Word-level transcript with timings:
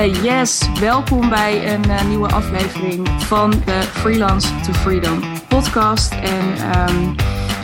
Uh, 0.00 0.22
yes, 0.22 0.68
welkom 0.78 1.28
bij 1.28 1.74
een 1.74 1.86
uh, 1.86 2.04
nieuwe 2.04 2.28
aflevering 2.28 3.08
van 3.08 3.50
de 3.50 3.82
Freelance 3.82 4.60
to 4.60 4.72
Freedom 4.72 5.20
podcast. 5.48 6.12
En 6.12 6.46
um, 6.88 7.14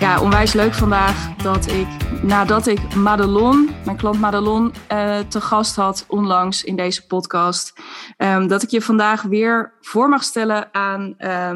ja, 0.01 0.21
onwijs 0.21 0.53
leuk 0.53 0.75
vandaag 0.75 1.37
dat 1.37 1.67
ik, 1.67 1.87
nadat 2.23 2.67
ik 2.67 2.95
Madelon, 2.95 3.71
mijn 3.85 3.97
klant 3.97 4.21
Madelon, 4.21 4.73
uh, 4.93 5.19
te 5.19 5.41
gast 5.41 5.77
had 5.77 6.05
onlangs 6.09 6.65
in 6.65 6.77
deze 6.77 7.07
podcast, 7.07 7.73
um, 8.19 8.49
dat 8.49 8.63
ik 8.63 8.71
je 8.71 8.83
vandaag 8.83 9.23
weer 9.23 9.73
voor 9.81 10.09
mag 10.09 10.23
stellen 10.23 10.75
aan 10.75 11.15
uh, 11.19 11.51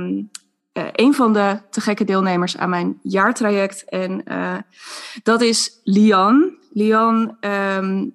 een 0.92 1.14
van 1.14 1.32
de 1.32 1.60
te 1.70 1.80
gekke 1.80 2.04
deelnemers 2.04 2.56
aan 2.56 2.70
mijn 2.70 2.98
jaartraject. 3.02 3.84
En 3.84 4.24
dat 5.22 5.40
is 5.40 5.80
Lian. 5.84 6.58
Lian 6.72 7.36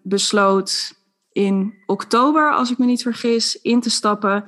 besloot 0.04 1.04
in 1.36 1.74
oktober, 1.86 2.52
als 2.52 2.72
ik 2.72 2.78
me 2.78 2.86
niet 2.86 3.02
vergis, 3.02 3.62
in 3.62 3.82
te 3.82 3.90
stappen. 3.90 4.46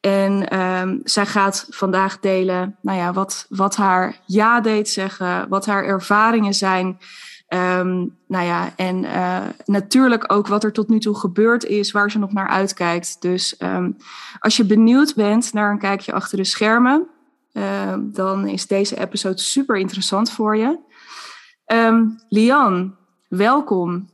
En 0.00 0.58
um, 0.60 1.00
zij 1.04 1.26
gaat 1.26 1.66
vandaag 1.70 2.20
delen 2.20 2.76
nou 2.82 2.98
ja, 2.98 3.12
wat, 3.12 3.46
wat 3.48 3.76
haar 3.76 4.20
ja 4.26 4.60
deed 4.60 4.88
zeggen, 4.88 5.48
wat 5.48 5.66
haar 5.66 5.84
ervaringen 5.84 6.54
zijn. 6.54 6.86
Um, 7.48 8.16
nou 8.26 8.44
ja, 8.44 8.72
en 8.76 9.04
uh, 9.04 9.46
natuurlijk 9.64 10.32
ook 10.32 10.46
wat 10.46 10.64
er 10.64 10.72
tot 10.72 10.88
nu 10.88 10.98
toe 10.98 11.14
gebeurd 11.14 11.64
is, 11.64 11.90
waar 11.90 12.10
ze 12.10 12.18
nog 12.18 12.32
naar 12.32 12.48
uitkijkt. 12.48 13.16
Dus 13.20 13.56
um, 13.58 13.96
als 14.38 14.56
je 14.56 14.64
benieuwd 14.64 15.14
bent 15.14 15.52
naar 15.52 15.70
een 15.70 15.78
kijkje 15.78 16.12
achter 16.12 16.36
de 16.36 16.44
schermen, 16.44 17.06
dan 18.00 18.48
is 18.48 18.66
deze 18.66 19.00
episode 19.00 19.40
super 19.40 19.76
interessant 19.76 20.30
voor 20.30 20.56
je. 20.56 20.78
Lian, 22.28 22.96
welkom. 23.28 24.10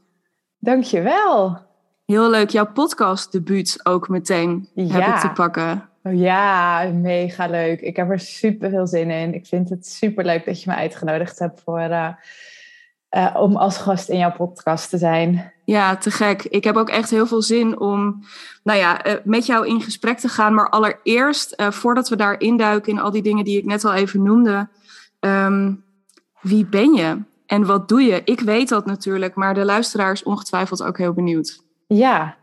Dankjewel. 0.59 1.68
Heel 2.13 2.31
leuk, 2.31 2.51
jouw 2.51 2.73
podcast 2.73 3.33
debuut 3.33 3.81
ook 3.83 4.09
meteen 4.09 4.69
ja. 4.75 4.87
heb 4.87 5.15
ik 5.15 5.21
te 5.21 5.31
pakken. 5.31 5.89
Oh, 6.03 6.15
ja, 6.15 6.91
mega 6.95 7.47
leuk. 7.47 7.81
Ik 7.81 7.97
heb 7.97 8.11
er 8.11 8.21
super 8.21 8.71
veel 8.71 8.87
zin 8.87 9.11
in. 9.11 9.35
Ik 9.35 9.47
vind 9.47 9.69
het 9.69 9.87
super 9.87 10.25
leuk 10.25 10.45
dat 10.45 10.63
je 10.63 10.71
me 10.71 10.77
uitgenodigd 10.77 11.39
hebt 11.39 11.61
voor, 11.65 11.81
uh, 11.81 12.09
uh, 13.11 13.35
om 13.39 13.57
als 13.57 13.79
gast 13.79 14.09
in 14.09 14.19
jouw 14.19 14.33
podcast 14.33 14.91
te 14.91 14.99
zijn. 14.99 15.53
Ja, 15.65 15.97
te 15.97 16.11
gek. 16.11 16.45
Ik 16.45 16.65
heb 16.65 16.77
ook 16.77 16.89
echt 16.89 17.11
heel 17.11 17.27
veel 17.27 17.43
zin 17.43 17.81
om 17.81 18.25
nou 18.63 18.79
ja, 18.79 19.07
uh, 19.07 19.13
met 19.25 19.47
jou 19.47 19.67
in 19.67 19.81
gesprek 19.81 20.19
te 20.19 20.29
gaan. 20.29 20.55
Maar 20.55 20.69
allereerst, 20.69 21.55
voordat 21.57 22.09
we 22.09 22.17
daar 22.17 22.41
induiken 22.41 22.93
in 22.93 23.01
al 23.01 23.11
die 23.11 23.23
dingen 23.23 23.45
die 23.45 23.59
ik 23.59 23.65
net 23.65 23.85
al 23.85 23.95
even 23.95 24.23
noemde. 24.23 24.69
Um, 25.21 25.85
wie 26.41 26.67
ben 26.67 26.95
je 26.95 27.23
en 27.47 27.67
wat 27.67 27.89
doe 27.89 28.03
je? 28.03 28.23
Ik 28.25 28.41
weet 28.41 28.69
dat 28.69 28.87
natuurlijk, 28.87 29.35
maar 29.35 29.55
de 29.55 29.65
luisteraar 29.65 30.13
is 30.13 30.23
ongetwijfeld 30.23 30.83
ook 30.83 30.99
heel 30.99 31.13
benieuwd. 31.13 31.67
Ja, 31.89 32.37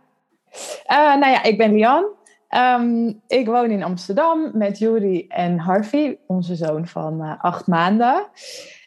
nou 0.88 1.28
ja, 1.28 1.44
ik 1.44 1.58
ben 1.58 1.74
Lian. 1.74 2.06
Um, 2.50 3.22
ik 3.28 3.46
woon 3.46 3.70
in 3.70 3.84
Amsterdam 3.84 4.52
met 4.54 4.78
Juri 4.78 5.28
en 5.28 5.58
Harvey, 5.58 6.20
onze 6.28 6.56
zoon 6.56 6.88
van 6.88 7.22
uh, 7.22 7.34
acht 7.38 7.68
maanden. 7.68 8.28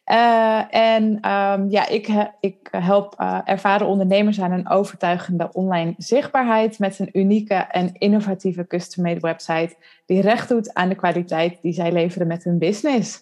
Uh, 0.06 0.74
en 0.74 1.04
um, 1.04 1.70
ja, 1.70 1.88
ik, 1.88 2.30
ik 2.40 2.68
help 2.70 3.14
ervaren 3.44 3.86
ondernemers 3.86 4.40
aan 4.40 4.52
een 4.52 4.70
overtuigende 4.70 5.48
online 5.52 5.94
zichtbaarheid 5.96 6.78
met 6.78 6.98
een 6.98 7.10
unieke 7.12 7.54
en 7.54 7.92
innovatieve 7.92 8.66
custom-made 8.66 9.20
website 9.20 9.76
die 10.06 10.20
recht 10.20 10.48
doet 10.48 10.74
aan 10.74 10.88
de 10.88 10.94
kwaliteit 10.94 11.62
die 11.62 11.72
zij 11.72 11.92
leveren 11.92 12.26
met 12.26 12.44
hun 12.44 12.58
business. 12.58 13.20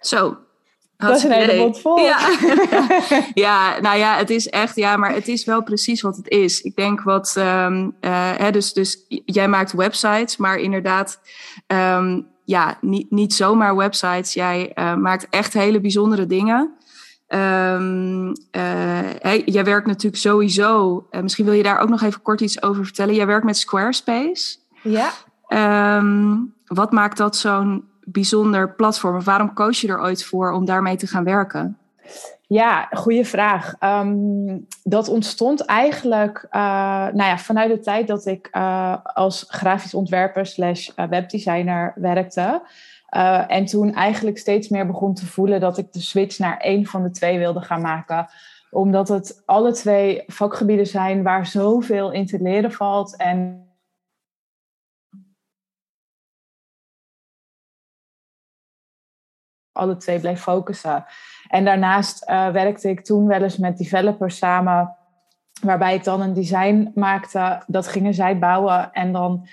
Zo, 0.00 0.36
dat 1.06 1.16
is 1.16 1.22
een 1.22 1.32
hele 1.32 1.56
mond 1.56 1.80
vol. 1.80 1.98
Ja. 1.98 2.18
ja, 3.34 3.80
nou 3.80 3.98
ja, 3.98 4.16
het 4.16 4.30
is 4.30 4.48
echt, 4.48 4.76
ja, 4.76 4.96
maar 4.96 5.14
het 5.14 5.28
is 5.28 5.44
wel 5.44 5.62
precies 5.62 6.00
wat 6.00 6.16
het 6.16 6.28
is. 6.28 6.60
Ik 6.60 6.76
denk 6.76 7.02
wat, 7.02 7.34
um, 7.38 7.96
uh, 8.00 8.30
hè, 8.36 8.50
dus, 8.50 8.72
dus 8.72 9.04
jij 9.24 9.48
maakt 9.48 9.72
websites, 9.72 10.36
maar 10.36 10.56
inderdaad, 10.56 11.20
um, 11.66 12.26
ja, 12.44 12.78
niet, 12.80 13.10
niet 13.10 13.34
zomaar 13.34 13.76
websites. 13.76 14.34
Jij 14.34 14.72
uh, 14.74 14.94
maakt 14.94 15.26
echt 15.30 15.52
hele 15.52 15.80
bijzondere 15.80 16.26
dingen. 16.26 16.76
Um, 17.28 18.28
uh, 18.28 18.32
hey, 19.18 19.42
jij 19.44 19.64
werkt 19.64 19.86
natuurlijk 19.86 20.22
sowieso, 20.22 21.06
misschien 21.22 21.44
wil 21.44 21.54
je 21.54 21.62
daar 21.62 21.78
ook 21.78 21.88
nog 21.88 22.02
even 22.02 22.22
kort 22.22 22.40
iets 22.40 22.62
over 22.62 22.84
vertellen. 22.84 23.14
Jij 23.14 23.26
werkt 23.26 23.44
met 23.44 23.56
Squarespace. 23.56 24.56
Ja. 24.82 25.10
Wat 26.66 26.92
maakt 26.92 27.16
dat 27.16 27.36
zo'n 27.36 27.87
bijzonder 28.12 28.74
platform? 28.74 29.22
Waarom 29.22 29.52
koos 29.52 29.80
je 29.80 29.88
er 29.88 30.00
ooit 30.00 30.24
voor 30.24 30.52
om 30.52 30.64
daarmee 30.64 30.96
te 30.96 31.06
gaan 31.06 31.24
werken? 31.24 31.78
Ja, 32.46 32.88
goede 32.90 33.24
vraag. 33.24 33.74
Um, 33.80 34.66
dat 34.82 35.08
ontstond 35.08 35.64
eigenlijk 35.64 36.46
uh, 36.50 36.60
nou 37.12 37.22
ja, 37.22 37.38
vanuit 37.38 37.70
de 37.70 37.78
tijd 37.78 38.06
dat 38.06 38.26
ik 38.26 38.48
uh, 38.52 38.96
als 39.02 39.44
grafisch 39.48 39.94
ontwerper 39.94 40.46
slash 40.46 40.90
webdesigner 40.94 41.92
werkte. 41.96 42.62
En 43.48 43.64
toen 43.64 43.94
eigenlijk 43.94 44.38
steeds 44.38 44.68
meer 44.68 44.86
begon 44.86 45.14
te 45.14 45.26
voelen 45.26 45.60
dat 45.60 45.78
ik 45.78 45.92
de 45.92 46.00
switch 46.00 46.38
naar 46.38 46.56
één 46.56 46.86
van 46.86 47.02
de 47.02 47.10
twee 47.10 47.38
wilde 47.38 47.60
gaan 47.60 47.80
maken. 47.80 48.26
Omdat 48.70 49.08
het 49.08 49.42
alle 49.46 49.72
twee 49.72 50.22
vakgebieden 50.26 50.86
zijn 50.86 51.22
waar 51.22 51.46
zoveel 51.46 52.12
in 52.12 52.26
te 52.26 52.38
leren 52.42 52.72
valt. 52.72 53.16
En 53.16 53.67
alle 59.78 59.96
twee 59.96 60.20
bleef 60.20 60.40
focussen. 60.40 61.04
En 61.48 61.64
daarnaast 61.64 62.28
uh, 62.28 62.48
werkte 62.48 62.88
ik 62.88 63.04
toen 63.04 63.26
wel 63.26 63.42
eens 63.42 63.56
met 63.56 63.78
developers 63.78 64.36
samen, 64.36 64.96
waarbij 65.62 65.94
ik 65.94 66.04
dan 66.04 66.20
een 66.20 66.32
design 66.34 66.90
maakte. 66.94 67.62
Dat 67.66 67.88
gingen 67.88 68.14
zij 68.14 68.38
bouwen 68.38 68.92
en 68.92 69.12
dan, 69.12 69.46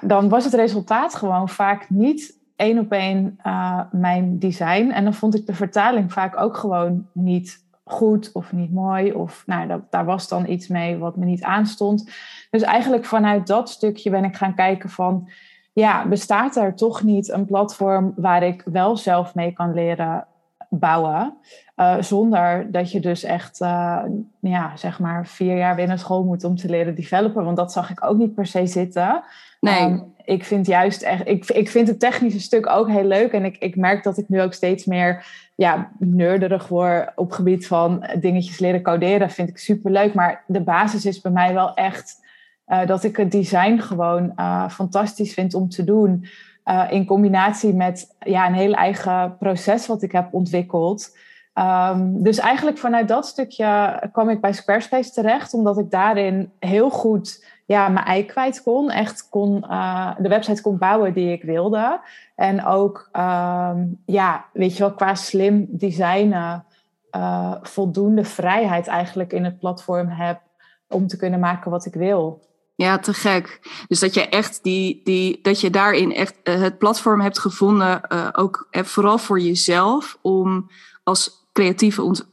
dan 0.00 0.28
was 0.28 0.44
het 0.44 0.54
resultaat 0.54 1.14
gewoon 1.14 1.48
vaak 1.48 1.90
niet 1.90 2.38
één 2.56 2.78
op 2.78 2.92
één 2.92 3.38
uh, 3.46 3.80
mijn 3.90 4.38
design. 4.38 4.90
En 4.90 5.04
dan 5.04 5.14
vond 5.14 5.34
ik 5.34 5.46
de 5.46 5.54
vertaling 5.54 6.12
vaak 6.12 6.40
ook 6.40 6.56
gewoon 6.56 7.08
niet 7.12 7.66
goed 7.84 8.32
of 8.32 8.52
niet 8.52 8.72
mooi. 8.72 9.12
Of 9.12 9.42
nou, 9.46 9.82
daar 9.90 10.04
was 10.04 10.28
dan 10.28 10.48
iets 10.48 10.68
mee 10.68 10.98
wat 10.98 11.16
me 11.16 11.24
niet 11.24 11.42
aanstond. 11.42 12.10
Dus 12.50 12.62
eigenlijk 12.62 13.04
vanuit 13.04 13.46
dat 13.46 13.70
stukje 13.70 14.10
ben 14.10 14.24
ik 14.24 14.36
gaan 14.36 14.54
kijken 14.54 14.90
van 14.90 15.28
ja, 15.78 16.06
bestaat 16.06 16.56
er 16.56 16.74
toch 16.74 17.02
niet 17.02 17.28
een 17.28 17.44
platform 17.44 18.12
waar 18.16 18.42
ik 18.42 18.62
wel 18.64 18.96
zelf 18.96 19.34
mee 19.34 19.52
kan 19.52 19.74
leren 19.74 20.26
bouwen? 20.68 21.36
Uh, 21.76 21.96
zonder 22.00 22.72
dat 22.72 22.92
je 22.92 23.00
dus 23.00 23.24
echt, 23.24 23.60
uh, 23.60 24.02
ja, 24.40 24.76
zeg 24.76 25.00
maar, 25.00 25.26
vier 25.26 25.56
jaar 25.56 25.74
binnen 25.74 25.98
school 25.98 26.24
moet 26.24 26.44
om 26.44 26.56
te 26.56 26.68
leren 26.68 26.94
developen. 26.94 27.44
Want 27.44 27.56
dat 27.56 27.72
zag 27.72 27.90
ik 27.90 28.04
ook 28.04 28.16
niet 28.16 28.34
per 28.34 28.46
se 28.46 28.66
zitten. 28.66 29.22
Nee. 29.60 29.82
Um, 29.82 30.12
ik 30.24 30.44
vind 30.44 30.66
juist 30.66 31.02
echt, 31.02 31.28
ik, 31.28 31.44
ik 31.50 31.70
vind 31.70 31.88
het 31.88 32.00
technische 32.00 32.40
stuk 32.40 32.66
ook 32.66 32.88
heel 32.88 33.04
leuk. 33.04 33.32
En 33.32 33.44
ik, 33.44 33.56
ik 33.58 33.76
merk 33.76 34.02
dat 34.02 34.18
ik 34.18 34.28
nu 34.28 34.42
ook 34.42 34.52
steeds 34.52 34.84
meer 34.84 35.26
ja, 35.54 35.90
nerderig 35.98 36.68
word 36.68 37.12
op 37.14 37.32
gebied 37.32 37.66
van 37.66 38.06
dingetjes 38.20 38.58
leren 38.58 38.82
coderen. 38.82 39.30
Vind 39.30 39.48
ik 39.48 39.58
super 39.58 39.90
leuk. 39.90 40.14
Maar 40.14 40.44
de 40.46 40.60
basis 40.60 41.04
is 41.04 41.20
bij 41.20 41.32
mij 41.32 41.54
wel 41.54 41.74
echt 41.74 42.26
uh, 42.68 42.86
dat 42.86 43.04
ik 43.04 43.16
het 43.16 43.30
design 43.30 43.78
gewoon 43.78 44.32
uh, 44.36 44.68
fantastisch 44.68 45.34
vind 45.34 45.54
om 45.54 45.68
te 45.68 45.84
doen. 45.84 46.26
Uh, 46.64 46.84
in 46.90 47.06
combinatie 47.06 47.74
met 47.74 48.14
ja, 48.18 48.46
een 48.46 48.54
heel 48.54 48.72
eigen 48.72 49.36
proces 49.38 49.86
wat 49.86 50.02
ik 50.02 50.12
heb 50.12 50.34
ontwikkeld. 50.34 51.16
Um, 51.54 52.22
dus 52.22 52.38
eigenlijk 52.38 52.78
vanuit 52.78 53.08
dat 53.08 53.26
stukje 53.26 54.00
kwam 54.12 54.28
ik 54.28 54.40
bij 54.40 54.52
Squarespace 54.52 55.10
terecht, 55.10 55.54
omdat 55.54 55.78
ik 55.78 55.90
daarin 55.90 56.52
heel 56.58 56.90
goed 56.90 57.44
ja, 57.66 57.88
mijn 57.88 58.06
ei 58.06 58.24
kwijt 58.24 58.62
kon. 58.62 58.90
Echt 58.90 59.28
kon, 59.28 59.60
de 60.18 60.28
website 60.28 60.62
kon 60.62 60.78
bouwen 60.78 61.12
die 61.12 61.32
ik 61.32 61.42
wilde. 61.42 62.00
En 62.34 62.64
ook, 62.64 63.08
um, 63.12 64.00
ja, 64.04 64.44
weet 64.52 64.76
je 64.76 64.78
wel, 64.78 64.94
qua 64.94 65.14
slim 65.14 65.66
designen, 65.68 66.64
voldoende 67.62 68.24
vrijheid 68.24 68.86
eigenlijk 68.86 69.32
in 69.32 69.44
het 69.44 69.58
platform 69.58 70.08
heb 70.08 70.40
om 70.88 71.06
te 71.06 71.16
kunnen 71.16 71.40
maken 71.40 71.70
wat 71.70 71.86
ik 71.86 71.94
wil. 71.94 72.47
Ja, 72.78 72.98
te 72.98 73.14
gek. 73.14 73.60
Dus 73.88 73.98
dat 73.98 74.14
je 74.14 74.28
echt 74.28 74.62
die, 74.62 75.00
die 75.04 75.38
dat 75.42 75.60
je 75.60 75.70
daarin 75.70 76.14
echt 76.14 76.34
uh, 76.44 76.54
het 76.60 76.78
platform 76.78 77.20
hebt 77.20 77.38
gevonden, 77.38 78.00
uh, 78.12 78.28
ook 78.32 78.68
uh, 78.70 78.82
vooral 78.82 79.18
voor 79.18 79.40
jezelf, 79.40 80.18
om 80.22 80.70
als 81.02 81.48
creatieve 81.52 82.02
ont, 82.02 82.28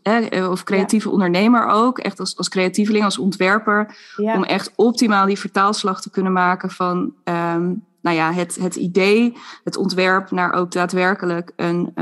of 0.50 0.63
creatieve 0.63 1.07
ja. 1.07 1.13
ondernemer 1.13 1.68
ook, 1.68 2.00
echt 2.00 2.19
als, 2.19 2.38
als 2.38 2.50
creatieveling, 2.50 3.03
als 3.03 3.18
ontwerper, 3.18 3.97
ja. 4.15 4.36
om 4.36 4.44
echt 4.44 4.71
optimaal 4.75 5.25
die 5.25 5.39
vertaalslag 5.39 6.01
te 6.01 6.09
kunnen 6.09 6.31
maken 6.31 6.71
van 6.71 7.13
um, 7.24 7.86
nou 8.01 8.15
ja, 8.15 8.33
het, 8.33 8.56
het 8.56 8.75
idee, 8.75 9.38
het 9.63 9.77
ontwerp 9.77 10.31
naar 10.31 10.53
ook 10.53 10.71
daadwerkelijk 10.71 11.51
een 11.56 11.94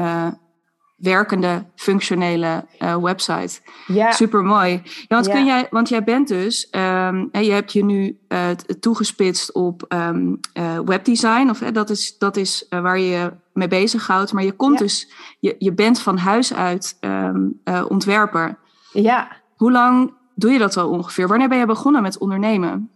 werkende, 1.04 1.66
functionele 1.76 2.66
uh, 2.80 2.98
website. 2.98 3.62
Ja. 3.88 4.12
Super 4.12 4.44
mooi. 4.44 4.72
Ja, 4.84 5.06
want, 5.08 5.26
ja. 5.26 5.34
Kun 5.34 5.46
jij, 5.46 5.68
want 5.70 5.90
jij 5.90 6.04
bent 6.04 6.28
dus, 6.28 6.68
um, 6.72 7.30
je 7.32 7.52
hebt 7.52 7.74
je 7.74 7.84
nu 7.84 8.20
uh, 8.28 8.50
toegespitst 8.80 9.54
op 9.54 9.86
um, 9.88 10.40
uh, 10.54 10.80
webdesign, 10.80 11.50
of 11.50 11.60
dat 11.60 11.90
is, 11.90 12.18
dat 12.18 12.38
is 12.38 12.66
waar 12.70 13.00
je 13.00 13.10
je 13.10 13.34
mee 13.54 13.68
bezighoudt, 13.68 14.34
maar 14.34 14.44
je 14.44 14.52
komt 14.52 14.80
ja. 14.80 14.86
dus, 14.86 15.12
je, 15.40 15.56
je 15.60 15.74
bent 15.74 16.00
van 16.00 16.18
huis 16.18 16.54
uit 16.54 16.98
um, 17.02 17.62
ontwerper. 17.88 18.58
Ja. 18.92 19.28
Hoe 19.56 19.72
lang 19.72 20.14
doe 20.36 20.52
je 20.52 20.60
dat 20.60 20.78
al 20.78 20.90
ongeveer? 20.90 21.28
Wanneer 21.28 21.50
ben 21.50 21.58
je 21.58 21.66
begonnen 21.66 22.02
met 22.02 22.18
ondernemen? 22.18 22.90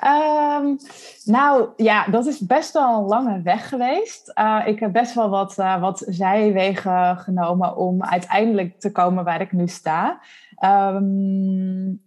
Ehm, 0.00 0.74
nou 1.24 1.68
ja, 1.76 2.06
dat 2.06 2.26
is 2.26 2.38
best 2.38 2.72
wel 2.72 2.98
een 2.98 3.06
lange 3.06 3.42
weg 3.42 3.68
geweest. 3.68 4.32
Uh, 4.38 4.62
ik 4.66 4.80
heb 4.80 4.92
best 4.92 5.14
wel 5.14 5.28
wat, 5.28 5.58
uh, 5.58 5.80
wat 5.80 6.04
zijwegen 6.06 7.16
genomen 7.16 7.76
om 7.76 8.04
uiteindelijk 8.04 8.80
te 8.80 8.92
komen 8.92 9.24
waar 9.24 9.40
ik 9.40 9.52
nu 9.52 9.68
sta. 9.68 10.20
Um, 10.64 12.02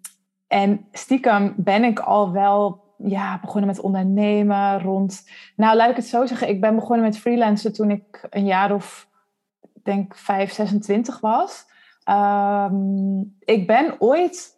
en 0.47 0.87
stiekem 0.91 1.53
ben 1.57 1.83
ik 1.83 1.99
al 1.99 2.31
wel 2.31 2.83
ja, 2.97 3.39
begonnen 3.39 3.69
met 3.69 3.79
ondernemen 3.79 4.81
rond. 4.81 5.29
Nou, 5.55 5.75
laat 5.75 5.89
ik 5.89 5.95
het 5.95 6.05
zo 6.05 6.25
zeggen. 6.25 6.49
Ik 6.49 6.61
ben 6.61 6.75
begonnen 6.75 7.05
met 7.05 7.17
freelancen 7.17 7.73
toen 7.73 7.91
ik 7.91 8.27
een 8.29 8.45
jaar 8.45 8.73
of, 8.73 9.09
denk, 9.83 10.15
5, 10.15 10.51
26 10.51 11.19
was. 11.19 11.65
Um, 12.09 13.35
ik 13.39 13.67
ben 13.67 13.95
ooit 13.99 14.54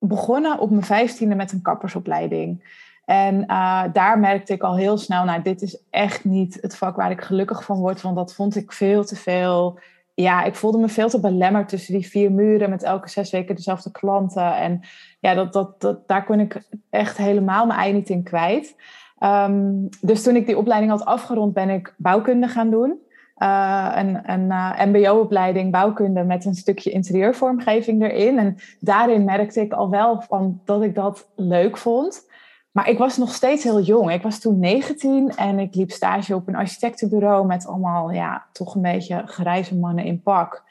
begonnen 0.00 0.58
op 0.58 0.70
mijn 0.70 0.84
vijftiende 0.84 1.34
met 1.34 1.52
een 1.52 1.62
kappersopleiding. 1.62 2.78
En 3.04 3.44
uh, 3.46 3.82
daar 3.92 4.18
merkte 4.18 4.52
ik 4.52 4.62
al 4.62 4.76
heel 4.76 4.98
snel, 4.98 5.24
nou, 5.24 5.42
dit 5.42 5.62
is 5.62 5.82
echt 5.90 6.24
niet 6.24 6.58
het 6.60 6.76
vak 6.76 6.96
waar 6.96 7.10
ik 7.10 7.20
gelukkig 7.20 7.64
van 7.64 7.78
word, 7.78 8.00
want 8.00 8.16
dat 8.16 8.34
vond 8.34 8.56
ik 8.56 8.72
veel 8.72 9.04
te 9.04 9.16
veel. 9.16 9.78
Ja, 10.14 10.42
ik 10.44 10.54
voelde 10.54 10.78
me 10.78 10.88
veel 10.88 11.08
te 11.08 11.20
belemmerd 11.20 11.68
tussen 11.68 11.94
die 11.94 12.06
vier 12.06 12.32
muren 12.32 12.70
met 12.70 12.82
elke 12.82 13.08
zes 13.08 13.30
weken 13.30 13.54
dezelfde 13.54 13.90
klanten. 13.90 14.56
En 14.56 14.80
ja, 15.20 15.34
dat, 15.34 15.52
dat, 15.52 15.80
dat, 15.80 16.08
daar 16.08 16.24
kon 16.24 16.40
ik 16.40 16.62
echt 16.90 17.16
helemaal 17.16 17.66
mijn 17.66 17.78
ei 17.78 17.92
niet 17.92 18.08
in 18.08 18.22
kwijt. 18.22 18.76
Um, 19.20 19.88
dus 20.00 20.22
toen 20.22 20.36
ik 20.36 20.46
die 20.46 20.58
opleiding 20.58 20.92
had 20.92 21.04
afgerond, 21.04 21.52
ben 21.52 21.68
ik 21.68 21.94
bouwkunde 21.96 22.48
gaan 22.48 22.70
doen. 22.70 22.98
Uh, 23.42 23.92
een, 23.94 24.30
een 24.30 24.44
uh, 24.44 24.84
MBO-opleiding 24.84 25.72
bouwkunde 25.72 26.24
met 26.24 26.44
een 26.44 26.54
stukje 26.54 26.90
interieurvormgeving 26.90 28.02
erin. 28.02 28.38
En 28.38 28.56
daarin 28.80 29.24
merkte 29.24 29.60
ik 29.60 29.72
al 29.72 29.90
wel 29.90 30.20
van 30.20 30.60
dat 30.64 30.82
ik 30.82 30.94
dat 30.94 31.28
leuk 31.36 31.76
vond. 31.76 32.28
Maar 32.70 32.88
ik 32.88 32.98
was 32.98 33.16
nog 33.16 33.34
steeds 33.34 33.64
heel 33.64 33.80
jong. 33.80 34.12
Ik 34.12 34.22
was 34.22 34.38
toen 34.38 34.58
19 34.58 35.30
en 35.36 35.58
ik 35.58 35.74
liep 35.74 35.90
stage 35.90 36.34
op 36.34 36.48
een 36.48 36.56
architectenbureau 36.56 37.46
met 37.46 37.66
allemaal, 37.66 38.10
ja, 38.10 38.46
toch 38.52 38.74
een 38.74 38.82
beetje 38.82 39.22
grijze 39.26 39.76
mannen 39.76 40.04
in 40.04 40.22
pak. 40.22 40.64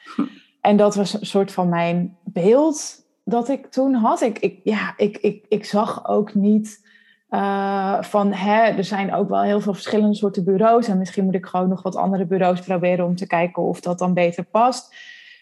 En 0.60 0.76
dat 0.76 0.94
was 0.94 1.20
een 1.20 1.26
soort 1.26 1.52
van 1.52 1.68
mijn 1.68 2.16
beeld 2.24 3.04
dat 3.24 3.48
ik 3.48 3.66
toen 3.66 3.94
had. 3.94 4.20
Ik, 4.20 4.38
ik, 4.38 4.60
ja, 4.64 4.94
ik, 4.96 5.16
ik, 5.16 5.44
ik 5.48 5.64
zag 5.64 6.08
ook 6.08 6.34
niet 6.34 6.88
uh, 7.30 8.02
van 8.02 8.32
er 8.32 8.84
zijn 8.84 9.14
ook 9.14 9.28
wel 9.28 9.42
heel 9.42 9.60
veel 9.60 9.74
verschillende 9.74 10.14
soorten 10.14 10.44
bureaus. 10.44 10.88
En 10.88 10.98
misschien 10.98 11.24
moet 11.24 11.34
ik 11.34 11.46
gewoon 11.46 11.68
nog 11.68 11.82
wat 11.82 11.96
andere 11.96 12.26
bureaus 12.26 12.60
proberen 12.60 13.04
om 13.04 13.16
te 13.16 13.26
kijken 13.26 13.62
of 13.62 13.80
dat 13.80 13.98
dan 13.98 14.14
beter 14.14 14.44
past. 14.44 14.94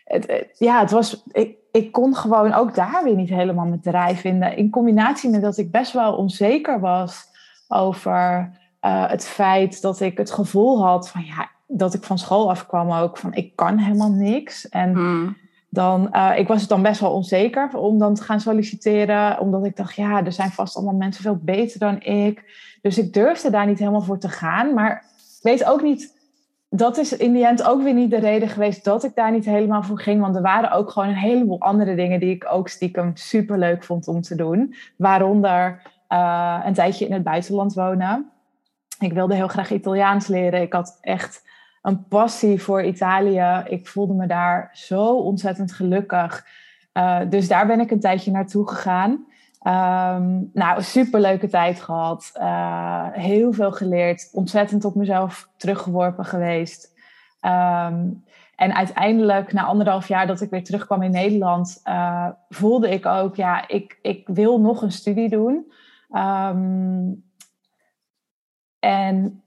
Het, 0.04 0.46
ja, 0.58 0.80
het 0.80 0.90
was, 0.90 1.22
ik, 1.32 1.56
ik 1.72 1.92
kon 1.92 2.14
gewoon 2.14 2.52
ook 2.52 2.74
daar 2.74 3.00
weer 3.04 3.14
niet 3.14 3.28
helemaal 3.28 3.66
mijn 3.66 3.80
draai 3.80 4.16
vinden. 4.16 4.56
In 4.56 4.70
combinatie 4.70 5.30
met 5.30 5.42
dat 5.42 5.58
ik 5.58 5.70
best 5.70 5.92
wel 5.92 6.16
onzeker 6.16 6.80
was 6.80 7.24
over 7.68 8.50
uh, 8.80 9.10
het 9.10 9.26
feit 9.26 9.82
dat 9.82 10.00
ik 10.00 10.18
het 10.18 10.30
gevoel 10.30 10.84
had 10.84 11.10
van 11.10 11.24
ja, 11.24 11.50
dat 11.66 11.94
ik 11.94 12.04
van 12.04 12.18
school 12.18 12.50
afkwam 12.50 12.92
ook 12.92 13.16
van 13.18 13.34
ik 13.34 13.56
kan 13.56 13.78
helemaal 13.78 14.12
niks. 14.12 14.68
En 14.68 14.94
hmm 14.94 15.36
dan, 15.70 16.08
uh, 16.12 16.32
ik 16.36 16.48
was 16.48 16.60
het 16.60 16.68
dan 16.68 16.82
best 16.82 17.00
wel 17.00 17.12
onzeker 17.12 17.76
om 17.76 17.98
dan 17.98 18.14
te 18.14 18.22
gaan 18.22 18.40
solliciteren. 18.40 19.40
Omdat 19.40 19.64
ik 19.64 19.76
dacht, 19.76 19.94
ja, 19.94 20.24
er 20.24 20.32
zijn 20.32 20.50
vast 20.50 20.76
allemaal 20.76 20.94
mensen 20.94 21.22
veel 21.22 21.38
beter 21.42 21.78
dan 21.78 22.00
ik. 22.00 22.44
Dus 22.82 22.98
ik 22.98 23.12
durfde 23.12 23.50
daar 23.50 23.66
niet 23.66 23.78
helemaal 23.78 24.00
voor 24.00 24.18
te 24.18 24.28
gaan. 24.28 24.74
Maar 24.74 25.04
weet 25.42 25.64
ook 25.64 25.82
niet, 25.82 26.16
dat 26.70 26.98
is 26.98 27.16
in 27.16 27.32
die 27.32 27.46
end 27.46 27.62
ook 27.62 27.82
weer 27.82 27.94
niet 27.94 28.10
de 28.10 28.18
reden 28.18 28.48
geweest 28.48 28.84
dat 28.84 29.04
ik 29.04 29.14
daar 29.14 29.32
niet 29.32 29.44
helemaal 29.44 29.82
voor 29.82 30.00
ging. 30.00 30.20
Want 30.20 30.36
er 30.36 30.42
waren 30.42 30.70
ook 30.70 30.90
gewoon 30.90 31.08
een 31.08 31.14
heleboel 31.14 31.60
andere 31.60 31.94
dingen 31.94 32.20
die 32.20 32.34
ik 32.34 32.46
ook 32.50 32.68
stiekem 32.68 33.16
super 33.16 33.58
leuk 33.58 33.84
vond 33.84 34.08
om 34.08 34.20
te 34.20 34.34
doen. 34.34 34.74
Waaronder 34.96 35.82
uh, 36.08 36.60
een 36.64 36.74
tijdje 36.74 37.06
in 37.06 37.12
het 37.12 37.22
buitenland 37.22 37.74
wonen. 37.74 38.30
Ik 38.98 39.12
wilde 39.12 39.34
heel 39.34 39.48
graag 39.48 39.70
Italiaans 39.70 40.26
leren. 40.26 40.62
Ik 40.62 40.72
had 40.72 40.98
echt 41.00 41.46
een 41.82 42.06
passie 42.08 42.62
voor 42.62 42.82
Italië. 42.82 43.62
Ik 43.66 43.88
voelde 43.88 44.14
me 44.14 44.26
daar 44.26 44.70
zo 44.72 45.16
ontzettend 45.16 45.72
gelukkig. 45.72 46.46
Uh, 46.92 47.20
dus 47.28 47.48
daar 47.48 47.66
ben 47.66 47.80
ik 47.80 47.90
een 47.90 48.00
tijdje 48.00 48.30
naartoe 48.30 48.68
gegaan. 48.68 49.10
Um, 49.62 50.50
nou, 50.52 50.82
superleuke 50.82 51.48
tijd 51.48 51.80
gehad. 51.80 52.32
Uh, 52.36 53.06
heel 53.12 53.52
veel 53.52 53.72
geleerd. 53.72 54.30
Ontzettend 54.32 54.84
op 54.84 54.94
mezelf 54.94 55.48
teruggeworpen 55.56 56.24
geweest. 56.24 56.94
Um, 57.42 58.24
en 58.56 58.74
uiteindelijk, 58.74 59.52
na 59.52 59.64
anderhalf 59.64 60.08
jaar 60.08 60.26
dat 60.26 60.40
ik 60.40 60.50
weer 60.50 60.64
terugkwam 60.64 61.02
in 61.02 61.10
Nederland, 61.10 61.80
uh, 61.84 62.28
voelde 62.48 62.88
ik 62.88 63.06
ook, 63.06 63.36
ja, 63.36 63.68
ik, 63.68 63.98
ik 64.02 64.28
wil 64.28 64.60
nog 64.60 64.82
een 64.82 64.92
studie 64.92 65.28
doen. 65.28 65.72
Um, 66.10 67.24
en 68.78 69.42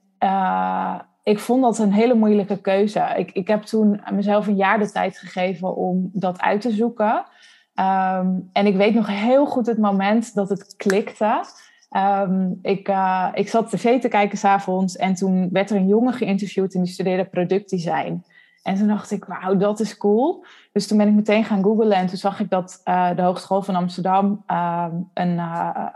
ik 1.24 1.40
vond 1.40 1.62
dat 1.62 1.80
een 1.80 1.94
hele 1.94 2.14
moeilijke 2.14 2.62
keuze. 2.62 3.14
Ik, 3.18 3.32
ik 3.32 3.48
heb 3.48 3.62
toen 3.62 4.02
mezelf 4.12 4.48
een 4.48 4.56
jaar 4.56 4.80
de 4.80 4.92
tijd 4.92 5.18
gegeven 5.18 5.76
om 5.76 6.10
dat 6.14 6.42
uit 6.42 6.62
te 6.62 6.72
zoeken. 6.72 7.26
Um, 7.76 8.50
en 8.54 8.66
ik 8.66 8.76
weet 8.76 8.94
nog 8.94 9.08
heel 9.08 9.46
goed 9.46 9.66
het 9.66 9.78
moment 9.78 10.34
dat 10.34 10.50
het 10.50 10.74
klikte. 10.78 11.44
Um, 11.98 12.60
ik, 12.62 12.88
uh, 12.88 13.28
ik 13.34 13.50
zat 13.50 13.70
tv 13.70 14.02
te 14.02 14.08
kijken 14.08 14.38
s'avonds 14.38 14.96
en 14.96 15.14
toen 15.14 15.50
werd 15.52 15.70
er 15.70 15.76
een 15.76 15.88
jongen 15.88 16.14
geïnterviewd 16.14 16.74
en 16.74 16.84
die 16.84 16.92
studeerde 16.92 17.26
productdesign. 17.26 18.24
En 18.64 18.76
toen 18.76 18.88
dacht 18.88 19.12
ik, 19.12 19.26
wauw, 19.26 19.58
dat 19.58 19.80
is 19.80 19.98
cool. 19.98 20.46
Dus 20.72 20.88
toen 20.88 20.98
ben 20.98 21.08
ik 21.08 21.14
meteen 21.14 21.44
gaan 21.44 21.64
googlen 21.64 21.98
en 21.98 22.08
toen 22.08 22.18
zag 22.18 22.40
ik 22.40 22.50
dat 22.50 22.82
uh, 22.86 23.16
de 23.16 23.22
Hogeschool 23.22 23.62
van 23.62 23.76
Amsterdam 23.76 24.44
uh, 24.48 24.86
een 25.14 25.34
uh, 25.34 25.88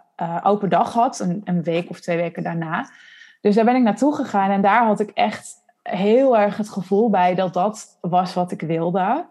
open 0.43 0.69
dag 0.69 0.93
had, 0.93 1.19
een, 1.19 1.41
een 1.43 1.63
week 1.63 1.89
of 1.89 1.99
twee 1.99 2.17
weken 2.17 2.43
daarna. 2.43 2.89
Dus 3.45 3.55
daar 3.55 3.65
ben 3.65 3.75
ik 3.75 3.83
naartoe 3.83 4.15
gegaan 4.15 4.51
en 4.51 4.61
daar 4.61 4.85
had 4.85 4.99
ik 4.99 5.09
echt 5.09 5.53
heel 5.83 6.37
erg 6.37 6.57
het 6.57 6.69
gevoel 6.69 7.09
bij 7.09 7.35
dat 7.35 7.53
dat 7.53 7.97
was 8.01 8.33
wat 8.33 8.51
ik 8.51 8.61
wilde. 8.61 9.25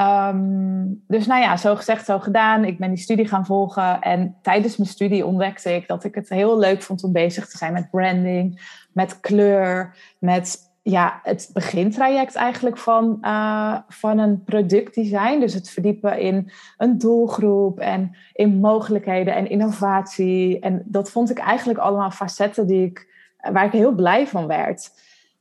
Um, 0.00 1.04
dus 1.06 1.26
nou 1.26 1.40
ja, 1.40 1.56
zo 1.56 1.76
gezegd, 1.76 2.04
zo 2.04 2.18
gedaan. 2.18 2.64
Ik 2.64 2.78
ben 2.78 2.88
die 2.88 2.98
studie 2.98 3.28
gaan 3.28 3.46
volgen. 3.46 4.00
En 4.00 4.36
tijdens 4.42 4.76
mijn 4.76 4.90
studie 4.90 5.26
ontdekte 5.26 5.74
ik 5.74 5.88
dat 5.88 6.04
ik 6.04 6.14
het 6.14 6.28
heel 6.28 6.58
leuk 6.58 6.82
vond 6.82 7.04
om 7.04 7.12
bezig 7.12 7.48
te 7.48 7.56
zijn 7.56 7.72
met 7.72 7.90
branding, 7.90 8.60
met 8.92 9.20
kleur, 9.20 9.96
met 10.18 10.72
ja, 10.82 11.20
het 11.22 11.50
begintraject 11.52 12.34
eigenlijk 12.34 12.78
van, 12.78 13.18
uh, 13.22 13.78
van 13.88 14.18
een 14.18 14.44
productdesign. 14.44 15.40
Dus 15.40 15.54
het 15.54 15.70
verdiepen 15.70 16.18
in 16.18 16.50
een 16.76 16.98
doelgroep 16.98 17.78
en 17.78 18.16
in 18.32 18.60
mogelijkheden 18.60 19.34
en 19.34 19.50
innovatie. 19.50 20.60
En 20.60 20.82
dat 20.84 21.10
vond 21.10 21.30
ik 21.30 21.38
eigenlijk 21.38 21.78
allemaal 21.78 22.10
facetten 22.10 22.66
die 22.66 22.84
ik 22.84 23.14
waar 23.52 23.64
ik 23.64 23.72
heel 23.72 23.94
blij 23.94 24.26
van 24.26 24.46
werd. 24.46 24.90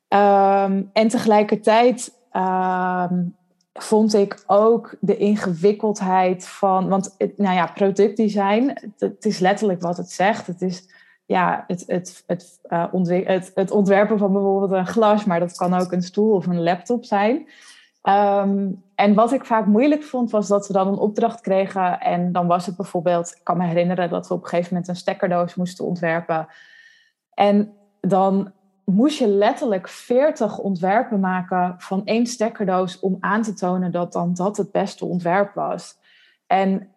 Ehm, 0.07 0.83
en 0.93 1.07
tegelijkertijd 1.07 2.13
ehm, 2.31 3.23
vond 3.73 4.13
ik 4.13 4.43
ook 4.47 4.95
de 4.99 5.17
ingewikkeldheid 5.17 6.47
van, 6.47 6.89
want 6.89 7.15
nou 7.35 7.55
ja, 7.55 7.65
productdesign, 7.65 8.67
het, 8.67 8.91
het, 8.97 9.25
is 9.25 9.39
letterlijk 9.39 9.81
wat 9.81 9.97
het 9.97 10.11
zegt. 10.11 10.47
Het 10.47 10.61
is 10.61 10.89
ja, 11.25 11.63
het, 11.67 11.83
het, 11.87 12.23
uh, 12.69 13.25
het, 13.25 13.51
het 13.55 13.71
ontwerpen 13.71 14.17
van 14.17 14.33
bijvoorbeeld 14.33 14.71
een 14.71 14.87
glas, 14.87 15.25
maar 15.25 15.39
dat 15.39 15.57
kan 15.57 15.73
ook 15.73 15.91
een 15.91 16.01
stoel 16.01 16.33
of 16.33 16.47
een 16.47 16.63
laptop 16.63 17.05
zijn. 17.05 17.47
Um, 18.03 18.83
en 18.95 19.13
wat 19.13 19.31
ik 19.31 19.45
vaak 19.45 19.65
moeilijk 19.65 20.03
vond, 20.03 20.31
was 20.31 20.47
dat 20.47 20.67
we 20.67 20.73
dan 20.73 20.87
een 20.87 20.97
opdracht 20.97 21.41
kregen. 21.41 21.99
En 21.99 22.31
dan 22.31 22.47
was 22.47 22.65
het 22.65 22.75
bijvoorbeeld, 22.75 23.35
ik 23.35 23.43
kan 23.43 23.57
me 23.57 23.65
herinneren 23.65 24.09
dat 24.09 24.27
we 24.27 24.33
op 24.33 24.43
een 24.43 24.49
gegeven 24.49 24.73
moment 24.73 24.89
een 24.89 24.95
stekkerdoos 24.95 25.55
moesten 25.55 25.85
ontwerpen. 25.85 26.47
En 27.33 27.73
dan 28.07 28.51
moest 28.83 29.17
je 29.17 29.27
letterlijk 29.27 29.87
40 29.87 30.57
ontwerpen 30.57 31.19
maken 31.19 31.75
van 31.77 32.01
één 32.05 32.25
stekkerdoos 32.25 32.99
om 32.99 33.17
aan 33.19 33.41
te 33.41 33.53
tonen 33.53 33.91
dat 33.91 34.13
dan 34.13 34.33
dat 34.33 34.57
het 34.57 34.71
beste 34.71 35.05
ontwerp 35.05 35.53
was. 35.53 35.97
En 36.47 36.89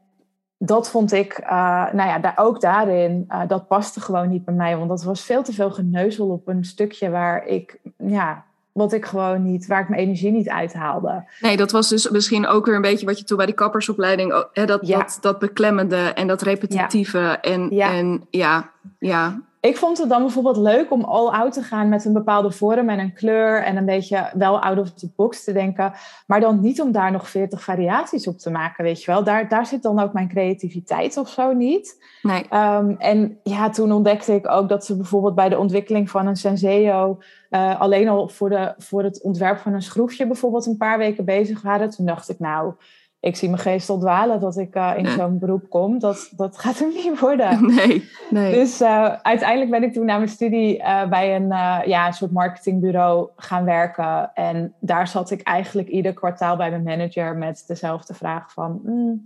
dat 0.59 0.91
vond 0.91 1.13
ik, 1.13 1.39
uh, 1.43 1.49
nou 1.93 2.09
ja, 2.09 2.19
daar, 2.19 2.35
ook 2.37 2.61
daarin, 2.61 3.25
uh, 3.29 3.41
dat 3.49 3.69
paste 3.69 4.01
gewoon 4.01 4.29
niet 4.29 4.45
bij 4.45 4.55
mij. 4.55 4.77
Want 4.77 4.89
dat 4.89 5.03
was 5.03 5.25
veel 5.25 5.43
te 5.43 5.53
veel 5.53 5.71
geneuzel 5.71 6.29
op 6.29 6.49
een 6.49 6.65
stukje 6.65 7.11
waar 7.11 7.47
ik, 7.47 7.79
ja, 7.97 8.45
wat 8.73 8.93
ik 8.93 9.05
gewoon 9.05 9.43
niet, 9.43 9.67
waar 9.67 9.81
ik 9.81 9.89
mijn 9.89 10.03
energie 10.03 10.31
niet 10.31 10.49
uithaalde. 10.49 11.25
Nee, 11.41 11.57
dat 11.57 11.71
was 11.71 11.89
dus 11.89 12.11
misschien 12.11 12.47
ook 12.47 12.67
weer 12.67 12.75
een 12.75 12.81
beetje 12.81 13.07
wat 13.07 13.19
je 13.19 13.25
toen 13.25 13.37
bij 13.37 13.47
die 13.47 13.55
kappersopleiding, 13.55 14.47
hè, 14.53 14.67
dat, 14.67 14.87
dat, 14.87 15.19
dat 15.21 15.39
beklemmende 15.39 15.97
en 15.97 16.27
dat 16.27 16.43
repetitieve. 16.43 17.19
Ja. 17.19 17.41
En, 17.41 17.69
ja. 17.71 17.93
en 17.93 18.27
ja, 18.31 18.71
ja, 18.99 19.41
ik 19.61 19.77
vond 19.77 19.99
het 19.99 20.09
dan 20.09 20.23
bijvoorbeeld 20.23 20.57
leuk 20.57 20.91
om 20.91 21.05
all 21.05 21.29
out 21.29 21.53
te 21.53 21.63
gaan 21.63 21.89
met 21.89 22.05
een 22.05 22.13
bepaalde 22.13 22.51
vorm 22.51 22.89
en 22.89 22.99
een 22.99 23.13
kleur 23.13 23.63
en 23.63 23.77
een 23.77 23.85
beetje 23.85 24.31
wel 24.35 24.61
out 24.61 24.79
of 24.79 24.93
the 24.93 25.11
box 25.17 25.45
te 25.45 25.53
denken, 25.53 25.93
maar 26.27 26.41
dan 26.41 26.61
niet 26.61 26.81
om 26.81 26.93
daar 26.93 27.13
nog 27.13 27.29
40 27.29 27.63
variaties 27.63 28.27
op 28.27 28.39
te 28.39 28.51
maken, 28.51 28.85
weet 28.85 29.05
je 29.05 29.11
wel. 29.11 29.25
Daar, 29.25 29.49
daar 29.49 29.67
zit 29.67 29.83
dan 29.83 30.01
ook 30.01 30.13
mijn 30.13 30.29
creativiteit 30.29 31.17
of 31.17 31.29
zo 31.29 31.53
niet. 31.53 32.05
Nee. 32.23 32.45
Um, 32.55 32.97
en 32.99 33.39
ja, 33.43 33.71
toen 33.71 33.93
ontdekte 33.93 34.35
ik 34.35 34.49
ook 34.49 34.69
dat 34.69 34.85
ze 34.85 34.97
bijvoorbeeld 34.97 35.35
bij 35.35 35.49
de 35.49 35.59
ontwikkeling 35.59 36.11
van 36.11 36.27
een 36.27 36.37
Senseo 36.37 37.19
uh, 37.51 37.81
alleen 37.81 38.09
al 38.09 38.29
voor, 38.29 38.49
de, 38.49 38.75
voor 38.79 39.03
het 39.03 39.23
ontwerp 39.23 39.59
van 39.59 39.73
een 39.73 39.83
schroefje 39.83 40.27
bijvoorbeeld 40.27 40.67
een 40.67 40.77
paar 40.77 40.99
weken 40.99 41.25
bezig 41.25 41.63
waren. 41.63 41.91
Toen 41.91 42.07
dacht 42.07 42.29
ik, 42.29 42.39
nou, 42.39 42.73
ik 43.21 43.37
zie 43.37 43.49
mijn 43.49 43.63
geest 43.63 43.89
al 43.89 43.99
dwalen 43.99 44.41
dat 44.41 44.57
ik 44.57 44.77
uh, 44.77 44.93
in 44.97 45.07
zo'n 45.07 45.39
beroep 45.39 45.69
kom. 45.69 45.99
Dat, 45.99 46.33
dat 46.37 46.59
gaat 46.59 46.79
hem 46.79 46.89
niet 47.05 47.21
worden. 47.21 47.67
Nee, 47.79 48.09
nee. 48.31 48.55
Dus 48.55 48.81
uh, 48.81 49.13
uiteindelijk 49.23 49.71
ben 49.71 49.83
ik 49.83 49.93
toen 49.93 50.07
na 50.07 50.17
mijn 50.17 50.29
studie 50.29 50.79
uh, 50.79 51.09
bij 51.09 51.37
een, 51.37 51.49
ja, 51.89 52.07
een 52.07 52.13
soort 52.13 52.33
marketingbureau 52.33 53.29
gaan 53.37 53.65
werken. 53.65 54.31
En 54.35 54.75
daar 54.81 55.09
zat 55.09 55.31
ik 55.31 55.43
eigenlijk 55.43 55.89
ieder 55.89 56.13
kwartaal 56.13 56.57
bij 56.57 56.71
mijn 56.71 56.83
manager 56.83 57.37
met 57.37 57.65
dezelfde 57.67 58.15
vraag 58.15 58.53
van... 58.53 58.81
Mm, 58.85 59.25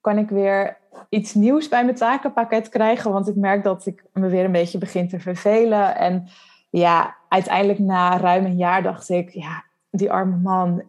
kan 0.00 0.18
ik 0.18 0.28
weer 0.28 0.76
iets 1.08 1.34
nieuws 1.34 1.68
bij 1.68 1.84
mijn 1.84 1.96
takenpakket 1.96 2.68
krijgen? 2.68 3.12
Want 3.12 3.28
ik 3.28 3.36
merk 3.36 3.64
dat 3.64 3.86
ik 3.86 4.04
me 4.12 4.28
weer 4.28 4.44
een 4.44 4.52
beetje 4.52 4.78
begin 4.78 5.08
te 5.08 5.20
vervelen. 5.20 5.96
En 5.96 6.28
ja, 6.70 7.16
uiteindelijk 7.28 7.78
na 7.78 8.18
ruim 8.18 8.44
een 8.44 8.56
jaar 8.56 8.82
dacht 8.82 9.08
ik... 9.08 9.30
Ja, 9.30 9.64
die 9.90 10.12
arme 10.12 10.36
man 10.36 10.82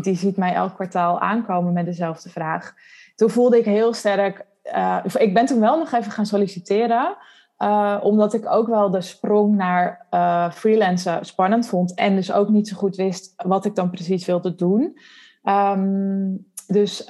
die 0.00 0.16
ziet 0.16 0.36
mij 0.36 0.54
elk 0.54 0.74
kwartaal 0.74 1.20
aankomen 1.20 1.72
met 1.72 1.84
dezelfde 1.84 2.30
vraag. 2.30 2.74
Toen 3.14 3.30
voelde 3.30 3.58
ik 3.58 3.64
heel 3.64 3.92
sterk. 3.92 4.46
Uh, 4.74 4.98
ik 5.18 5.34
ben 5.34 5.46
toen 5.46 5.60
wel 5.60 5.78
nog 5.78 5.92
even 5.92 6.12
gaan 6.12 6.26
solliciteren. 6.26 7.16
Uh, 7.58 7.98
omdat 8.02 8.34
ik 8.34 8.50
ook 8.50 8.66
wel 8.66 8.90
de 8.90 9.00
sprong 9.00 9.56
naar 9.56 10.06
uh, 10.10 10.50
freelancen 10.50 11.24
spannend 11.24 11.68
vond. 11.68 11.94
En 11.94 12.14
dus 12.14 12.32
ook 12.32 12.48
niet 12.48 12.68
zo 12.68 12.76
goed 12.76 12.96
wist 12.96 13.34
wat 13.36 13.64
ik 13.64 13.74
dan 13.74 13.90
precies 13.90 14.26
wilde 14.26 14.54
doen. 14.54 14.98
Um, 15.44 16.50
dus, 16.66 17.06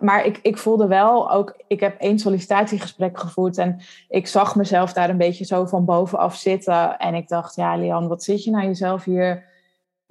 maar 0.00 0.24
ik, 0.24 0.38
ik 0.42 0.58
voelde 0.58 0.86
wel 0.86 1.30
ook, 1.30 1.62
ik 1.66 1.80
heb 1.80 2.00
één 2.00 2.18
sollicitatiegesprek 2.18 3.18
gevoerd 3.18 3.58
en 3.58 3.80
ik 4.08 4.26
zag 4.26 4.56
mezelf 4.56 4.92
daar 4.92 5.10
een 5.10 5.16
beetje 5.16 5.44
zo 5.44 5.66
van 5.66 5.84
bovenaf 5.84 6.34
zitten. 6.36 6.98
En 6.98 7.14
ik 7.14 7.28
dacht, 7.28 7.54
ja, 7.54 7.76
Lian, 7.76 8.08
wat 8.08 8.22
zit 8.22 8.44
je 8.44 8.50
nou 8.50 8.64
jezelf 8.64 9.04
hier 9.04 9.44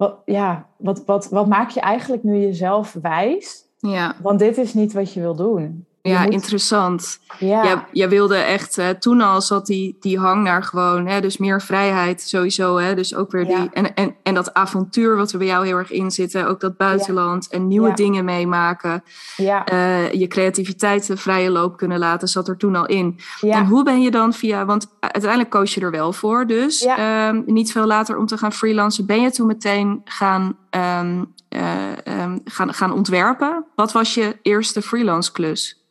wat, 0.04 0.22
ja, 0.24 0.66
wat, 0.76 1.04
wat, 1.04 1.28
wat 1.28 1.46
maak 1.46 1.70
je 1.70 1.80
eigenlijk 1.80 2.22
nu 2.22 2.38
jezelf 2.40 2.96
wijs? 3.02 3.64
Ja. 3.78 4.16
Want 4.22 4.38
dit 4.38 4.58
is 4.58 4.74
niet 4.74 4.92
wat 4.92 5.12
je 5.12 5.20
wil 5.20 5.34
doen 5.34 5.86
ja, 6.10 6.24
interessant. 6.24 7.18
Ja. 7.38 7.86
Jij, 7.92 8.08
wilde 8.08 8.36
echt, 8.36 8.80
toen 8.98 9.20
al 9.20 9.40
zat 9.40 9.66
die, 9.66 9.96
die 10.00 10.18
hang 10.18 10.42
naar 10.42 10.62
gewoon, 10.62 11.06
hè, 11.06 11.20
dus 11.20 11.36
meer 11.36 11.62
vrijheid 11.62 12.20
sowieso. 12.20 12.76
Hè, 12.76 12.94
dus 12.94 13.14
ook 13.14 13.30
weer 13.30 13.44
die, 13.44 13.70
en, 13.72 13.94
en, 13.94 14.16
en 14.22 14.34
dat 14.34 14.54
avontuur 14.54 15.16
wat 15.16 15.32
er 15.32 15.38
bij 15.38 15.46
jou 15.46 15.66
heel 15.66 15.76
erg 15.76 15.90
in 15.90 16.10
zit. 16.10 16.36
Ook 16.36 16.60
dat 16.60 16.76
buitenland 16.76 17.48
en 17.48 17.68
nieuwe 17.68 17.94
dingen 17.94 18.24
meemaken. 18.24 19.02
Ja. 19.36 19.72
Uh, 19.72 20.12
je 20.12 20.26
creativiteit 20.26 21.06
de 21.06 21.16
vrije 21.16 21.50
loop 21.50 21.76
kunnen 21.76 21.98
laten, 21.98 22.28
zat 22.28 22.48
er 22.48 22.56
toen 22.56 22.76
al 22.76 22.86
in. 22.86 23.18
En 23.40 23.66
hoe 23.66 23.84
ben 23.84 24.02
je 24.02 24.10
dan 24.10 24.32
via, 24.32 24.64
want 24.64 24.86
uiteindelijk 25.00 25.50
koos 25.50 25.74
je 25.74 25.80
er 25.80 25.90
wel 25.90 26.12
voor. 26.12 26.46
Dus 26.46 26.86
um, 26.98 27.42
niet 27.46 27.72
veel 27.72 27.86
later 27.86 28.16
om 28.16 28.26
te 28.26 28.36
gaan 28.36 28.52
freelancen. 28.52 29.06
Ben 29.06 29.20
je 29.20 29.30
toen 29.30 29.46
meteen 29.46 30.00
gaan, 30.04 30.56
um, 31.00 31.34
uh, 31.56 32.22
um, 32.22 32.40
gaan, 32.44 32.74
gaan 32.74 32.92
ontwerpen? 32.92 33.64
Wat 33.74 33.92
was 33.92 34.14
je 34.14 34.38
eerste 34.42 34.82
freelance 34.82 35.32
klus? 35.32 35.83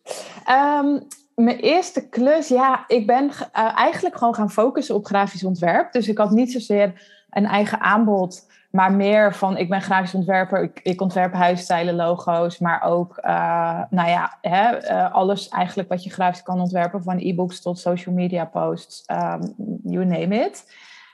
Um, 0.50 1.08
mijn 1.36 1.60
eerste 1.60 2.10
klus, 2.10 2.48
ja, 2.48 2.84
ik 2.88 3.08
ben 3.08 3.26
uh, 3.26 3.78
eigenlijk 3.78 4.18
gewoon 4.18 4.36
gaan 4.36 4.52
focussen 4.52 4.96
op 4.96 5.06
grafisch 5.06 5.44
ontwerp. 5.44 5.92
Dus 5.92 6.08
ik 6.08 6.18
had 6.18 6.32
niet 6.32 6.52
zozeer 6.52 6.94
een 7.30 7.46
eigen 7.46 7.80
aanbod, 7.80 8.52
maar 8.72 8.92
meer 8.92 9.36
van 9.36 9.58
ik 9.58 9.70
ben 9.70 9.82
grafisch 9.82 10.14
ontwerper, 10.14 10.64
ik, 10.64 10.80
ik 10.84 11.02
ontwerp 11.02 11.34
huisstijlen, 11.34 11.96
logo's, 11.96 12.60
maar 12.60 12.84
ook, 12.84 13.20
uh, 13.26 13.82
nou 13.90 14.10
ja, 14.10 14.38
hè, 14.42 14.92
uh, 14.92 15.14
alles 15.14 15.50
eigenlijk 15.50 15.90
wat 15.90 16.04
je 16.04 16.10
grafisch 16.10 16.44
kan 16.44 16.60
ontwerpen, 16.60 17.04
van 17.04 17.18
e-books 17.18 17.62
tot 17.62 17.80
social 17.80 18.16
media 18.16 18.46
posts, 18.46 19.04
um, 19.08 19.54
you 19.84 20.06
name 20.06 20.36
it. 20.36 20.66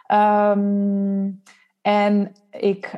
Um, 0.07 1.43
en 1.81 2.35
ik, 2.51 2.91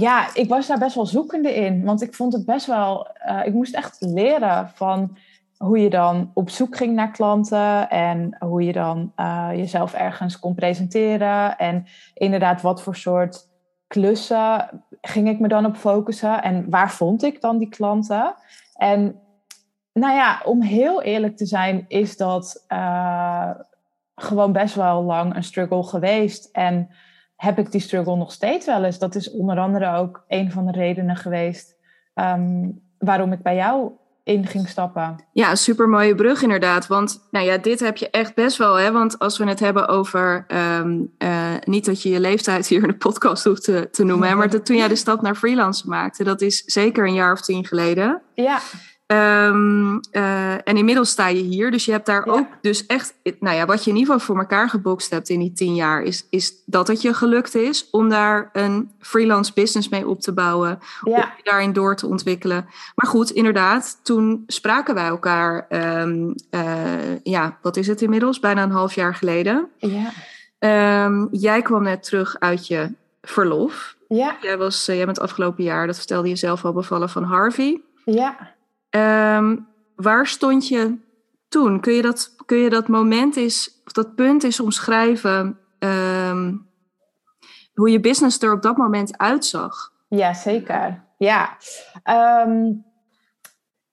ja, 0.00 0.34
ik 0.34 0.48
was 0.48 0.66
daar 0.66 0.78
best 0.78 0.94
wel 0.94 1.06
zoekende 1.06 1.54
in. 1.54 1.84
Want 1.84 2.02
ik 2.02 2.14
vond 2.14 2.32
het 2.32 2.44
best 2.46 2.66
wel. 2.66 3.08
Uh, 3.26 3.46
ik 3.46 3.52
moest 3.52 3.74
echt 3.74 3.96
leren 4.00 4.70
van 4.74 5.16
hoe 5.56 5.78
je 5.78 5.90
dan 5.90 6.30
op 6.34 6.50
zoek 6.50 6.76
ging 6.76 6.94
naar 6.94 7.10
klanten. 7.10 7.90
En 7.90 8.36
hoe 8.38 8.64
je 8.64 8.72
dan 8.72 9.12
uh, 9.16 9.48
jezelf 9.52 9.94
ergens 9.94 10.38
kon 10.38 10.54
presenteren. 10.54 11.56
En 11.56 11.86
inderdaad, 12.14 12.62
wat 12.62 12.82
voor 12.82 12.96
soort 12.96 13.48
klussen 13.86 14.84
ging 15.00 15.28
ik 15.28 15.40
me 15.40 15.48
dan 15.48 15.66
op 15.66 15.76
focussen. 15.76 16.42
En 16.42 16.70
waar 16.70 16.90
vond 16.90 17.22
ik 17.22 17.40
dan 17.40 17.58
die 17.58 17.68
klanten? 17.68 18.34
En 18.74 19.20
nou 19.92 20.14
ja, 20.14 20.40
om 20.44 20.62
heel 20.62 21.02
eerlijk 21.02 21.36
te 21.36 21.46
zijn, 21.46 21.84
is 21.88 22.16
dat 22.16 22.64
uh, 22.68 23.50
gewoon 24.14 24.52
best 24.52 24.74
wel 24.74 25.02
lang 25.02 25.36
een 25.36 25.44
struggle 25.44 25.82
geweest. 25.82 26.48
En 26.52 26.90
heb 27.40 27.58
ik 27.58 27.72
die 27.72 27.80
struggle 27.80 28.16
nog 28.16 28.32
steeds 28.32 28.66
wel 28.66 28.84
eens. 28.84 28.98
Dat 28.98 29.14
is 29.14 29.30
onder 29.30 29.58
andere 29.58 29.96
ook 29.96 30.24
een 30.28 30.50
van 30.50 30.66
de 30.66 30.72
redenen 30.72 31.16
geweest 31.16 31.76
um, 32.14 32.80
waarom 32.98 33.32
ik 33.32 33.42
bij 33.42 33.54
jou 33.54 33.90
in 34.24 34.46
ging 34.46 34.68
stappen. 34.68 35.24
Ja, 35.32 35.54
super 35.54 35.88
mooie 35.88 36.14
brug 36.14 36.42
inderdaad. 36.42 36.86
Want 36.86 37.26
nou 37.30 37.46
ja, 37.46 37.58
dit 37.58 37.80
heb 37.80 37.96
je 37.96 38.10
echt 38.10 38.34
best 38.34 38.56
wel. 38.56 38.74
Hè? 38.74 38.92
Want 38.92 39.18
als 39.18 39.38
we 39.38 39.44
het 39.44 39.60
hebben 39.60 39.88
over. 39.88 40.46
Um, 40.78 41.12
uh, 41.18 41.54
niet 41.64 41.84
dat 41.84 42.02
je 42.02 42.08
je 42.08 42.20
leeftijd 42.20 42.66
hier 42.66 42.82
in 42.82 42.88
de 42.88 42.96
podcast 42.96 43.44
hoeft 43.44 43.64
te, 43.64 43.88
te 43.90 44.04
noemen. 44.04 44.36
maar 44.36 44.50
dat 44.50 44.66
toen 44.66 44.76
jij 44.76 44.88
de 44.88 44.96
stap 44.96 45.22
naar 45.22 45.34
freelance 45.34 45.88
maakte, 45.88 46.24
dat 46.24 46.40
is 46.40 46.62
zeker 46.64 47.06
een 47.06 47.14
jaar 47.14 47.32
of 47.32 47.40
tien 47.40 47.66
geleden. 47.66 48.22
Ja. 48.34 48.58
Um, 49.12 50.00
uh, 50.12 50.52
en 50.52 50.76
inmiddels 50.76 51.10
sta 51.10 51.26
je 51.26 51.42
hier. 51.42 51.70
Dus 51.70 51.84
je 51.84 51.92
hebt 51.92 52.06
daar 52.06 52.26
ook 52.26 52.46
dus 52.60 52.86
echt... 52.86 53.14
Nou 53.40 53.56
ja, 53.56 53.66
wat 53.66 53.84
je 53.84 53.90
in 53.90 53.96
ieder 53.96 54.12
geval 54.12 54.26
voor 54.26 54.38
elkaar 54.38 54.68
gebokst 54.68 55.10
hebt 55.10 55.28
in 55.28 55.38
die 55.38 55.52
tien 55.52 55.74
jaar... 55.74 56.02
is, 56.02 56.26
is 56.30 56.52
dat 56.66 56.88
het 56.88 57.02
je 57.02 57.14
gelukt 57.14 57.54
is 57.54 57.90
om 57.90 58.08
daar 58.08 58.50
een 58.52 58.90
freelance 58.98 59.52
business 59.54 59.88
mee 59.88 60.08
op 60.08 60.20
te 60.20 60.32
bouwen. 60.32 60.78
Ja. 61.04 61.16
Om 61.16 61.32
je 61.36 61.42
daarin 61.42 61.72
door 61.72 61.96
te 61.96 62.06
ontwikkelen. 62.06 62.66
Maar 62.94 63.10
goed, 63.10 63.30
inderdaad, 63.30 64.00
toen 64.02 64.44
spraken 64.46 64.94
wij 64.94 65.06
elkaar... 65.06 65.66
Um, 66.02 66.34
uh, 66.50 67.18
ja, 67.22 67.58
wat 67.62 67.76
is 67.76 67.86
het 67.86 68.02
inmiddels? 68.02 68.40
Bijna 68.40 68.62
een 68.62 68.70
half 68.70 68.94
jaar 68.94 69.14
geleden. 69.14 69.68
Ja. 69.76 70.12
Um, 71.04 71.28
jij 71.30 71.62
kwam 71.62 71.82
net 71.82 72.02
terug 72.02 72.36
uit 72.38 72.66
je 72.66 72.92
verlof. 73.22 73.96
Ja. 74.08 74.36
Jij, 74.40 74.58
was, 74.58 74.88
uh, 74.88 74.96
jij 74.96 75.04
bent 75.04 75.20
afgelopen 75.20 75.64
jaar, 75.64 75.86
dat 75.86 75.96
vertelde 75.96 76.28
je 76.28 76.36
zelf 76.36 76.64
al, 76.64 76.72
bevallen 76.72 77.08
van 77.08 77.22
Harvey. 77.22 77.80
Ja. 78.04 78.58
Um, 78.90 79.68
waar 79.96 80.26
stond 80.26 80.68
je 80.68 80.98
toen? 81.48 81.80
Kun 81.80 81.92
je 81.92 82.02
dat, 82.02 82.34
kun 82.46 82.58
je 82.58 82.70
dat 82.70 82.88
moment 82.88 83.36
is, 83.36 83.80
of 83.84 83.92
dat 83.92 84.14
punt 84.14 84.44
is 84.44 84.60
omschrijven 84.60 85.58
um, 85.78 86.68
hoe 87.74 87.90
je 87.90 88.00
business 88.00 88.42
er 88.42 88.52
op 88.52 88.62
dat 88.62 88.76
moment 88.76 89.18
uitzag? 89.18 89.92
Ja, 90.08 90.34
zeker. 90.34 91.04
Ja. 91.18 91.56
Um, 92.44 92.84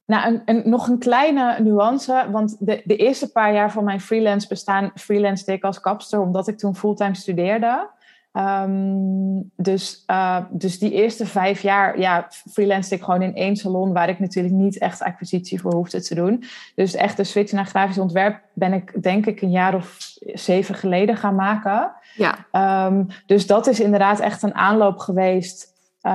nou, 0.05 0.41
een, 0.45 0.61
nog 0.65 0.87
een 0.87 0.99
kleine 0.99 1.59
nuance, 1.59 2.27
want 2.31 2.65
de, 2.65 2.81
de 2.85 2.95
eerste 2.95 3.31
paar 3.31 3.53
jaar 3.53 3.71
van 3.71 3.83
mijn 3.83 4.01
freelance 4.01 4.47
bestaan 4.47 4.91
freelance 4.95 5.53
ik 5.53 5.63
als 5.63 5.79
kapster, 5.79 6.19
omdat 6.19 6.47
ik 6.47 6.57
toen 6.57 6.75
fulltime 6.75 7.15
studeerde. 7.15 7.89
Um, 8.37 9.51
dus, 9.55 10.03
uh, 10.07 10.37
dus 10.49 10.79
die 10.79 10.91
eerste 10.91 11.25
vijf 11.25 11.61
jaar 11.61 11.99
ja, 11.99 12.27
freelance 12.51 12.95
ik 12.95 13.03
gewoon 13.03 13.21
in 13.21 13.35
één 13.35 13.55
salon 13.55 13.93
waar 13.93 14.09
ik 14.09 14.19
natuurlijk 14.19 14.55
niet 14.55 14.77
echt 14.77 15.01
acquisitie 15.01 15.61
voor 15.61 15.73
hoefde 15.73 16.01
te 16.01 16.15
doen. 16.15 16.43
Dus 16.75 16.95
echt 16.95 17.17
de 17.17 17.23
switch 17.23 17.51
naar 17.51 17.65
grafisch 17.65 17.97
ontwerp 17.97 18.39
ben 18.53 18.73
ik 18.73 19.03
denk 19.03 19.25
ik 19.25 19.41
een 19.41 19.51
jaar 19.51 19.75
of 19.75 19.97
zeven 20.33 20.75
geleden 20.75 21.17
gaan 21.17 21.35
maken. 21.35 21.91
Ja. 22.15 22.85
Um, 22.85 23.07
dus 23.25 23.47
dat 23.47 23.67
is 23.67 23.79
inderdaad 23.79 24.19
echt 24.19 24.43
een 24.43 24.55
aanloop 24.55 24.97
geweest. 24.97 25.75
Uh, 26.01 26.11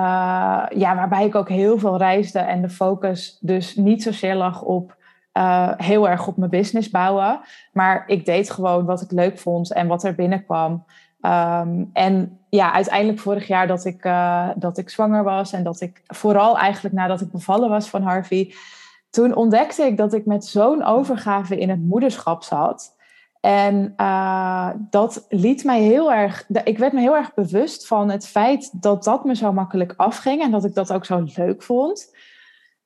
ja, 0.74 0.94
waarbij 0.94 1.26
ik 1.26 1.34
ook 1.34 1.48
heel 1.48 1.78
veel 1.78 1.96
reisde 1.96 2.38
en 2.38 2.62
de 2.62 2.70
focus 2.70 3.38
dus 3.40 3.76
niet 3.76 4.02
zozeer 4.02 4.34
lag 4.34 4.62
op 4.62 4.96
uh, 5.38 5.70
heel 5.76 6.08
erg 6.08 6.26
op 6.26 6.36
mijn 6.36 6.50
business 6.50 6.90
bouwen. 6.90 7.40
Maar 7.72 8.04
ik 8.06 8.24
deed 8.24 8.50
gewoon 8.50 8.84
wat 8.84 9.00
ik 9.00 9.10
leuk 9.10 9.38
vond 9.38 9.72
en 9.72 9.86
wat 9.86 10.04
er 10.04 10.14
binnenkwam. 10.14 10.84
Um, 11.22 11.90
en 11.92 12.38
ja, 12.48 12.72
uiteindelijk 12.72 13.18
vorig 13.18 13.46
jaar 13.46 13.66
dat 13.66 13.84
ik, 13.84 14.04
uh, 14.04 14.48
dat 14.56 14.78
ik 14.78 14.90
zwanger 14.90 15.24
was 15.24 15.52
en 15.52 15.62
dat 15.62 15.80
ik 15.80 16.02
vooral 16.06 16.58
eigenlijk 16.58 16.94
nadat 16.94 17.20
ik 17.20 17.32
bevallen 17.32 17.68
was 17.68 17.88
van 17.88 18.02
Harvey, 18.02 18.54
toen 19.10 19.34
ontdekte 19.34 19.82
ik 19.82 19.96
dat 19.96 20.12
ik 20.12 20.26
met 20.26 20.44
zo'n 20.44 20.84
overgave 20.84 21.58
in 21.58 21.70
het 21.70 21.82
moederschap 21.82 22.42
zat. 22.42 22.96
En 23.40 23.94
uh, 23.96 24.68
dat 24.90 25.26
liet 25.28 25.64
mij 25.64 25.80
heel 25.80 26.12
erg, 26.12 26.46
ik 26.64 26.78
werd 26.78 26.92
me 26.92 27.00
heel 27.00 27.16
erg 27.16 27.34
bewust 27.34 27.86
van 27.86 28.10
het 28.10 28.26
feit 28.26 28.82
dat 28.82 29.04
dat 29.04 29.24
me 29.24 29.34
zo 29.34 29.52
makkelijk 29.52 29.94
afging 29.96 30.42
en 30.42 30.50
dat 30.50 30.64
ik 30.64 30.74
dat 30.74 30.92
ook 30.92 31.04
zo 31.04 31.24
leuk 31.34 31.62
vond. 31.62 32.16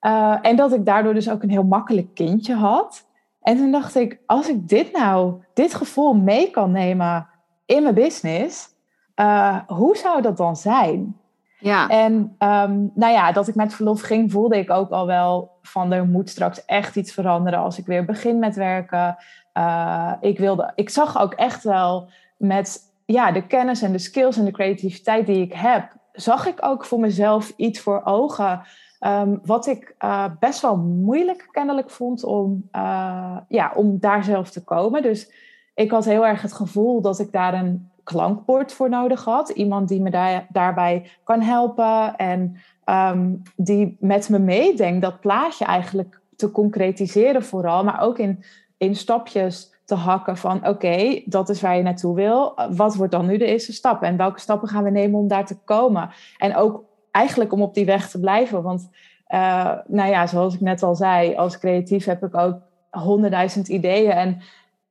Uh, 0.01 0.37
en 0.41 0.55
dat 0.55 0.73
ik 0.73 0.85
daardoor 0.85 1.13
dus 1.13 1.29
ook 1.29 1.43
een 1.43 1.49
heel 1.49 1.63
makkelijk 1.63 2.13
kindje 2.13 2.55
had. 2.55 3.05
En 3.41 3.57
toen 3.57 3.71
dacht 3.71 3.95
ik, 3.95 4.19
als 4.25 4.49
ik 4.49 4.67
dit 4.69 4.91
nou, 4.91 5.41
dit 5.53 5.73
gevoel 5.73 6.13
mee 6.13 6.49
kan 6.49 6.71
nemen 6.71 7.27
in 7.67 7.83
mijn 7.83 7.95
business, 7.95 8.69
uh, 9.15 9.57
hoe 9.67 9.97
zou 9.97 10.21
dat 10.21 10.37
dan 10.37 10.55
zijn? 10.55 11.17
Ja. 11.59 11.87
En 11.87 12.13
um, 12.39 12.91
nou 12.93 13.13
ja, 13.13 13.31
dat 13.31 13.47
ik 13.47 13.55
met 13.55 13.73
verlof 13.73 14.01
ging, 14.01 14.31
voelde 14.31 14.57
ik 14.57 14.69
ook 14.69 14.89
al 14.89 15.05
wel 15.05 15.51
van 15.61 15.91
er 15.91 16.05
moet 16.05 16.29
straks 16.29 16.65
echt 16.65 16.95
iets 16.95 17.13
veranderen 17.13 17.59
als 17.59 17.77
ik 17.77 17.85
weer 17.85 18.05
begin 18.05 18.39
met 18.39 18.55
werken. 18.55 19.15
Uh, 19.57 20.13
ik, 20.21 20.37
wilde, 20.37 20.71
ik 20.75 20.89
zag 20.89 21.19
ook 21.19 21.33
echt 21.33 21.63
wel 21.63 22.09
met 22.37 22.79
ja, 23.05 23.31
de 23.31 23.47
kennis 23.47 23.81
en 23.81 23.91
de 23.91 23.97
skills 23.97 24.37
en 24.37 24.45
de 24.45 24.51
creativiteit 24.51 25.25
die 25.25 25.41
ik 25.41 25.53
heb, 25.53 25.95
zag 26.11 26.47
ik 26.47 26.65
ook 26.65 26.85
voor 26.85 26.99
mezelf 26.99 27.53
iets 27.55 27.79
voor 27.79 28.01
ogen 28.03 28.61
Ehm, 28.99 29.37
wat 29.43 29.67
ik 29.67 29.95
uh, 29.99 30.25
best 30.39 30.61
wel 30.61 30.77
moeilijk 30.77 31.47
kennelijk 31.51 31.89
vond 31.89 32.23
om, 32.23 32.69
uh, 32.75 33.37
ja, 33.47 33.71
om 33.75 33.99
daar 33.99 34.23
zelf 34.23 34.49
te 34.49 34.63
komen. 34.63 35.01
Dus 35.01 35.31
ik 35.77 35.91
had 35.91 36.05
heel 36.05 36.25
erg 36.25 36.41
het 36.41 36.53
gevoel 36.53 37.01
dat 37.01 37.19
ik 37.19 37.31
daar 37.31 37.53
een 37.53 37.89
klankbord 38.03 38.73
voor 38.73 38.89
nodig 38.89 39.23
had. 39.23 39.49
Iemand 39.49 39.87
die 39.87 40.01
me 40.01 40.09
daar, 40.09 40.47
daarbij 40.49 41.09
kan 41.23 41.41
helpen 41.41 42.15
en 42.15 42.57
um, 42.85 43.41
die 43.55 43.97
met 43.99 44.29
me 44.29 44.39
meedenkt 44.39 45.01
dat 45.01 45.19
plaatje 45.19 45.65
eigenlijk 45.65 46.19
te 46.35 46.51
concretiseren 46.51 47.43
vooral, 47.43 47.83
maar 47.83 48.01
ook 48.01 48.17
in, 48.17 48.43
in 48.77 48.95
stapjes 48.95 49.73
te 49.85 49.95
hakken 49.95 50.37
van 50.37 50.67
oké, 50.67 51.21
dat 51.25 51.49
is 51.49 51.61
waar 51.61 51.77
je 51.77 51.83
naartoe 51.83 52.15
wil. 52.15 52.59
Wat 52.69 52.95
wordt 52.95 53.11
dan 53.11 53.25
nu 53.25 53.37
de 53.37 53.45
eerste 53.45 53.73
stap? 53.73 54.01
En 54.01 54.17
welke 54.17 54.39
stappen 54.39 54.67
gaan 54.67 54.83
we 54.83 54.89
nemen 54.89 55.19
om 55.19 55.27
daar 55.27 55.45
te 55.45 55.57
komen? 55.63 56.09
En 56.37 56.55
ook 56.55 56.83
eigenlijk 57.11 57.53
om 57.53 57.61
op 57.61 57.73
die 57.73 57.85
weg 57.85 58.09
te 58.09 58.19
blijven. 58.19 58.63
Want 58.63 58.89
uh, 59.29 59.73
nou 59.87 60.09
ja, 60.09 60.27
zoals 60.27 60.53
ik 60.53 60.61
net 60.61 60.83
al 60.83 60.95
zei, 60.95 61.35
als 61.35 61.59
creatief 61.59 62.05
heb 62.05 62.23
ik 62.23 62.35
ook 62.35 62.55
honderdduizend 62.89 63.67
ideeën. 63.67 64.11
En 64.11 64.41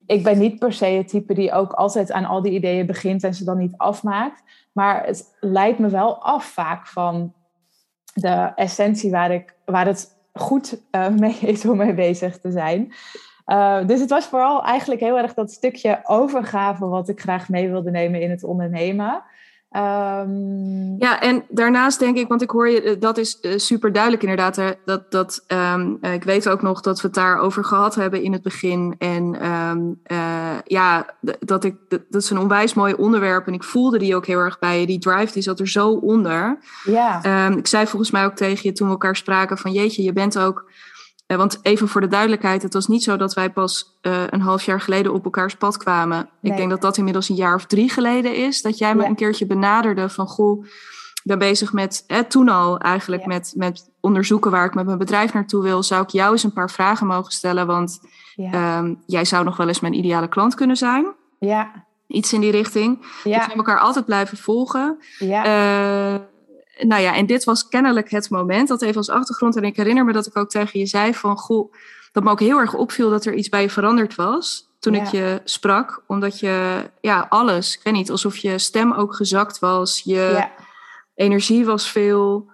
ik 0.06 0.22
ben 0.22 0.38
niet 0.38 0.58
per 0.58 0.72
se 0.72 0.86
het 0.86 1.08
type 1.08 1.34
die 1.34 1.52
ook 1.52 1.72
altijd 1.72 2.12
aan 2.12 2.24
al 2.24 2.42
die 2.42 2.52
ideeën 2.52 2.86
begint 2.86 3.24
en 3.24 3.34
ze 3.34 3.44
dan 3.44 3.58
niet 3.58 3.74
afmaakt. 3.76 4.42
Maar 4.72 5.06
het 5.06 5.36
leidt 5.40 5.78
me 5.78 5.88
wel 5.88 6.22
af 6.22 6.44
vaak 6.44 6.86
van 6.86 7.32
de 8.14 8.52
essentie 8.54 9.10
waar, 9.10 9.30
ik, 9.30 9.54
waar 9.64 9.86
het 9.86 10.16
goed 10.32 10.80
uh, 10.90 11.08
mee 11.24 11.38
is 11.40 11.66
om 11.66 11.76
mee 11.76 11.94
bezig 11.94 12.38
te 12.38 12.50
zijn. 12.50 12.92
Uh, 13.46 13.86
dus 13.86 14.00
het 14.00 14.10
was 14.10 14.26
vooral 14.26 14.64
eigenlijk 14.64 15.00
heel 15.00 15.18
erg 15.18 15.34
dat 15.34 15.52
stukje 15.52 16.00
overgave 16.04 16.86
wat 16.86 17.08
ik 17.08 17.20
graag 17.20 17.48
mee 17.48 17.68
wilde 17.68 17.90
nemen 17.90 18.20
in 18.20 18.30
het 18.30 18.44
ondernemen. 18.44 19.22
Um... 19.76 20.96
Ja, 20.98 21.20
en 21.20 21.44
daarnaast 21.48 21.98
denk 21.98 22.16
ik, 22.16 22.28
want 22.28 22.42
ik 22.42 22.50
hoor 22.50 22.68
je, 22.68 22.82
eh, 22.82 23.00
dat 23.00 23.18
is 23.18 23.38
uh, 23.42 23.58
super 23.58 23.92
duidelijk 23.92 24.22
inderdaad. 24.22 24.56
Hè, 24.56 24.70
dat, 24.84 25.10
dat, 25.10 25.44
um, 25.48 25.98
uh, 26.00 26.12
ik 26.12 26.24
weet 26.24 26.48
ook 26.48 26.62
nog 26.62 26.80
dat 26.80 27.00
we 27.00 27.06
het 27.06 27.16
daarover 27.16 27.64
gehad 27.64 27.94
hebben 27.94 28.22
in 28.22 28.32
het 28.32 28.42
begin. 28.42 28.94
En 28.98 29.50
um, 29.50 30.00
ja, 30.64 31.06
dat, 31.40 31.64
ik, 31.64 31.76
dat, 31.88 32.00
dat, 32.10 32.22
is 32.22 32.30
een 32.30 32.38
onwijs 32.38 32.74
mooi 32.74 32.94
onderwerp. 32.94 33.46
En 33.46 33.52
ik 33.52 33.64
voelde 33.64 33.98
die 33.98 34.16
ook 34.16 34.26
heel 34.26 34.38
erg 34.38 34.58
bij 34.58 34.80
je. 34.80 34.86
Die 34.86 34.98
drive 34.98 35.32
die 35.32 35.42
zat 35.42 35.60
er 35.60 35.68
zo 35.68 35.88
onder. 35.88 36.58
Ja. 36.84 37.48
ik 37.56 37.66
zei 37.66 37.86
volgens 37.86 38.10
mij 38.10 38.24
ook 38.24 38.36
tegen 38.36 38.60
je 38.62 38.72
toen 38.72 38.86
we 38.86 38.92
elkaar 38.92 39.16
spraken 39.16 39.58
van 39.58 39.72
jeetje, 39.72 40.02
je 40.02 40.12
bent 40.12 40.38
ook 40.38 40.64
want 41.26 41.58
even 41.62 41.88
voor 41.88 42.00
de 42.00 42.08
duidelijkheid, 42.08 42.62
het 42.62 42.74
was 42.74 42.86
niet 42.86 43.02
zo 43.02 43.16
dat 43.16 43.34
wij 43.34 43.50
pas 43.50 43.98
uh, 44.02 44.22
een 44.26 44.40
half 44.40 44.62
jaar 44.62 44.80
geleden 44.80 45.12
op 45.12 45.24
elkaars 45.24 45.54
pad 45.54 45.76
kwamen. 45.76 46.28
Nee. 46.40 46.52
Ik 46.52 46.58
denk 46.58 46.70
dat 46.70 46.80
dat 46.80 46.96
inmiddels 46.96 47.28
een 47.28 47.36
jaar 47.36 47.54
of 47.54 47.66
drie 47.66 47.90
geleden 47.90 48.36
is. 48.36 48.62
Dat 48.62 48.78
jij 48.78 48.94
me 48.94 49.02
ja. 49.02 49.08
een 49.08 49.14
keertje 49.14 49.46
benaderde 49.46 50.08
van 50.08 50.26
goh, 50.26 50.64
ik 51.26 51.32
ben 51.32 51.38
bezig 51.38 51.72
met, 51.72 52.04
eh, 52.06 52.18
toen 52.18 52.48
al 52.48 52.78
eigenlijk 52.78 53.22
ja. 53.22 53.28
met, 53.28 53.52
met 53.56 53.90
onderzoeken 54.00 54.50
waar 54.50 54.64
ik 54.64 54.74
met 54.74 54.86
mijn 54.86 54.98
bedrijf 54.98 55.32
naartoe 55.32 55.62
wil. 55.62 55.82
Zou 55.82 56.02
ik 56.02 56.08
jou 56.08 56.32
eens 56.32 56.42
een 56.42 56.52
paar 56.52 56.70
vragen 56.70 57.06
mogen 57.06 57.32
stellen? 57.32 57.66
Want 57.66 58.00
ja. 58.34 58.78
um, 58.78 59.02
jij 59.06 59.24
zou 59.24 59.44
nog 59.44 59.56
wel 59.56 59.68
eens 59.68 59.80
mijn 59.80 59.94
ideale 59.94 60.28
klant 60.28 60.54
kunnen 60.54 60.76
zijn. 60.76 61.06
Ja. 61.38 61.84
Iets 62.06 62.32
in 62.32 62.40
die 62.40 62.50
richting. 62.50 63.06
Ja. 63.24 63.38
Dus 63.38 63.46
we 63.46 63.54
elkaar 63.54 63.78
altijd 63.78 64.04
blijven 64.04 64.38
volgen. 64.38 64.98
Ja. 65.18 65.46
Uh, 66.14 66.20
nou 66.78 67.02
ja, 67.02 67.14
en 67.14 67.26
dit 67.26 67.44
was 67.44 67.68
kennelijk 67.68 68.10
het 68.10 68.30
moment, 68.30 68.68
dat 68.68 68.82
even 68.82 68.96
als 68.96 69.10
achtergrond. 69.10 69.56
En 69.56 69.64
ik 69.64 69.76
herinner 69.76 70.04
me 70.04 70.12
dat 70.12 70.26
ik 70.26 70.36
ook 70.36 70.50
tegen 70.50 70.80
je 70.80 70.86
zei 70.86 71.14
van, 71.14 71.36
goh, 71.36 71.72
dat 72.12 72.24
me 72.24 72.30
ook 72.30 72.40
heel 72.40 72.58
erg 72.58 72.74
opviel 72.74 73.10
dat 73.10 73.24
er 73.24 73.34
iets 73.34 73.48
bij 73.48 73.62
je 73.62 73.70
veranderd 73.70 74.14
was 74.14 74.74
toen 74.78 74.94
ja. 74.94 75.02
ik 75.02 75.08
je 75.08 75.40
sprak. 75.44 76.02
Omdat 76.06 76.40
je, 76.40 76.82
ja, 77.00 77.26
alles, 77.28 77.76
ik 77.76 77.80
weet 77.82 77.94
niet, 77.94 78.10
alsof 78.10 78.36
je 78.36 78.58
stem 78.58 78.92
ook 78.92 79.14
gezakt 79.14 79.58
was. 79.58 80.00
Je 80.04 80.30
ja. 80.32 80.50
energie 81.14 81.64
was 81.64 81.90
veel, 81.90 82.50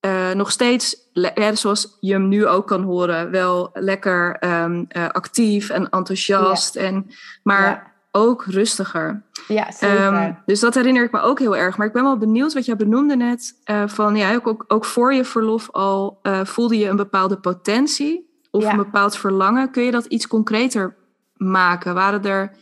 uh, 0.00 0.30
nog 0.30 0.50
steeds, 0.50 0.96
ja, 1.12 1.54
zoals 1.54 1.96
je 2.00 2.12
hem 2.12 2.28
nu 2.28 2.46
ook 2.46 2.66
kan 2.66 2.82
horen, 2.82 3.30
wel 3.30 3.70
lekker 3.72 4.44
um, 4.44 4.86
uh, 4.96 5.08
actief 5.08 5.70
en 5.70 5.88
enthousiast. 5.88 6.76
En, 6.76 7.10
maar 7.42 7.89
ook 8.10 8.44
rustiger. 8.44 9.22
Ja, 9.48 9.70
zeker. 9.72 10.14
Um, 10.14 10.38
dus 10.46 10.60
dat 10.60 10.74
herinner 10.74 11.04
ik 11.04 11.12
me 11.12 11.20
ook 11.20 11.38
heel 11.38 11.56
erg. 11.56 11.76
Maar 11.76 11.86
ik 11.86 11.92
ben 11.92 12.02
wel 12.02 12.16
benieuwd 12.16 12.52
wat 12.52 12.64
jij 12.64 12.76
benoemde 12.76 13.16
net. 13.16 13.60
Uh, 13.64 13.82
van 13.86 14.16
ja, 14.16 14.34
ook, 14.34 14.64
ook 14.68 14.84
voor 14.84 15.14
je 15.14 15.24
verlof 15.24 15.70
al 15.70 16.18
uh, 16.22 16.44
voelde 16.44 16.78
je 16.78 16.88
een 16.88 16.96
bepaalde 16.96 17.36
potentie 17.36 18.44
of 18.50 18.62
ja. 18.62 18.70
een 18.70 18.76
bepaald 18.76 19.16
verlangen. 19.16 19.70
Kun 19.70 19.82
je 19.82 19.90
dat 19.90 20.04
iets 20.04 20.26
concreter 20.26 20.96
maken? 21.36 21.94
Waren 21.94 22.24
er 22.24 22.52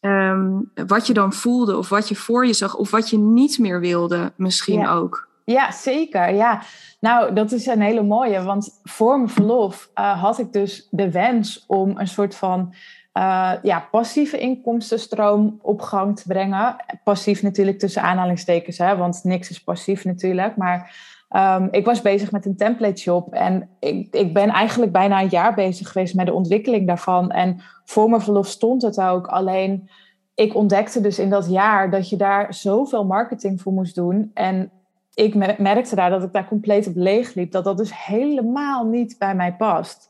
um, 0.00 0.70
wat 0.86 1.06
je 1.06 1.12
dan 1.12 1.32
voelde 1.32 1.76
of 1.76 1.88
wat 1.88 2.08
je 2.08 2.16
voor 2.16 2.46
je 2.46 2.52
zag 2.52 2.76
of 2.76 2.90
wat 2.90 3.10
je 3.10 3.18
niet 3.18 3.58
meer 3.58 3.80
wilde 3.80 4.32
misschien 4.36 4.80
ja. 4.80 4.92
ook? 4.92 5.28
Ja, 5.44 5.72
zeker. 5.72 6.34
Ja. 6.34 6.62
Nou, 7.00 7.32
dat 7.32 7.52
is 7.52 7.66
een 7.66 7.80
hele 7.80 8.02
mooie. 8.02 8.42
Want 8.42 8.80
voor 8.82 9.16
mijn 9.16 9.28
verlof 9.28 9.90
uh, 9.94 10.22
had 10.22 10.38
ik 10.38 10.52
dus 10.52 10.88
de 10.90 11.10
wens 11.10 11.64
om 11.66 11.98
een 11.98 12.08
soort 12.08 12.34
van 12.34 12.74
uh, 13.20 13.52
ja, 13.62 13.88
passieve 13.90 14.38
inkomstenstroom 14.38 15.58
op 15.62 15.80
gang 15.80 16.16
te 16.16 16.24
brengen. 16.26 16.76
Passief 17.04 17.42
natuurlijk 17.42 17.78
tussen 17.78 18.02
aanhalingstekens, 18.02 18.78
hè, 18.78 18.96
want 18.96 19.20
niks 19.24 19.50
is 19.50 19.62
passief 19.62 20.04
natuurlijk. 20.04 20.56
Maar 20.56 20.96
um, 21.36 21.68
ik 21.70 21.84
was 21.84 22.02
bezig 22.02 22.32
met 22.32 22.46
een 22.46 22.56
template 22.56 23.00
shop 23.00 23.34
en 23.34 23.68
ik, 23.78 24.14
ik 24.14 24.34
ben 24.34 24.48
eigenlijk 24.48 24.92
bijna 24.92 25.20
een 25.20 25.28
jaar 25.28 25.54
bezig 25.54 25.92
geweest 25.92 26.14
met 26.14 26.26
de 26.26 26.32
ontwikkeling 26.32 26.86
daarvan. 26.86 27.30
En 27.30 27.60
voor 27.84 28.10
mijn 28.10 28.22
verlof 28.22 28.46
stond 28.46 28.82
het 28.82 29.00
ook. 29.00 29.26
Alleen 29.26 29.90
ik 30.34 30.54
ontdekte 30.54 31.00
dus 31.00 31.18
in 31.18 31.30
dat 31.30 31.50
jaar 31.50 31.90
dat 31.90 32.08
je 32.08 32.16
daar 32.16 32.54
zoveel 32.54 33.04
marketing 33.04 33.60
voor 33.60 33.72
moest 33.72 33.94
doen. 33.94 34.30
En 34.34 34.70
ik 35.14 35.58
merkte 35.58 35.94
daar 35.94 36.10
dat 36.10 36.22
ik 36.22 36.32
daar 36.32 36.48
compleet 36.48 36.86
op 36.86 36.96
leeg 36.96 37.34
liep. 37.34 37.52
Dat 37.52 37.64
dat 37.64 37.76
dus 37.76 38.04
helemaal 38.04 38.84
niet 38.86 39.18
bij 39.18 39.34
mij 39.34 39.54
past. 39.54 40.08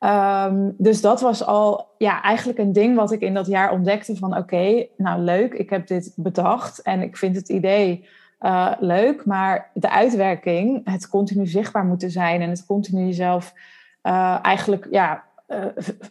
Um, 0.00 0.74
dus 0.76 1.00
dat 1.00 1.20
was 1.20 1.44
al 1.44 1.94
ja, 1.98 2.22
eigenlijk 2.22 2.58
een 2.58 2.72
ding 2.72 2.96
wat 2.96 3.12
ik 3.12 3.20
in 3.20 3.34
dat 3.34 3.46
jaar 3.46 3.72
ontdekte 3.72 4.16
van 4.16 4.30
oké, 4.30 4.40
okay, 4.40 4.90
nou 4.96 5.20
leuk, 5.20 5.54
ik 5.54 5.70
heb 5.70 5.86
dit 5.86 6.12
bedacht 6.16 6.82
en 6.82 7.02
ik 7.02 7.16
vind 7.16 7.36
het 7.36 7.48
idee 7.48 8.06
uh, 8.40 8.72
leuk, 8.80 9.24
maar 9.24 9.70
de 9.74 9.90
uitwerking, 9.90 10.80
het 10.84 11.08
continu 11.08 11.46
zichtbaar 11.46 11.84
moeten 11.84 12.10
zijn 12.10 12.40
en 12.40 12.50
het 12.50 12.66
continu 12.66 13.04
jezelf 13.04 13.52
uh, 14.02 14.38
eigenlijk 14.42 14.86
ja, 14.90 15.24
uh, 15.48 15.64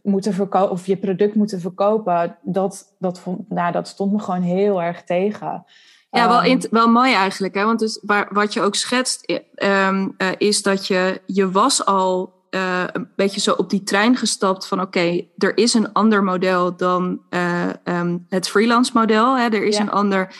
moeten 0.03 0.33
verkopen 0.33 0.71
of 0.71 0.85
je 0.85 0.97
product 0.97 1.35
moeten 1.35 1.59
verkopen, 1.59 2.37
dat, 2.41 2.95
dat, 2.99 3.19
vond, 3.19 3.49
nou, 3.49 3.71
dat 3.71 3.87
stond 3.87 4.11
me 4.11 4.19
gewoon 4.19 4.41
heel 4.41 4.81
erg 4.81 5.03
tegen. 5.03 5.65
Ja, 6.09 6.27
wel, 6.27 6.43
in, 6.43 6.63
wel 6.71 6.87
mooi 6.87 7.13
eigenlijk. 7.13 7.55
Hè? 7.55 7.65
Want 7.65 7.79
dus 7.79 7.99
waar, 8.05 8.27
wat 8.31 8.53
je 8.53 8.61
ook 8.61 8.75
schetst, 8.75 9.41
um, 9.55 10.15
uh, 10.17 10.27
is 10.37 10.61
dat 10.61 10.87
je, 10.87 11.21
je 11.25 11.51
was 11.51 11.85
al 11.85 12.36
uh, 12.51 12.83
een 12.91 13.09
beetje 13.15 13.39
zo 13.39 13.51
op 13.51 13.69
die 13.69 13.83
trein 13.83 14.15
gestapt 14.15 14.67
van 14.67 14.81
oké, 14.81 14.87
okay, 14.87 15.29
er 15.37 15.57
is 15.57 15.73
een 15.73 15.93
ander 15.93 16.23
model 16.23 16.75
dan 16.75 17.21
uh, 17.29 17.69
um, 17.83 18.25
het 18.29 18.49
freelance 18.49 18.91
model. 18.93 19.37
Hè? 19.37 19.43
Er 19.43 19.65
is 19.65 19.77
ja. 19.77 19.81
een 19.81 19.91
ander, 19.91 20.35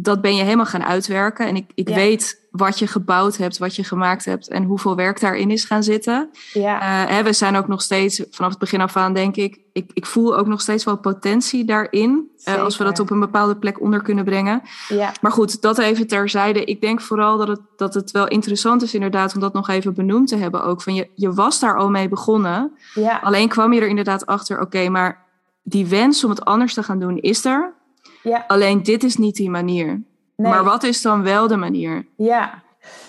dat 0.00 0.20
ben 0.20 0.36
je 0.36 0.42
helemaal 0.42 0.66
gaan 0.66 0.84
uitwerken. 0.84 1.46
En 1.46 1.56
ik, 1.56 1.70
ik 1.74 1.88
ja. 1.88 1.94
weet 1.94 2.46
wat 2.50 2.78
je 2.78 2.86
gebouwd 2.86 3.36
hebt, 3.36 3.58
wat 3.58 3.76
je 3.76 3.84
gemaakt 3.84 4.24
hebt 4.24 4.48
en 4.48 4.64
hoeveel 4.64 4.96
werk 4.96 5.20
daarin 5.20 5.50
is 5.50 5.64
gaan 5.64 5.82
zitten. 5.82 6.30
Ja. 6.52 6.80
Uh, 6.80 7.10
hè, 7.10 7.22
we 7.22 7.32
zijn 7.32 7.56
ook 7.56 7.68
nog 7.68 7.82
steeds, 7.82 8.22
vanaf 8.30 8.50
het 8.50 8.58
begin 8.58 8.80
af 8.80 8.96
aan 8.96 9.14
denk 9.14 9.36
ik, 9.36 9.60
ik, 9.72 9.90
ik 9.94 10.06
voel 10.06 10.36
ook 10.36 10.46
nog 10.46 10.60
steeds 10.60 10.84
wel 10.84 10.98
potentie 10.98 11.64
daarin. 11.64 12.30
Uh, 12.44 12.62
als 12.62 12.76
we 12.76 12.84
dat 12.84 12.98
op 12.98 13.10
een 13.10 13.20
bepaalde 13.20 13.56
plek 13.56 13.80
onder 13.80 14.02
kunnen 14.02 14.24
brengen. 14.24 14.62
Ja. 14.88 15.12
Maar 15.20 15.32
goed, 15.32 15.62
dat 15.62 15.78
even 15.78 16.06
terzijde. 16.06 16.64
Ik 16.64 16.80
denk 16.80 17.00
vooral 17.00 17.36
dat 17.36 17.48
het, 17.48 17.60
dat 17.76 17.94
het 17.94 18.10
wel 18.10 18.28
interessant 18.28 18.82
is 18.82 18.94
inderdaad 18.94 19.34
om 19.34 19.40
dat 19.40 19.52
nog 19.52 19.68
even 19.68 19.94
benoemd 19.94 20.28
te 20.28 20.36
hebben 20.36 20.64
ook. 20.64 20.82
Van 20.82 20.94
je, 20.94 21.08
je 21.14 21.32
was 21.32 21.60
daar 21.60 21.78
al 21.78 21.90
mee 21.90 22.08
begonnen. 22.08 22.72
Ja. 22.94 23.20
Alleen 23.22 23.48
kwam 23.48 23.72
je 23.72 23.80
er 23.80 23.88
inderdaad 23.88 24.26
achter, 24.26 24.56
oké, 24.56 24.64
okay, 24.66 24.88
maar 24.88 25.26
die 25.62 25.86
wens 25.86 26.24
om 26.24 26.30
het 26.30 26.44
anders 26.44 26.74
te 26.74 26.82
gaan 26.82 26.98
doen 26.98 27.18
is 27.18 27.44
er. 27.44 27.76
Ja. 28.22 28.44
Alleen 28.46 28.82
dit 28.82 29.02
is 29.02 29.16
niet 29.16 29.36
die 29.36 29.50
manier. 29.50 29.86
Nee. 30.36 30.52
Maar 30.52 30.64
wat 30.64 30.82
is 30.82 31.02
dan 31.02 31.22
wel 31.22 31.46
de 31.48 31.56
manier? 31.56 32.06
Ja, 32.16 32.62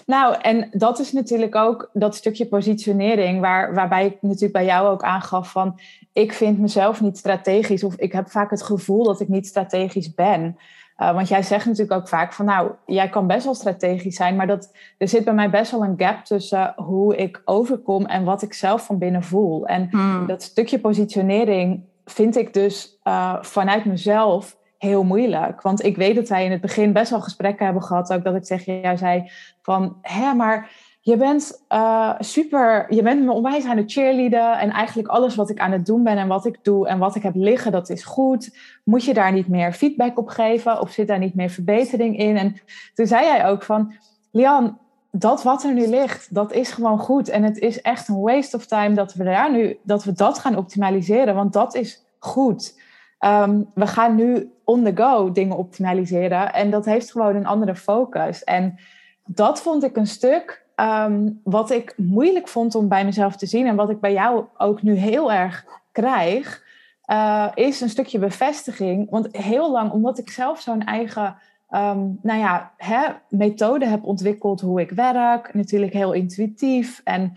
nou, 0.05 0.35
en 0.41 0.69
dat 0.71 0.99
is 0.99 1.11
natuurlijk 1.11 1.55
ook 1.55 1.89
dat 1.93 2.15
stukje 2.15 2.47
positionering, 2.47 3.41
waar, 3.41 3.73
waarbij 3.73 4.05
ik 4.05 4.17
natuurlijk 4.21 4.53
bij 4.53 4.65
jou 4.65 4.87
ook 4.87 5.03
aangaf 5.03 5.51
van, 5.51 5.79
ik 6.13 6.33
vind 6.33 6.59
mezelf 6.59 7.01
niet 7.01 7.17
strategisch 7.17 7.83
of 7.83 7.95
ik 7.95 8.11
heb 8.11 8.29
vaak 8.29 8.49
het 8.49 8.63
gevoel 8.63 9.03
dat 9.03 9.19
ik 9.19 9.27
niet 9.27 9.47
strategisch 9.47 10.13
ben. 10.13 10.57
Uh, 10.97 11.13
want 11.13 11.27
jij 11.27 11.43
zegt 11.43 11.65
natuurlijk 11.65 11.99
ook 11.99 12.07
vaak 12.07 12.33
van, 12.33 12.45
nou, 12.45 12.71
jij 12.85 13.09
kan 13.09 13.27
best 13.27 13.45
wel 13.45 13.55
strategisch 13.55 14.15
zijn, 14.15 14.35
maar 14.35 14.47
dat, 14.47 14.71
er 14.97 15.07
zit 15.07 15.23
bij 15.23 15.33
mij 15.33 15.49
best 15.49 15.71
wel 15.71 15.83
een 15.83 15.93
gap 15.97 16.25
tussen 16.25 16.73
hoe 16.75 17.15
ik 17.15 17.41
overkom 17.45 18.05
en 18.05 18.23
wat 18.23 18.41
ik 18.41 18.53
zelf 18.53 18.85
van 18.85 18.97
binnen 18.97 19.23
voel. 19.23 19.65
En 19.65 19.87
hmm. 19.91 20.27
dat 20.27 20.43
stukje 20.43 20.79
positionering 20.79 21.83
vind 22.05 22.37
ik 22.37 22.53
dus 22.53 22.99
uh, 23.03 23.35
vanuit 23.41 23.85
mezelf 23.85 24.57
heel 24.79 25.03
moeilijk. 25.03 25.61
Want 25.61 25.83
ik 25.83 25.95
weet 25.95 26.15
dat 26.15 26.27
wij 26.27 26.45
in 26.45 26.51
het 26.51 26.61
begin 26.61 26.93
best 26.93 27.09
wel 27.09 27.21
gesprekken 27.21 27.65
hebben 27.65 27.83
gehad. 27.83 28.13
Ook 28.13 28.23
dat 28.23 28.35
ik 28.35 28.43
tegen 28.43 28.79
jou 28.79 28.97
zei 28.97 29.31
van, 29.61 29.97
hè, 30.01 30.33
maar 30.33 30.71
je 31.01 31.17
bent 31.17 31.65
uh, 31.69 32.15
super, 32.19 32.93
je 32.93 33.01
bent 33.01 33.23
me 33.25 33.31
onwijs 33.31 33.65
aan 33.65 33.77
het 33.77 33.91
cheerleaden. 33.91 34.59
En 34.59 34.69
eigenlijk 34.69 35.07
alles 35.07 35.35
wat 35.35 35.49
ik 35.49 35.59
aan 35.59 35.71
het 35.71 35.85
doen 35.85 36.03
ben 36.03 36.17
en 36.17 36.27
wat 36.27 36.45
ik 36.45 36.57
doe 36.61 36.87
en 36.87 36.99
wat 36.99 37.15
ik 37.15 37.23
heb 37.23 37.35
liggen, 37.35 37.71
dat 37.71 37.89
is 37.89 38.03
goed. 38.03 38.57
Moet 38.83 39.03
je 39.03 39.13
daar 39.13 39.31
niet 39.31 39.47
meer 39.47 39.73
feedback 39.73 40.17
op 40.17 40.27
geven? 40.27 40.81
Of 40.81 40.91
zit 40.91 41.07
daar 41.07 41.19
niet 41.19 41.35
meer 41.35 41.49
verbetering 41.49 42.17
in? 42.17 42.37
En 42.37 42.55
toen 42.93 43.07
zei 43.07 43.25
jij 43.25 43.47
ook 43.47 43.63
van, 43.63 43.93
Lian, 44.31 44.77
dat 45.11 45.43
wat 45.43 45.63
er 45.63 45.73
nu 45.73 45.87
ligt, 45.87 46.33
dat 46.33 46.53
is 46.53 46.71
gewoon 46.71 46.99
goed. 46.99 47.29
En 47.29 47.43
het 47.43 47.57
is 47.57 47.81
echt 47.81 48.07
een 48.07 48.21
waste 48.21 48.55
of 48.55 48.65
time 48.65 48.95
dat 48.95 49.13
we 49.13 49.23
daar 49.23 49.51
nu, 49.51 49.77
dat 49.83 50.03
we 50.03 50.11
dat 50.11 50.39
gaan 50.39 50.57
optimaliseren, 50.57 51.35
want 51.35 51.53
dat 51.53 51.75
is 51.75 52.05
goed. 52.19 52.87
Ehm, 53.19 53.61
we 53.73 53.87
gaan 53.87 54.15
nu 54.15 54.51
on 54.63 54.83
the 54.83 54.91
go 54.95 55.31
dingen 55.31 55.57
optimaliseren 55.57 56.53
en 56.53 56.69
dat 56.69 56.85
heeft 56.85 57.11
gewoon 57.11 57.35
een 57.35 57.45
andere 57.45 57.75
focus. 57.75 58.43
En 58.43 58.79
dat 59.25 59.61
vond 59.61 59.83
ik 59.83 59.95
een 59.97 60.07
stuk 60.07 60.65
ehm, 60.75 61.29
wat 61.43 61.71
ik 61.71 61.93
moeilijk 61.97 62.47
vond 62.47 62.75
om 62.75 62.87
bij 62.87 63.05
mezelf 63.05 63.35
te 63.35 63.45
zien 63.45 63.67
en 63.67 63.75
wat 63.75 63.89
ik 63.89 63.99
bij 63.99 64.13
jou 64.13 64.45
ook 64.57 64.81
nu 64.81 64.93
heel 64.93 65.31
erg 65.31 65.65
krijg, 65.91 66.63
uh, 67.11 67.47
is 67.53 67.81
een 67.81 67.89
stukje 67.89 68.19
bevestiging. 68.19 69.09
Want 69.09 69.27
heel 69.31 69.71
lang, 69.71 69.91
omdat 69.91 70.17
ik 70.17 70.29
zelf 70.29 70.59
zo'n 70.59 70.83
eigen 70.83 71.35
um, 71.69 72.19
nou 72.21 72.39
ja, 72.39 72.71
hè, 72.77 73.05
methode 73.29 73.87
heb 73.87 74.03
ontwikkeld 74.03 74.61
hoe 74.61 74.81
ik 74.81 74.91
werk. 74.91 75.53
Natuurlijk 75.53 75.93
heel 75.93 76.13
intuïtief. 76.13 77.01
En 77.03 77.33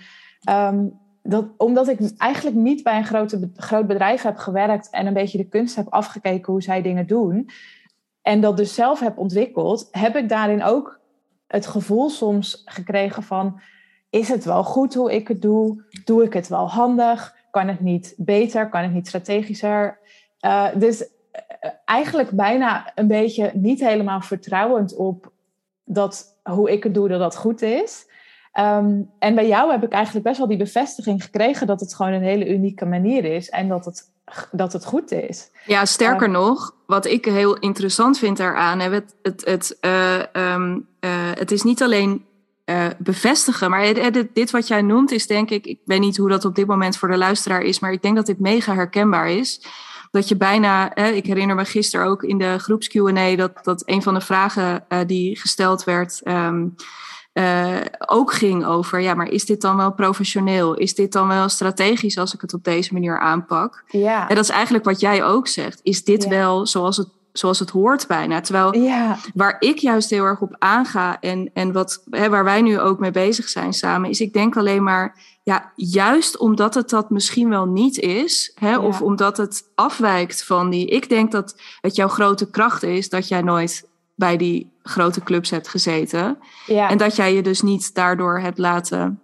dat, 1.23 1.47
omdat 1.57 1.89
ik 1.89 1.99
eigenlijk 2.17 2.57
niet 2.57 2.83
bij 2.83 2.97
een 2.97 3.07
grote, 3.07 3.51
groot 3.57 3.87
bedrijf 3.87 4.23
heb 4.23 4.37
gewerkt 4.37 4.91
en 4.91 5.07
een 5.07 5.15
beetje 5.15 5.39
de 5.39 5.49
kunst 5.49 5.77
heb 5.77 5.87
afgekeken 5.89 6.53
hoe 6.53 6.63
zij 6.63 6.83
dingen 6.83 7.07
doen. 7.07 7.51
En 8.23 8.41
dat 8.41 8.57
dus 8.57 8.75
zelf 8.75 9.01
heb 9.01 9.19
ontwikkeld, 9.19 9.89
heb 9.91 10.17
ik 10.17 10.29
daarin 10.29 10.63
ook 10.63 11.01
het 11.47 11.67
gevoel 11.67 12.11
soms 12.11 12.63
gekregen 12.65 13.23
van: 13.23 13.61
is 14.11 14.29
het 14.29 14.45
wel 14.45 14.65
goed 14.65 14.95
hoe 14.95 15.13
ik 15.13 15.29
het 15.29 15.43
doe? 15.43 15.85
Doe 16.05 16.25
ik 16.25 16.33
het 16.33 16.49
wel 16.49 16.69
handig? 16.69 17.37
Kan 17.51 17.69
het 17.69 17.81
niet 17.81 18.15
beter? 18.17 18.69
Kan 18.69 18.83
het 18.83 18.93
niet 18.93 19.07
strategischer? 19.07 19.99
Uh, 20.41 20.69
dus 20.75 21.09
eigenlijk 21.85 22.31
bijna 22.31 22.93
een 22.95 23.07
beetje 23.07 23.51
niet 23.55 23.81
helemaal 23.81 24.21
vertrouwend 24.21 24.97
op 24.97 25.33
dat 25.85 26.39
hoe 26.43 26.71
ik 26.71 26.83
het 26.83 26.95
doe, 26.95 27.09
dat 27.09 27.19
dat 27.19 27.37
goed 27.37 27.63
is. 27.63 28.07
Ehm, 28.53 29.01
en 29.19 29.35
bij 29.35 29.49
jou 29.49 29.71
heb 29.71 29.83
ik 29.83 29.93
eigenlijk 29.93 30.25
best 30.25 30.39
wel 30.39 30.49
die 30.49 30.57
bevestiging 30.57 31.25
gekregen 31.25 31.67
dat 31.67 31.81
het 31.81 31.95
gewoon 31.95 32.13
een 32.13 32.23
hele 32.23 32.49
unieke 32.49 32.87
manier 32.87 33.25
is 33.25 33.49
en 33.49 33.69
dat 33.69 33.85
het, 33.85 34.11
dat 34.51 34.73
het 34.73 34.85
goed 34.85 35.11
is. 35.11 35.51
Ja, 35.67 35.85
sterker 35.85 36.27
ehm, 36.27 36.33
nog, 36.33 36.75
wat 36.87 37.07
ik 37.07 37.25
heel 37.25 37.59
interessant 37.59 38.19
vind 38.19 38.37
daaraan, 38.37 38.81
het, 38.81 39.15
het, 39.23 39.45
het, 39.45 39.79
uh, 39.81 40.23
um, 40.33 40.89
uh, 41.01 41.11
het 41.35 41.51
is 41.51 41.63
niet 41.63 41.83
alleen 41.83 42.25
uh, 42.65 42.87
bevestigen, 42.99 43.71
maar 43.71 43.95
dit, 43.95 44.29
dit 44.35 44.51
wat 44.51 44.69
jij 44.69 44.83
noemt 44.83 45.11
is 45.11 45.27
denk 45.27 45.51
ik, 45.51 45.67
ik 45.67 45.81
weet 45.85 46.01
niet 46.01 46.17
hoe 46.17 46.29
dat 46.29 46.45
op 46.45 46.55
dit 46.55 46.67
moment 46.67 46.97
voor 46.97 47.09
de 47.09 47.17
luisteraar 47.17 47.63
is, 47.63 47.81
maar 47.81 47.93
ik 47.93 48.03
denk 48.03 48.17
dat 48.17 48.27
dit 48.27 48.41
mega 48.41 48.75
herkenbaar 48.75 49.31
is 49.31 49.67
dat 50.13 50.29
je 50.29 50.37
bijna, 50.37 50.91
hè, 50.95 51.09
ik 51.09 51.27
herinner 51.27 51.57
me 51.57 51.65
gisteren 51.65 52.07
ook 52.07 52.23
in 52.23 52.39
de 52.39 52.59
groeps 52.59 52.89
QA, 52.89 53.37
dat, 53.37 53.59
dat 53.63 53.83
een 53.85 54.03
van 54.03 54.15
de 54.15 54.21
vragen 54.21 54.85
uh, 54.89 54.99
die 55.07 55.39
gesteld 55.39 55.85
werd. 55.85 56.21
Um, 56.25 56.75
uh, 57.33 57.77
ook 58.07 58.33
ging 58.33 58.65
over, 58.65 59.01
ja, 59.01 59.15
maar 59.15 59.29
is 59.29 59.45
dit 59.45 59.61
dan 59.61 59.77
wel 59.77 59.93
professioneel? 59.93 60.75
Is 60.75 60.95
dit 60.95 61.13
dan 61.13 61.29
wel 61.29 61.49
strategisch 61.49 62.19
als 62.19 62.35
ik 62.35 62.41
het 62.41 62.55
op 62.55 62.65
deze 62.65 62.93
manier 62.93 63.21
aanpak? 63.21 63.85
Ja. 63.87 64.29
En 64.29 64.35
dat 64.35 64.45
is 64.45 64.51
eigenlijk 64.51 64.85
wat 64.85 65.01
jij 65.01 65.25
ook 65.25 65.47
zegt. 65.47 65.81
Is 65.83 66.05
dit 66.05 66.27
wel 66.27 66.67
zoals 66.67 66.97
het 66.97 67.09
zoals 67.33 67.59
het 67.59 67.71
hoort 67.71 68.07
bijna. 68.07 68.41
Terwijl 68.41 68.77
ja. 68.77 69.19
waar 69.35 69.57
ik 69.59 69.79
juist 69.79 70.11
heel 70.11 70.25
erg 70.25 70.41
op 70.41 70.57
aanga 70.59 71.21
en, 71.21 71.51
en 71.53 71.73
wat, 71.73 72.03
hè, 72.11 72.29
waar 72.29 72.45
wij 72.45 72.63
nu 72.63 72.81
ook 72.81 72.99
mee 72.99 73.11
bezig 73.11 73.49
zijn 73.49 73.73
samen, 73.73 74.11
is 74.11 74.21
ik 74.21 74.33
denk 74.33 74.57
alleen 74.57 74.83
maar, 74.83 75.17
ja, 75.43 75.73
juist 75.77 76.39
omdat 76.39 76.75
het 76.75 76.91
dat 76.91 77.11
misschien 77.11 77.49
wel 77.49 77.67
niet 77.67 77.99
is, 77.99 78.53
hè, 78.55 78.79
of 78.79 79.03
omdat 79.03 79.37
het 79.37 79.63
afwijkt 79.75 80.45
van 80.45 80.71
die. 80.71 80.87
Ik 80.87 81.09
denk 81.09 81.33
dat 81.33 81.57
het 81.81 81.97
jouw 81.97 82.09
grote 82.09 82.51
kracht 82.51 82.83
is 82.83 83.09
dat 83.09 83.29
jij 83.29 83.43
nooit 83.43 83.91
bij 84.23 84.37
die 84.37 84.73
grote 84.83 85.23
clubs 85.23 85.51
hebt 85.51 85.69
gezeten. 85.69 86.39
Ja. 86.67 86.89
En 86.89 86.99
dat 86.99 87.17
jij 87.17 87.35
je 87.35 87.43
dus 87.43 87.63
niet 87.63 87.95
daardoor 87.95 88.41
hebt 88.41 88.59
laten 88.59 89.21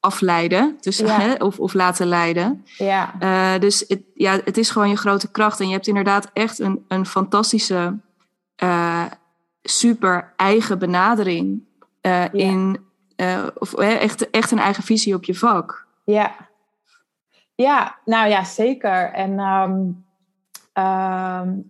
afleiden, 0.00 0.76
dus, 0.80 0.98
hè, 0.98 1.34
of, 1.34 1.58
of 1.58 1.74
laten 1.74 2.06
leiden. 2.06 2.64
Ja. 2.76 3.14
Uh, 3.20 3.60
dus 3.60 3.84
het, 3.88 4.02
ja, 4.14 4.40
het 4.44 4.56
is 4.58 4.70
gewoon 4.70 4.88
je 4.88 4.96
grote 4.96 5.30
kracht. 5.30 5.60
En 5.60 5.66
je 5.66 5.72
hebt 5.72 5.86
inderdaad 5.86 6.30
echt 6.32 6.58
een, 6.58 6.84
een 6.88 7.06
fantastische, 7.06 7.98
uh, 8.62 9.04
super 9.62 10.32
eigen 10.36 10.78
benadering 10.78 11.62
uh, 12.02 12.24
in, 12.32 12.80
of 13.54 13.74
echt, 13.74 14.30
echt 14.30 14.50
een 14.50 14.58
eigen 14.58 14.82
visie 14.82 15.14
op 15.14 15.24
je 15.24 15.34
vak. 15.34 15.86
Ja, 16.04 16.34
ja 17.54 17.98
nou 18.04 18.28
ja, 18.28 18.44
zeker. 18.44 19.12
En 19.12 19.38
um, 19.38 20.04
um, 20.72 21.68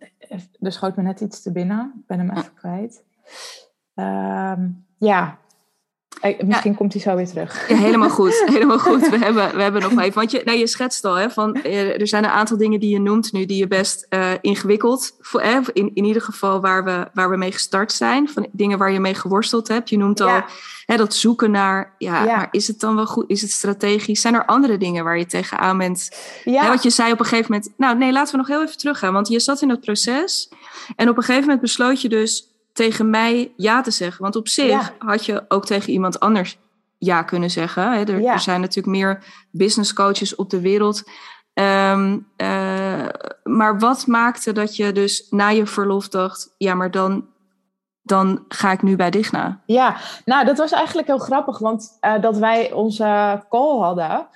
er 0.61 0.73
schoot 0.73 0.97
me 0.97 1.03
net 1.03 1.21
iets 1.21 1.43
te 1.43 1.53
binnen. 1.53 1.93
Ik 2.01 2.07
ben 2.07 2.19
hem 2.19 2.31
even 2.31 2.55
kwijt. 2.55 3.05
Um, 3.95 4.87
ja, 4.99 5.39
Misschien 6.45 6.75
komt 6.75 6.93
hij 6.93 7.03
zo 7.03 7.17
weer 7.17 7.29
terug. 7.29 7.69
Ja, 7.69 7.77
helemaal 7.77 8.11
goed. 8.11 8.43
Helemaal 8.47 8.79
goed. 8.79 9.09
We 9.09 9.19
hebben, 9.19 9.57
we 9.57 9.63
hebben 9.63 9.83
nog 9.83 9.99
even. 9.99 10.15
Want 10.15 10.31
je, 10.31 10.43
nou, 10.45 10.59
je 10.59 10.67
schetst 10.67 11.05
al, 11.05 11.15
hè, 11.15 11.31
van, 11.31 11.55
eh, 11.55 12.01
er 12.01 12.07
zijn 12.07 12.25
een 12.25 12.31
aantal 12.31 12.57
dingen 12.57 12.81
die 12.81 12.91
je 12.91 13.01
noemt 13.01 13.33
nu 13.33 13.47
die 13.47 13.57
je 13.57 13.67
best 13.67 14.07
uh, 14.11 14.31
ingewikkeld, 14.41 15.17
voor, 15.21 15.41
eh, 15.41 15.57
in, 15.73 15.91
in 15.95 16.05
ieder 16.05 16.23
geval 16.23 16.61
waar 16.61 16.85
we, 16.85 17.09
waar 17.15 17.31
we 17.31 17.37
mee 17.37 17.53
gestart 17.53 17.93
zijn, 17.93 18.29
van 18.29 18.47
dingen 18.53 18.79
waar 18.79 18.93
je 18.93 19.01
mee 19.01 19.15
geworsteld 19.15 19.69
hebt. 19.69 19.89
Je 19.89 19.99
noemt 19.99 20.21
al 20.21 20.43
hè, 20.87 20.97
dat 20.97 21.15
zoeken 21.15 21.51
naar, 21.51 21.95
ja, 21.99 22.25
maar 22.25 22.49
is 22.51 22.67
het 22.67 22.81
dan 22.81 22.95
wel 22.95 23.07
goed? 23.07 23.25
Is 23.31 23.43
het 23.43 23.51
strategisch? 23.51 24.21
Zijn 24.21 24.35
er 24.35 24.45
andere 24.45 24.77
dingen 24.77 25.05
waar 25.05 25.19
je 25.19 25.27
tegenaan 25.27 25.79
bent? 25.79 26.11
Ja. 26.45 26.63
Hè, 26.63 26.69
wat 26.69 26.83
je 26.83 26.91
zei 26.91 27.13
op 27.13 27.19
een 27.19 27.25
gegeven 27.25 27.53
moment, 27.53 27.73
nou 27.77 27.99
nee, 27.99 28.13
laten 28.13 28.33
we 28.33 28.39
nog 28.39 28.49
heel 28.49 28.63
even 28.63 28.79
teruggaan. 28.79 29.13
Want 29.13 29.29
je 29.29 29.41
zat 29.41 29.63
in 29.63 29.69
dat 29.69 29.81
proces 29.81 30.49
en 30.97 31.09
op 31.09 31.17
een 31.17 31.23
gegeven 31.23 31.45
moment 31.45 31.61
besloot 31.61 32.03
je 32.03 32.09
dus 32.09 32.50
tegen 32.73 33.11
mij 33.11 33.53
ja 33.57 33.81
te 33.81 33.91
zeggen. 33.91 34.23
Want 34.23 34.37
op 34.37 34.49
zich 34.49 34.93
had 34.99 35.27
je 35.27 35.45
ook 35.49 35.67
tegen 35.67 35.93
iemand 35.93 36.21
anders 36.21 36.59
ja 36.99 37.23
kunnen 37.23 37.51
zeggen. 37.51 37.93
Hè? 37.93 38.05
Er, 38.05 38.25
er, 38.25 38.41
zijn 38.41 38.61
natuurlijk 38.61 38.97
meer 38.97 39.25
business 39.51 39.93
coaches 39.93 40.35
op 40.35 40.51
de 40.51 40.61
wereld. 40.61 41.03
Ehm, 41.55 42.19
eh, 42.37 43.07
maar 43.43 43.79
wat 43.79 44.07
maakte 44.07 44.53
dat 44.53 44.77
je 44.77 44.93
dus 44.93 45.27
na 45.31 45.49
je 45.49 45.67
verlof 45.67 46.09
dacht: 46.09 46.55
ja, 46.59 46.75
maar 46.75 46.91
dan, 46.91 47.27
dan 48.03 48.45
ga 48.49 48.73
ik 48.73 48.83
nu 48.83 48.97
bij 48.97 49.11
Digna? 49.11 49.61
Ja, 49.67 49.97
nou, 50.25 50.45
dat 50.45 50.59
was 50.59 50.73
eigenlijk 50.73 51.07
heel 51.07 51.19
grappig, 51.19 51.59
want 51.59 51.99
uh, 52.01 52.21
dat 52.21 52.39
wij 52.39 52.73
onze 52.73 53.43
call 53.49 53.79
hadden 53.79 54.29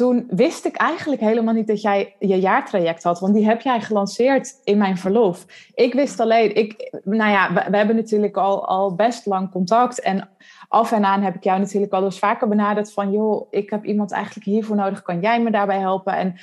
toen 0.00 0.26
wist 0.28 0.64
ik 0.64 0.76
eigenlijk 0.76 1.20
helemaal 1.20 1.54
niet 1.54 1.66
dat 1.66 1.80
jij 1.80 2.14
je 2.18 2.40
jaartraject 2.40 3.02
had. 3.02 3.20
Want 3.20 3.34
die 3.34 3.44
heb 3.44 3.60
jij 3.60 3.80
gelanceerd 3.80 4.60
in 4.64 4.78
mijn 4.78 4.96
verlof. 4.96 5.46
Ik 5.74 5.94
wist 5.94 6.20
alleen, 6.20 6.54
ik, 6.54 6.98
nou 7.04 7.30
ja, 7.30 7.52
we, 7.70 7.76
hebben 7.76 7.96
natuurlijk 7.96 8.36
al, 8.36 8.66
al 8.66 8.94
best 8.94 9.26
lang 9.26 9.50
contact. 9.50 10.00
En 10.00 10.28
af 10.68 10.92
en 10.92 11.04
aan 11.04 11.22
heb 11.22 11.34
ik 11.34 11.44
jou 11.44 11.58
natuurlijk 11.58 11.92
al 11.92 12.04
eens 12.04 12.18
vaker 12.18 12.48
benaderd 12.48 12.92
van... 12.92 13.12
joh, 13.12 13.46
ik 13.50 13.70
heb 13.70 13.84
iemand 13.84 14.12
eigenlijk 14.12 14.46
hiervoor 14.46 14.76
nodig, 14.76 15.02
kan 15.02 15.20
jij 15.20 15.42
me 15.42 15.50
daarbij 15.50 15.78
helpen? 15.78 16.12
En 16.12 16.34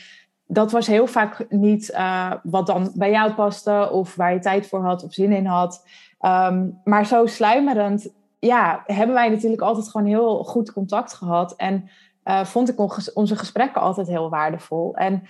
dat 0.48 0.72
was 0.72 0.88
heel 0.88 1.08
vaak 1.08 1.46
niet 1.50 1.90
uh, 1.94 2.32
wat 2.44 2.68
dan 2.68 2.92
bij 2.96 3.12
jou 3.12 3.34
paste... 3.34 3.90
of 3.92 4.16
waar 4.16 4.34
je 4.34 4.40
tijd 4.40 4.68
voor 4.68 4.86
had 4.86 5.04
of 5.04 5.14
zin 5.14 5.32
in 5.32 5.46
had. 5.46 5.88
Um, 6.22 6.82
maar 6.84 7.06
zo 7.06 7.26
sluimerend, 7.26 8.14
ja, 8.40 8.84
hebben 8.86 9.16
wij 9.16 9.30
natuurlijk 9.30 9.62
altijd 9.62 9.90
gewoon 9.90 10.08
heel 10.08 10.44
goed 10.44 10.74
contact 10.74 11.14
gehad... 11.14 11.56
En 11.56 11.90
uh, 12.28 12.44
vond 12.44 12.70
ik 12.70 12.80
onze 13.14 13.36
gesprekken 13.36 13.82
altijd 13.82 14.08
heel 14.08 14.30
waardevol. 14.30 14.96
En 14.96 15.24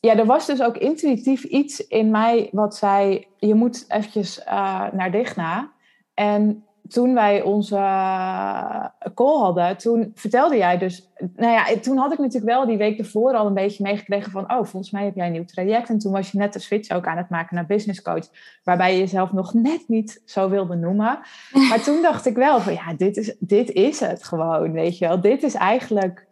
ja, 0.00 0.16
er 0.16 0.26
was 0.26 0.46
dus 0.46 0.62
ook 0.62 0.76
intuïtief 0.76 1.44
iets 1.44 1.86
in 1.86 2.10
mij 2.10 2.48
wat 2.52 2.76
zei: 2.76 3.26
je 3.36 3.54
moet 3.54 3.84
eventjes 3.88 4.38
uh, 4.38 4.92
naar 4.92 5.10
Digna. 5.10 5.72
En 6.14 6.68
toen 6.88 7.14
wij 7.14 7.42
onze 7.42 7.76
call 9.14 9.38
hadden, 9.38 9.76
toen 9.76 10.10
vertelde 10.14 10.56
jij 10.56 10.78
dus... 10.78 11.10
Nou 11.36 11.52
ja, 11.52 11.80
toen 11.80 11.96
had 11.96 12.12
ik 12.12 12.18
natuurlijk 12.18 12.52
wel 12.52 12.66
die 12.66 12.76
week 12.76 12.98
ervoor 12.98 13.32
al 13.32 13.46
een 13.46 13.54
beetje 13.54 13.82
meegekregen 13.82 14.30
van... 14.30 14.42
oh, 14.42 14.64
volgens 14.64 14.90
mij 14.90 15.04
heb 15.04 15.14
jij 15.14 15.26
een 15.26 15.32
nieuw 15.32 15.44
traject. 15.44 15.88
En 15.88 15.98
toen 15.98 16.12
was 16.12 16.30
je 16.30 16.38
net 16.38 16.52
de 16.52 16.58
switch 16.58 16.90
ook 16.90 17.06
aan 17.06 17.16
het 17.16 17.28
maken 17.28 17.54
naar 17.54 17.66
business 17.66 18.02
coach... 18.02 18.26
waarbij 18.64 18.92
je 18.92 18.98
jezelf 18.98 19.32
nog 19.32 19.54
net 19.54 19.84
niet 19.86 20.22
zo 20.24 20.48
wilde 20.48 20.76
noemen. 20.76 21.18
Maar 21.68 21.82
toen 21.82 22.02
dacht 22.02 22.26
ik 22.26 22.36
wel 22.36 22.60
van, 22.60 22.72
ja, 22.72 22.94
dit 22.96 23.16
is, 23.16 23.36
dit 23.38 23.70
is 23.70 24.00
het 24.00 24.24
gewoon, 24.24 24.72
weet 24.72 24.98
je 24.98 25.06
wel. 25.06 25.20
Dit 25.20 25.42
is 25.42 25.54
eigenlijk 25.54 26.27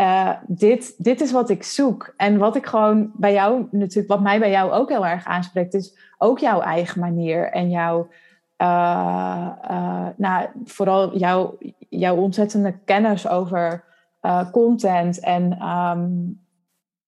uh, 0.00 0.30
dit, 0.46 1.04
dit 1.04 1.20
is 1.20 1.32
wat 1.32 1.50
ik 1.50 1.62
zoek. 1.62 2.14
En 2.16 2.38
wat 2.38 2.56
ik 2.56 2.66
gewoon 2.66 3.10
bij 3.14 3.32
jou, 3.32 3.66
natuurlijk, 3.70 4.08
wat 4.08 4.20
mij 4.20 4.38
bij 4.38 4.50
jou 4.50 4.72
ook 4.72 4.88
heel 4.88 5.06
erg 5.06 5.24
aanspreekt, 5.24 5.74
is 5.74 5.98
ook 6.18 6.38
jouw 6.38 6.60
eigen 6.60 7.00
manier 7.00 7.50
en 7.50 7.70
jouw, 7.70 8.08
uh, 8.58 9.48
uh, 9.70 10.06
nou, 10.16 10.48
vooral 10.64 11.16
jouw, 11.16 11.58
jouw 11.88 12.16
ontzettende 12.16 12.78
kennis 12.84 13.28
over 13.28 13.84
content. 14.52 15.20
En 15.20 15.68
um, 15.68 16.42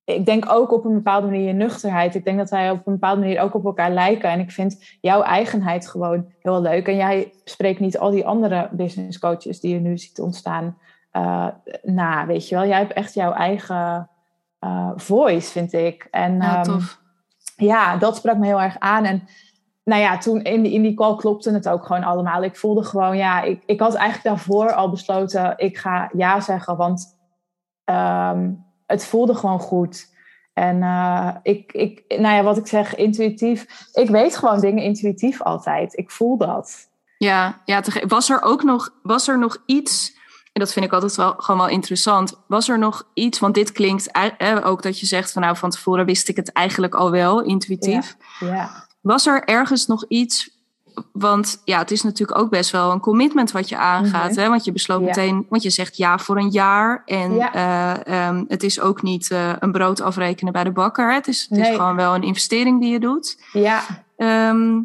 ik 0.05 0.27
denk 0.27 0.53
ook 0.53 0.73
op 0.73 0.85
een 0.85 0.95
bepaalde 0.95 1.27
manier 1.27 1.47
je 1.47 1.53
nuchterheid. 1.53 2.15
Ik 2.15 2.25
denk 2.25 2.39
dat 2.39 2.51
wij 2.51 2.71
op 2.71 2.87
een 2.87 2.93
bepaalde 2.93 3.21
manier 3.21 3.41
ook 3.41 3.55
op 3.55 3.65
elkaar 3.65 3.91
lijken. 3.91 4.31
En 4.31 4.41
ik 4.41 4.51
vind 4.51 4.97
jouw 5.01 5.23
eigenheid 5.23 5.89
gewoon 5.89 6.33
heel 6.39 6.61
leuk. 6.61 6.87
En 6.87 6.97
jij 6.97 7.33
spreekt 7.45 7.81
niet 7.81 7.99
al 7.99 8.11
die 8.11 8.27
andere 8.27 8.69
business 8.73 9.19
coaches 9.19 9.61
die 9.61 9.75
je 9.75 9.81
nu 9.81 9.99
ziet 9.99 10.21
ontstaan 10.21 10.77
uh, 11.17 11.49
na, 11.83 12.27
weet 12.27 12.49
je 12.49 12.55
wel. 12.55 12.67
Jij 12.67 12.79
hebt 12.79 12.93
echt 12.93 13.15
jouw 13.15 13.33
eigen 13.33 14.11
uh, 14.61 14.91
voice, 14.97 15.51
vind 15.51 15.73
ik. 15.73 16.09
En, 16.11 16.37
ja, 16.37 16.59
um, 16.59 16.63
tof. 16.63 17.01
ja, 17.57 17.97
dat 17.97 18.17
sprak 18.17 18.37
me 18.37 18.47
heel 18.47 18.61
erg 18.61 18.79
aan. 18.79 19.05
En 19.05 19.29
nou 19.85 20.01
ja, 20.01 20.19
toen 20.19 20.43
in 20.43 20.63
die, 20.63 20.73
in 20.73 20.83
die 20.83 20.95
call 20.95 21.17
klopte 21.17 21.53
het 21.53 21.69
ook 21.69 21.87
gewoon 21.87 22.05
allemaal. 22.05 22.43
Ik 22.43 22.57
voelde 22.57 22.85
gewoon, 22.85 23.17
ja, 23.17 23.43
ik, 23.43 23.63
ik 23.67 23.81
had 23.81 23.95
eigenlijk 23.95 24.29
daarvoor 24.29 24.73
al 24.73 24.91
besloten, 24.91 25.55
ik 25.57 25.79
ga 25.79 26.11
ja 26.13 26.41
zeggen, 26.41 26.77
want 26.77 27.19
ehm, 27.85 28.53
het 28.87 29.07
voelde 29.07 29.35
gewoon 29.35 29.61
goed. 29.61 30.15
En 30.53 30.77
uh, 30.77 31.35
ik, 31.43 31.73
ik, 31.73 32.05
nou 32.09 32.35
ja, 32.35 32.43
wat 32.43 32.57
ik 32.57 32.67
zeg, 32.67 32.95
intuïtief. 32.95 33.89
Ik 33.93 34.09
weet 34.09 34.37
gewoon 34.37 34.61
dingen 34.61 34.83
intuïtief 34.83 35.43
altijd. 35.43 35.97
Ik 35.97 36.11
voel 36.11 36.37
dat. 36.37 36.89
Ja, 37.19 37.61
ja 37.65 37.83
was 38.07 38.31
er 38.31 38.43
ook 38.43 38.63
nog, 38.63 38.91
was 39.03 39.29
er 39.29 39.39
nog 39.39 39.63
iets, 39.67 40.16
en 40.57 40.63
dat 40.63 40.73
vind 40.73 40.85
ik 40.85 40.93
altijd 40.93 41.15
wel 41.17 41.35
gewoon 41.37 41.61
wel 41.61 41.71
interessant. 41.71 42.35
Was 42.47 42.69
er 42.69 42.79
nog 42.79 43.09
iets, 43.15 43.39
want 43.39 43.55
dit 43.55 43.73
klinkt 43.73 44.11
eh, 44.11 44.57
ook 44.63 44.83
dat 44.83 45.01
je 45.01 45.07
zegt 45.07 45.33
van 45.33 45.43
nou 45.43 45.57
van 45.57 45.71
tevoren 45.71 46.07
wist 46.07 46.29
ik 46.29 46.37
het 46.37 46.53
eigenlijk 46.53 46.95
al 46.95 47.11
wel, 47.11 47.43
intuïtief. 47.43 48.17
Ja, 48.41 48.47
ja. 48.47 48.87
Was 49.01 49.27
er 49.27 49.45
ergens 49.45 49.87
nog 49.87 50.05
iets 50.09 50.55
want 51.13 51.63
ja, 51.65 51.79
het 51.79 51.91
is 51.91 52.03
natuurlijk 52.03 52.39
ook 52.39 52.51
best 52.51 52.71
wel 52.71 52.91
een 52.93 53.01
commitment 53.01 53.51
wat 53.53 53.69
je 53.69 53.77
aangaat. 53.77 54.31
Mhm. 54.31 54.41
hè? 54.41 54.49
Want 54.49 54.65
je 54.65 54.73
besloot 54.73 55.01
meteen, 55.01 55.47
want 55.49 55.63
je 55.63 55.71
zegt 55.71 55.97
ja 55.97 56.19
voor 56.19 56.37
een 56.37 56.51
jaar. 56.51 57.03
En 57.07 57.53
eh, 57.53 58.07
ehm, 58.07 58.45
het 58.49 58.63
is 58.63 58.81
ook 58.81 59.03
niet 59.03 59.31
uh, 59.31 59.53
een 59.59 59.73
brood 59.73 60.01
afrekenen 60.01 60.53
bij 60.53 60.65
de 60.65 60.73
bakker. 60.73 61.15
Het 61.15 61.27
is, 61.27 61.47
het 61.49 61.59
is 61.59 61.69
gewoon 61.69 61.97
wel 61.97 62.15
een 62.15 62.23
investering 62.23 62.81
die 62.81 62.93
je 62.93 63.01
doet. 63.01 63.43
Ja. 63.53 63.83
Ehm, 64.17 64.81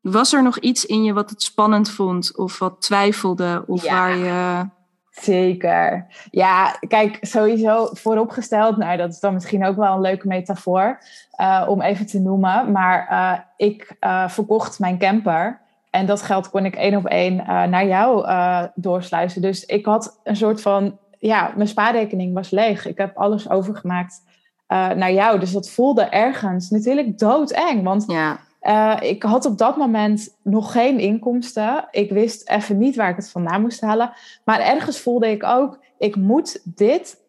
was 0.00 0.32
er 0.32 0.42
nog 0.42 0.58
iets 0.58 0.86
in 0.86 1.02
je 1.02 1.12
wat 1.12 1.30
het 1.30 1.42
spannend 1.42 1.90
vond? 1.90 2.36
Of 2.36 2.58
wat 2.58 2.80
twijfelde? 2.80 3.64
Of 3.66 3.82
waar 3.88 4.16
je... 4.16 4.76
Zeker. 5.20 6.06
Ja, 6.30 6.76
kijk, 6.88 7.18
sowieso 7.20 7.88
vooropgesteld, 7.92 8.76
nou 8.76 8.96
dat 8.96 9.10
is 9.10 9.20
dan 9.20 9.34
misschien 9.34 9.64
ook 9.64 9.76
wel 9.76 9.94
een 9.94 10.00
leuke 10.00 10.26
metafoor 10.26 10.98
uh, 11.40 11.64
om 11.68 11.82
even 11.82 12.06
te 12.06 12.20
noemen. 12.20 12.72
Maar 12.72 13.08
uh, 13.10 13.38
ik 13.56 13.96
uh, 14.00 14.28
verkocht 14.28 14.78
mijn 14.78 14.98
camper 14.98 15.60
en 15.90 16.06
dat 16.06 16.22
geld 16.22 16.50
kon 16.50 16.64
ik 16.64 16.76
één 16.76 16.96
op 16.96 17.06
één 17.06 17.36
naar 17.46 17.86
jou 17.86 18.26
doorsluizen. 18.74 19.42
Dus 19.42 19.64
ik 19.64 19.86
had 19.86 20.20
een 20.24 20.36
soort 20.36 20.62
van, 20.62 20.98
ja, 21.18 21.52
mijn 21.56 21.68
spaarrekening 21.68 22.34
was 22.34 22.50
leeg. 22.50 22.86
Ik 22.86 22.98
heb 22.98 23.16
alles 23.16 23.50
overgemaakt 23.50 24.22
naar 24.68 25.12
jou. 25.12 25.38
Dus 25.38 25.52
dat 25.52 25.70
voelde 25.70 26.02
ergens 26.02 26.70
natuurlijk 26.70 27.18
doodeng. 27.18 27.82
Want 27.82 28.04
ja. 28.06 28.38
Uh, 28.68 28.96
ik 29.00 29.22
had 29.22 29.44
op 29.44 29.58
dat 29.58 29.76
moment 29.76 30.38
nog 30.42 30.72
geen 30.72 30.98
inkomsten. 30.98 31.88
Ik 31.90 32.10
wist 32.10 32.48
even 32.48 32.78
niet 32.78 32.96
waar 32.96 33.10
ik 33.10 33.16
het 33.16 33.30
vandaan 33.30 33.60
moest 33.60 33.80
halen. 33.80 34.12
Maar 34.44 34.60
ergens 34.60 35.00
voelde 35.00 35.30
ik 35.30 35.44
ook, 35.44 35.78
ik 35.98 36.16
moet 36.16 36.60
dit, 36.64 37.20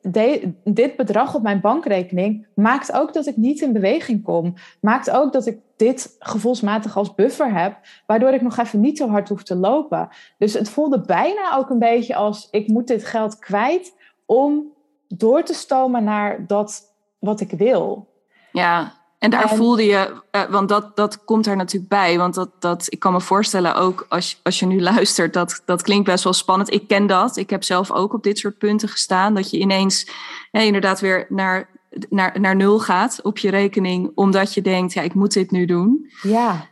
dit 0.63 0.95
bedrag 0.95 1.36
op 1.36 1.41
mijn 1.41 1.62
bankrekening, 1.62 2.47
maakt 2.56 2.93
ook 2.93 3.13
dat 3.13 3.25
ik 3.25 3.38
niet 3.38 3.62
in 3.62 3.73
beweging 3.73 4.23
kom. 4.23 4.54
Maakt 4.82 5.10
ook 5.10 5.34
dat 5.34 5.45
ik 5.45 5.60
dit 5.75 6.15
gevoelsmatig 6.19 6.97
als 6.97 7.15
buffer 7.15 7.54
heb, 7.54 7.78
waardoor 8.06 8.34
ik 8.34 8.41
nog 8.41 8.58
even 8.58 8.80
niet 8.80 8.97
zo 8.97 9.10
hard 9.10 9.30
hoef 9.30 9.43
te 9.43 9.56
lopen. 9.56 10.10
Dus 10.38 10.54
het 10.54 10.69
voelde 10.69 11.02
bijna 11.02 11.56
ook 11.56 11.69
een 11.69 11.80
beetje 11.80 12.15
als, 12.15 12.47
ik 12.52 12.67
moet 12.67 12.88
dit 12.88 13.06
geld 13.06 13.39
kwijt 13.39 13.95
om 14.25 14.73
door 15.08 15.43
te 15.43 15.54
stomen 15.54 16.04
naar 16.04 16.47
dat 16.47 16.95
wat 17.19 17.39
ik 17.39 17.52
wil. 17.52 18.08
Ja, 18.52 18.93
en 19.19 19.29
daar 19.29 19.49
voelde 19.49 19.86
je, 19.86 20.21
uh, 20.32 20.43
want 20.49 20.69
dat, 20.69 20.95
dat 20.95 21.23
komt 21.23 21.47
er 21.47 21.55
natuurlijk 21.55 21.91
bij. 21.91 22.17
Want 22.17 22.34
dat, 22.34 22.49
dat, 22.60 22.86
ik 22.89 22.99
kan 22.99 23.13
me 23.13 23.21
voorstellen 23.21 23.75
ook 23.75 24.05
als, 24.10 24.39
als 24.43 24.60
je 24.60 24.65
nu 24.65 24.82
luistert, 24.91 25.34
dat, 25.34 25.62
dat 25.65 25.82
klinkt 25.82 26.05
best 26.05 26.23
wel 26.23 26.34
spannend. 26.34 26.73
Ik 26.73 26.88
ken 26.88 27.08
dat. 27.08 27.38
Ik 27.38 27.49
heb 27.49 27.63
zelf 27.63 27.91
ook 27.91 28.13
op 28.13 28.23
dit 28.23 28.38
soort 28.38 28.58
punten 28.58 28.89
gestaan. 28.89 29.34
Dat 29.34 29.49
je 29.49 29.58
ineens 29.58 30.12
inderdaad 30.51 30.99
weer 30.99 31.25
naar, 31.29 31.69
naar, 32.10 32.39
naar 32.39 32.55
nul 32.55 32.79
gaat 32.79 33.19
op 33.21 33.38
je 33.38 33.49
rekening. 33.49 34.12
Omdat 34.15 34.53
je 34.53 34.62
denkt, 34.62 34.93
ja, 34.93 35.01
ik 35.01 35.13
moet 35.13 35.34
dit 35.34 35.51
nu 35.51 35.65
doen. 35.65 36.12
Ja. 36.21 36.67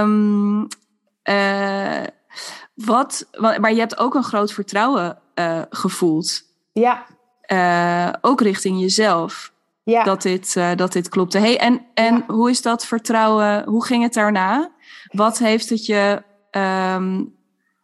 Um, 0.00 0.66
uh, 1.24 2.06
wat, 2.74 3.28
maar 3.38 3.72
je 3.72 3.78
hebt 3.78 3.98
ook 3.98 4.14
een 4.14 4.24
groot 4.24 4.52
vertrouwen 4.52 5.18
uh, 5.34 5.62
gevoeld. 5.70 6.42
Ja. 6.72 7.06
ook 8.20 8.40
richting 8.40 8.80
jezelf 8.80 9.51
ja. 9.82 10.04
dat, 10.04 10.22
dit, 10.22 10.54
uh, 10.58 10.74
dat 10.76 10.92
dit 10.92 11.08
klopte. 11.08 11.38
Hey, 11.38 11.58
en 11.58 11.80
en 11.94 12.24
hoe 12.26 12.50
is 12.50 12.62
dat 12.62 12.86
vertrouwen? 12.86 13.64
Hoe 13.64 13.84
ging 13.84 14.02
het 14.02 14.14
daarna? 14.14 14.70
Wat 15.10 15.38
heeft 15.38 15.68
het 15.68 15.86
je. 15.86 16.22
Um, 16.50 17.34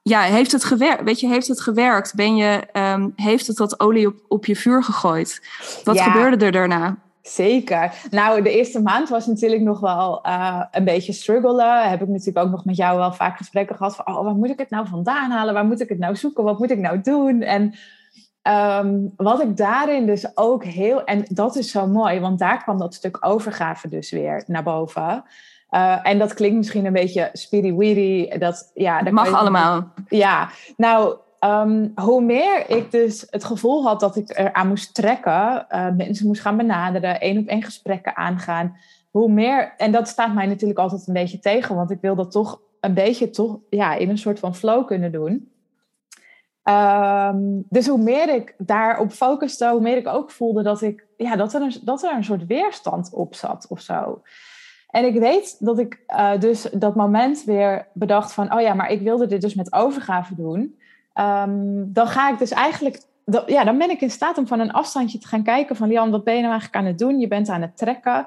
ja, 0.02 0.20
heeft 0.20 0.52
het 0.52 0.64
gewerkt? 0.64 1.02
Weet 1.02 1.20
je, 1.20 1.28
heeft 1.28 1.48
het 1.48 1.60
gewerkt? 1.60 2.14
Ben 2.14 2.36
je, 2.36 2.62
um, 2.72 3.12
heeft 3.16 3.46
het 3.46 3.56
dat 3.56 3.80
olie 3.80 4.06
op, 4.06 4.14
op 4.28 4.46
je 4.46 4.56
vuur 4.56 4.82
gegooid? 4.84 5.46
Wat 5.84 6.00
gebeurde 6.00 6.44
er 6.44 6.52
daarna? 6.52 6.96
Zeker. 7.22 7.94
Nou, 8.10 8.42
de 8.42 8.50
eerste 8.50 8.82
maand 8.82 9.08
was 9.08 9.26
natuurlijk 9.26 9.62
nog 9.62 9.80
wel 9.80 10.26
uh, 10.26 10.62
een 10.70 10.84
beetje 10.84 11.12
struggelen. 11.12 11.90
Heb 11.90 12.02
ik 12.02 12.08
natuurlijk 12.08 12.46
ook 12.46 12.50
nog 12.50 12.64
met 12.64 12.76
jou 12.76 12.98
wel 12.98 13.12
vaak 13.12 13.36
gesprekken 13.36 13.76
gehad 13.76 13.96
van, 13.96 14.06
oh, 14.06 14.24
waar 14.24 14.34
moet 14.34 14.50
ik 14.50 14.58
het 14.58 14.70
nou 14.70 14.86
vandaan 14.88 15.30
halen? 15.30 15.54
Waar 15.54 15.64
moet 15.64 15.80
ik 15.80 15.88
het 15.88 15.98
nou 15.98 16.16
zoeken? 16.16 16.44
Wat 16.44 16.58
moet 16.58 16.70
ik 16.70 16.78
nou 16.78 17.00
doen? 17.00 17.42
En 17.42 17.74
Um, 18.48 19.12
wat 19.16 19.42
ik 19.42 19.56
daarin 19.56 20.06
dus 20.06 20.36
ook 20.36 20.64
heel, 20.64 21.04
en 21.04 21.24
dat 21.28 21.56
is 21.56 21.70
zo 21.70 21.86
mooi, 21.86 22.20
want 22.20 22.38
daar 22.38 22.62
kwam 22.62 22.78
dat 22.78 22.94
stuk 22.94 23.16
overgave 23.20 23.88
dus 23.88 24.10
weer 24.10 24.42
naar 24.46 24.62
boven. 24.62 25.24
Uh, 25.70 25.98
en 26.02 26.18
dat 26.18 26.34
klinkt 26.34 26.56
misschien 26.56 26.86
een 26.86 26.92
beetje 26.92 27.30
speedy 27.32 28.38
Dat, 28.38 28.70
ja, 28.74 29.02
dat 29.02 29.12
mag 29.12 29.32
allemaal. 29.32 29.92
Ja, 30.08 30.48
nou, 30.76 31.16
um, 31.44 31.92
hoe 31.94 32.22
meer 32.22 32.70
ik 32.70 32.90
dus 32.90 33.26
het 33.30 33.44
gevoel 33.44 33.84
had 33.84 34.00
dat 34.00 34.16
ik 34.16 34.38
eraan 34.38 34.68
moest 34.68 34.94
trekken, 34.94 35.66
uh, 35.70 35.88
mensen 35.96 36.26
moest 36.26 36.40
gaan 36.40 36.56
benaderen, 36.56 37.20
één 37.20 37.38
op 37.38 37.46
één 37.46 37.62
gesprekken 37.62 38.16
aangaan, 38.16 38.76
hoe 39.10 39.30
meer, 39.30 39.74
en 39.76 39.92
dat 39.92 40.08
staat 40.08 40.34
mij 40.34 40.46
natuurlijk 40.46 40.78
altijd 40.78 41.06
een 41.06 41.14
beetje 41.14 41.38
tegen, 41.38 41.76
want 41.76 41.90
ik 41.90 42.00
wil 42.00 42.14
dat 42.14 42.30
toch 42.30 42.60
een 42.80 42.94
beetje 42.94 43.30
toch, 43.30 43.58
ja, 43.70 43.94
in 43.94 44.10
een 44.10 44.18
soort 44.18 44.38
van 44.38 44.54
flow 44.54 44.86
kunnen 44.86 45.12
doen. 45.12 45.48
Um, 46.68 47.64
dus 47.68 47.86
hoe 47.86 47.98
meer 47.98 48.34
ik 48.34 48.54
daarop 48.58 49.10
focuste, 49.10 49.68
hoe 49.68 49.80
meer 49.80 49.96
ik 49.96 50.08
ook 50.08 50.30
voelde 50.30 50.62
dat, 50.62 50.82
ik, 50.82 51.06
ja, 51.16 51.36
dat, 51.36 51.54
er, 51.54 51.62
een, 51.62 51.74
dat 51.82 52.02
er 52.02 52.14
een 52.14 52.24
soort 52.24 52.46
weerstand 52.46 53.12
op 53.12 53.34
zat 53.34 53.66
of 53.68 53.80
zo. 53.80 54.22
En 54.90 55.04
ik 55.04 55.18
weet 55.18 55.56
dat 55.58 55.78
ik 55.78 56.00
uh, 56.08 56.38
dus 56.38 56.62
dat 56.72 56.94
moment 56.94 57.44
weer 57.44 57.88
bedacht 57.92 58.32
van, 58.32 58.54
oh 58.54 58.60
ja, 58.60 58.74
maar 58.74 58.90
ik 58.90 59.00
wilde 59.00 59.26
dit 59.26 59.40
dus 59.40 59.54
met 59.54 59.72
overgave 59.72 60.34
doen. 60.34 60.78
Um, 61.14 61.92
dan 61.92 62.06
ga 62.06 62.30
ik 62.30 62.38
dus 62.38 62.50
eigenlijk, 62.50 63.02
ja, 63.46 63.64
dan 63.64 63.78
ben 63.78 63.90
ik 63.90 64.00
in 64.00 64.10
staat 64.10 64.38
om 64.38 64.46
van 64.46 64.60
een 64.60 64.72
afstandje 64.72 65.18
te 65.18 65.28
gaan 65.28 65.42
kijken 65.42 65.76
van, 65.76 65.90
Jan, 65.90 66.10
wat 66.10 66.24
ben 66.24 66.34
je 66.34 66.40
nou 66.40 66.52
eigenlijk 66.52 66.82
aan 66.82 66.90
het 66.90 66.98
doen? 66.98 67.18
Je 67.18 67.28
bent 67.28 67.48
aan 67.48 67.62
het 67.62 67.76
trekken. 67.76 68.26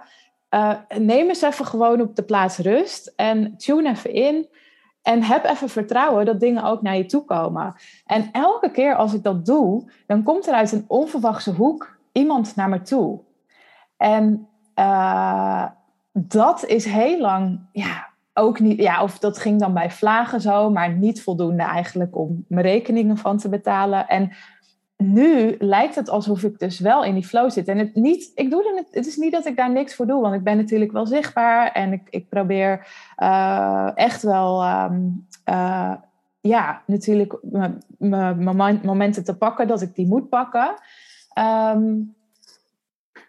Uh, 0.50 0.74
neem 0.98 1.28
eens 1.28 1.42
even 1.42 1.66
gewoon 1.66 2.02
op 2.02 2.16
de 2.16 2.24
plaats 2.24 2.58
rust 2.58 3.14
en 3.16 3.58
tune 3.58 3.90
even 3.90 4.14
in. 4.14 4.48
En 5.02 5.24
heb 5.24 5.46
even 5.46 5.70
vertrouwen 5.70 6.26
dat 6.26 6.40
dingen 6.40 6.64
ook 6.64 6.82
naar 6.82 6.98
je 6.98 7.06
toe 7.06 7.26
komen. 7.26 7.76
En 8.06 8.30
elke 8.32 8.72
keer 8.72 8.96
als 8.96 9.14
ik 9.14 9.24
dat 9.24 9.46
doe, 9.46 9.92
dan 10.08 10.24
komt 10.24 10.48
er 10.48 10.54
uit 10.54 10.72
een 10.72 10.86
onverwachte 10.88 11.52
hoek 11.52 12.00
iemand 12.12 12.56
naar 12.56 12.70
me 12.70 12.82
toe. 12.82 13.20
En 13.98 14.48
uh, 14.76 15.66
dat 16.12 16.66
is 16.66 16.86
heel 16.86 17.20
lang, 17.20 17.60
ja, 17.72 18.10
ook 18.34 18.60
niet, 18.60 18.80
ja, 18.80 19.04
of 19.04 19.20
dat 19.20 19.38
ging 19.38 19.60
dan 19.60 19.74
bij 19.74 19.92
vlagen 19.92 20.42
zo, 20.42 20.70
maar 20.70 20.92
niet 20.94 21.24
voldoende 21.24 21.64
eigenlijk 21.64 22.18
om 22.18 22.46
mijn 22.48 22.66
rekeningen 22.66 23.18
van 23.18 23.38
te 23.38 23.50
betalen. 23.50 24.08
En 24.08 24.32
nu 25.02 25.56
lijkt 25.60 25.96
het 25.96 26.10
alsof 26.10 26.44
ik 26.44 26.60
dus 26.60 26.80
wel 26.80 27.04
in 27.04 27.14
die 27.14 27.26
flow 27.26 27.50
zit. 27.50 27.68
En 27.68 27.78
het, 27.78 27.96
niet, 27.96 28.32
ik 28.36 28.50
doe 28.50 28.76
het, 28.76 28.88
het 28.92 29.08
is 29.08 29.16
niet 29.16 29.32
dat 29.32 29.46
ik 29.46 29.58
daar 29.58 29.72
niks 29.72 29.96
voor 29.96 30.08
doe, 30.08 30.22
want 30.22 30.36
ik 30.36 30.44
ben 30.44 30.58
natuurlijk 30.58 30.92
wel 30.92 31.06
zichtbaar 31.06 31.72
en 31.72 31.94
ik, 31.94 32.08
ik 32.10 32.30
probeer 32.30 32.88
uh, 33.18 33.92
echt 33.96 34.22
wel, 34.24 34.64
um, 34.64 35.28
uh, 35.50 35.94
ja, 36.42 36.82
natuurlijk 36.86 37.38
mijn 37.98 38.80
momenten 38.84 39.24
te 39.24 39.38
pakken 39.38 39.68
dat 39.68 39.82
ik 39.82 39.96
die 39.96 40.08
moet 40.08 40.30
pakken. 40.30 40.74
Um, 41.74 42.16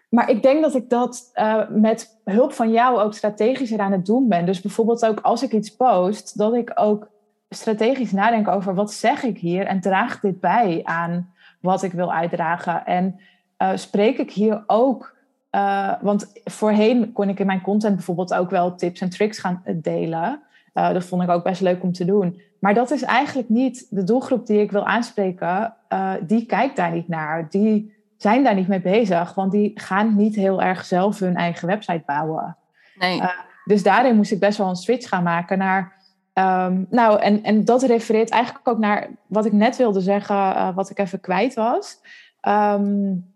maar 0.09 0.29
ik 0.29 0.41
denk 0.41 0.61
dat 0.61 0.75
ik 0.75 0.89
dat 0.89 1.31
uh, 1.35 1.69
met 1.69 2.21
hulp 2.23 2.53
van 2.53 2.71
jou 2.71 3.01
ook 3.01 3.13
strategischer 3.13 3.79
aan 3.79 3.91
het 3.91 4.05
doen 4.05 4.27
ben. 4.27 4.45
Dus 4.45 4.61
bijvoorbeeld 4.61 5.05
ook 5.05 5.19
als 5.19 5.43
ik 5.43 5.51
iets 5.51 5.75
post, 5.75 6.37
dat 6.37 6.53
ik 6.53 6.71
ook 6.75 7.09
strategisch 7.49 8.11
nadenk 8.11 8.47
over 8.47 8.75
wat 8.75 8.93
zeg 8.93 9.23
ik 9.23 9.37
hier 9.37 9.65
en 9.65 9.81
draagt 9.81 10.21
dit 10.21 10.39
bij 10.39 10.81
aan 10.83 11.32
wat 11.63 11.83
ik 11.83 11.91
wil 11.91 12.13
uitdragen. 12.13 12.85
En 12.85 13.19
uh, 13.57 13.69
spreek 13.75 14.17
ik 14.17 14.31
hier 14.31 14.63
ook, 14.67 15.15
uh, 15.51 15.93
want 16.01 16.31
voorheen 16.43 17.11
kon 17.11 17.29
ik 17.29 17.39
in 17.39 17.45
mijn 17.45 17.61
content 17.61 17.95
bijvoorbeeld 17.95 18.33
ook 18.33 18.49
wel 18.49 18.75
tips 18.75 19.01
en 19.01 19.09
tricks 19.09 19.39
gaan 19.39 19.63
delen. 19.75 20.41
Uh, 20.73 20.93
dat 20.93 21.05
vond 21.05 21.23
ik 21.23 21.29
ook 21.29 21.43
best 21.43 21.61
leuk 21.61 21.83
om 21.83 21.91
te 21.91 22.05
doen. 22.05 22.41
Maar 22.59 22.73
dat 22.73 22.91
is 22.91 23.01
eigenlijk 23.01 23.49
niet 23.49 23.87
de 23.89 24.03
doelgroep 24.03 24.45
die 24.45 24.61
ik 24.61 24.71
wil 24.71 24.85
aanspreken. 24.85 25.73
die 26.21 26.45
kijkt 26.45 26.75
daar 26.75 26.91
niet 26.91 27.07
naar. 27.07 27.47
Die 27.49 27.93
zijn 28.17 28.43
daar 28.43 28.55
niet 28.55 28.67
mee 28.67 28.81
bezig, 28.81 29.33
want 29.33 29.51
die 29.51 29.71
gaan 29.75 30.15
niet 30.15 30.35
heel 30.35 30.61
erg 30.61 30.85
zelf 30.85 31.19
hun 31.19 31.35
eigen 31.35 31.67
website 31.67 32.03
bouwen. 32.05 32.57
Nee. 32.95 33.21
dus 33.65 33.83
daarin 33.83 34.15
moest 34.15 34.31
ik 34.31 34.39
best 34.39 34.57
wel 34.57 34.69
een 34.69 34.75
switch 34.75 35.07
gaan 35.07 35.23
maken 35.23 35.57
naar 35.57 35.93
Um, 36.33 36.87
nou, 36.89 37.19
en, 37.19 37.43
en 37.43 37.65
dat 37.65 37.83
refereert 37.83 38.29
eigenlijk 38.29 38.67
ook 38.67 38.77
naar 38.77 39.09
wat 39.27 39.45
ik 39.45 39.51
net 39.51 39.77
wilde 39.77 40.01
zeggen, 40.01 40.35
uh, 40.35 40.75
wat 40.75 40.89
ik 40.89 40.99
even 40.99 41.19
kwijt 41.19 41.53
was. 41.53 41.99
Um, 42.47 43.31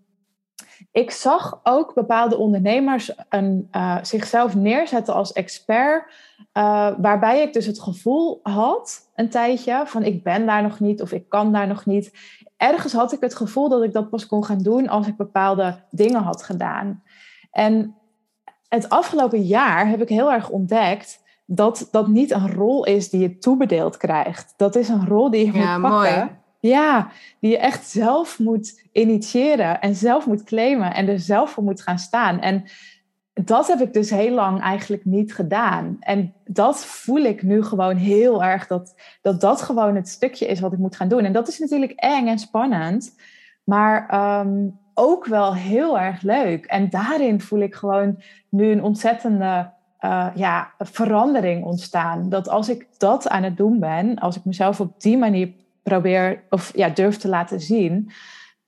ik 0.91 1.11
zag 1.11 1.59
ook 1.63 1.93
bepaalde 1.93 2.37
ondernemers 2.37 3.11
een, 3.29 3.67
uh, 3.71 3.97
zichzelf 4.01 4.55
neerzetten 4.55 5.13
als 5.13 5.33
expert, 5.33 6.11
uh, 6.53 6.89
waarbij 6.97 7.41
ik 7.41 7.53
dus 7.53 7.65
het 7.65 7.79
gevoel 7.79 8.39
had 8.43 9.09
een 9.15 9.29
tijdje 9.29 9.83
van 9.85 10.03
ik 10.03 10.23
ben 10.23 10.45
daar 10.45 10.61
nog 10.61 10.79
niet 10.79 11.01
of 11.01 11.11
ik 11.11 11.29
kan 11.29 11.51
daar 11.51 11.67
nog 11.67 11.85
niet. 11.85 12.11
Ergens 12.57 12.93
had 12.93 13.11
ik 13.11 13.21
het 13.21 13.35
gevoel 13.35 13.69
dat 13.69 13.83
ik 13.83 13.93
dat 13.93 14.09
pas 14.09 14.27
kon 14.27 14.45
gaan 14.45 14.61
doen 14.61 14.87
als 14.87 15.07
ik 15.07 15.17
bepaalde 15.17 15.83
dingen 15.89 16.21
had 16.21 16.43
gedaan. 16.43 17.03
En 17.51 17.95
het 18.69 18.89
afgelopen 18.89 19.41
jaar 19.41 19.87
heb 19.87 20.01
ik 20.01 20.09
heel 20.09 20.31
erg 20.31 20.49
ontdekt 20.49 21.25
dat 21.49 21.87
dat 21.91 22.07
niet 22.07 22.31
een 22.31 22.53
rol 22.53 22.85
is 22.85 23.09
die 23.09 23.21
je 23.21 23.37
toebedeeld 23.37 23.97
krijgt. 23.97 24.53
Dat 24.57 24.75
is 24.75 24.89
een 24.89 25.07
rol 25.07 25.29
die 25.29 25.45
je 25.45 25.59
ja, 25.59 25.77
moet 25.77 25.89
pakken. 25.89 26.17
Mooi. 26.17 26.29
Ja, 26.59 27.11
die 27.39 27.51
je 27.51 27.57
echt 27.57 27.87
zelf 27.87 28.39
moet 28.39 28.83
initiëren 28.91 29.81
en 29.81 29.95
zelf 29.95 30.25
moet 30.25 30.43
claimen 30.43 30.93
en 30.93 31.07
er 31.07 31.19
zelf 31.19 31.51
voor 31.51 31.63
moet 31.63 31.81
gaan 31.81 31.99
staan. 31.99 32.39
En 32.39 32.63
dat 33.33 33.67
heb 33.67 33.79
ik 33.79 33.93
dus 33.93 34.09
heel 34.09 34.33
lang 34.33 34.61
eigenlijk 34.61 35.05
niet 35.05 35.33
gedaan. 35.33 35.97
En 35.99 36.33
dat 36.45 36.85
voel 36.85 37.21
ik 37.21 37.41
nu 37.41 37.63
gewoon 37.63 37.95
heel 37.95 38.43
erg, 38.43 38.67
dat 38.67 38.95
dat, 39.21 39.41
dat 39.41 39.61
gewoon 39.61 39.95
het 39.95 40.09
stukje 40.09 40.45
is 40.45 40.59
wat 40.59 40.73
ik 40.73 40.79
moet 40.79 40.95
gaan 40.95 41.07
doen. 41.07 41.23
En 41.23 41.33
dat 41.33 41.47
is 41.47 41.59
natuurlijk 41.59 41.91
eng 41.91 42.27
en 42.27 42.39
spannend, 42.39 43.15
maar 43.63 44.07
ehm, 44.09 44.67
ook 44.93 45.25
wel 45.25 45.55
heel 45.55 45.99
erg 45.99 46.21
leuk. 46.21 46.65
En 46.65 46.89
daarin 46.89 47.41
voel 47.41 47.59
ik 47.59 47.75
gewoon 47.75 48.21
nu 48.49 48.71
een 48.71 48.83
ontzettende 48.83 49.75
uh, 50.07 50.27
ja, 50.35 50.73
verandering 50.79 51.65
ontstaan. 51.65 52.29
Dat 52.29 52.49
als 52.49 52.69
ik 52.69 52.87
dat 52.97 53.27
aan 53.29 53.43
het 53.43 53.57
doen 53.57 53.79
ben, 53.79 54.19
als 54.19 54.35
ik 54.35 54.45
mezelf 54.45 54.79
op 54.79 55.01
die 55.01 55.17
manier 55.17 55.53
probeer 55.83 56.43
of 56.49 56.71
ja, 56.75 56.89
durf 56.89 57.17
te 57.17 57.27
laten 57.27 57.59
zien, 57.59 58.11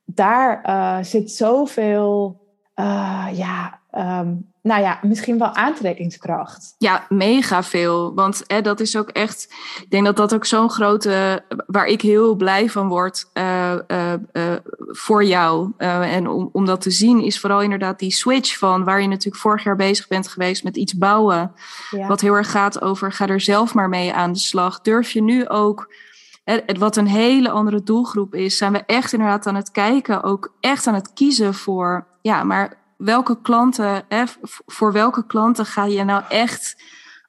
daar 0.05 0.63
uh, 0.65 1.03
zit 1.03 1.31
zoveel, 1.31 2.41
uh, 2.75 3.27
ja, 3.33 3.79
um, 4.21 4.48
nou 4.61 4.81
ja, 4.81 4.99
misschien 5.01 5.37
wel 5.37 5.55
aantrekkingskracht. 5.55 6.75
Ja, 6.77 7.05
mega 7.09 7.63
veel. 7.63 8.13
Want 8.13 8.43
hè, 8.47 8.61
dat 8.61 8.79
is 8.79 8.97
ook 8.97 9.09
echt, 9.09 9.47
ik 9.81 9.89
denk 9.89 10.05
dat 10.05 10.17
dat 10.17 10.33
ook 10.33 10.45
zo'n 10.45 10.69
grote, 10.69 11.43
waar 11.67 11.85
ik 11.85 12.01
heel 12.01 12.35
blij 12.35 12.69
van 12.69 12.87
word 12.87 13.29
uh, 13.33 13.75
uh, 13.87 14.13
uh, 14.33 14.53
voor 14.77 15.23
jou. 15.23 15.71
en 15.77 16.27
om, 16.27 16.49
om 16.51 16.65
dat 16.65 16.81
te 16.81 16.91
zien, 16.91 17.23
is 17.23 17.39
vooral 17.39 17.61
inderdaad 17.61 17.99
die 17.99 18.11
switch 18.11 18.57
van 18.57 18.83
waar 18.83 19.01
je 19.01 19.07
natuurlijk 19.07 19.41
vorig 19.41 19.63
jaar 19.63 19.75
bezig 19.75 20.07
bent 20.07 20.27
geweest 20.27 20.63
met 20.63 20.77
iets 20.77 20.97
bouwen. 20.97 21.51
Ja. 21.89 22.07
Wat 22.07 22.21
heel 22.21 22.33
erg 22.33 22.51
gaat 22.51 22.81
over, 22.81 23.11
ga 23.11 23.27
er 23.27 23.41
zelf 23.41 23.73
maar 23.73 23.89
mee 23.89 24.13
aan 24.13 24.33
de 24.33 24.39
slag. 24.39 24.81
Durf 24.81 25.11
je 25.11 25.21
nu 25.21 25.47
ook 25.47 25.93
wat 26.77 26.97
een 26.97 27.07
hele 27.07 27.49
andere 27.49 27.83
doelgroep 27.83 28.35
is, 28.35 28.57
zijn 28.57 28.71
we 28.71 28.83
echt 28.85 29.13
inderdaad 29.13 29.47
aan 29.47 29.55
het 29.55 29.71
kijken, 29.71 30.23
ook 30.23 30.53
echt 30.59 30.87
aan 30.87 30.93
het 30.93 31.13
kiezen 31.13 31.53
voor, 31.53 32.07
ja, 32.21 32.43
maar 32.43 32.77
welke 32.99 33.41
klanten, 33.41 34.03
hè, 34.07 34.23
voor 34.65 34.91
welke 34.91 35.25
klanten 35.25 35.65
ga 35.65 35.85
je 35.85 36.03
nou 36.03 36.23
echt 36.29 36.83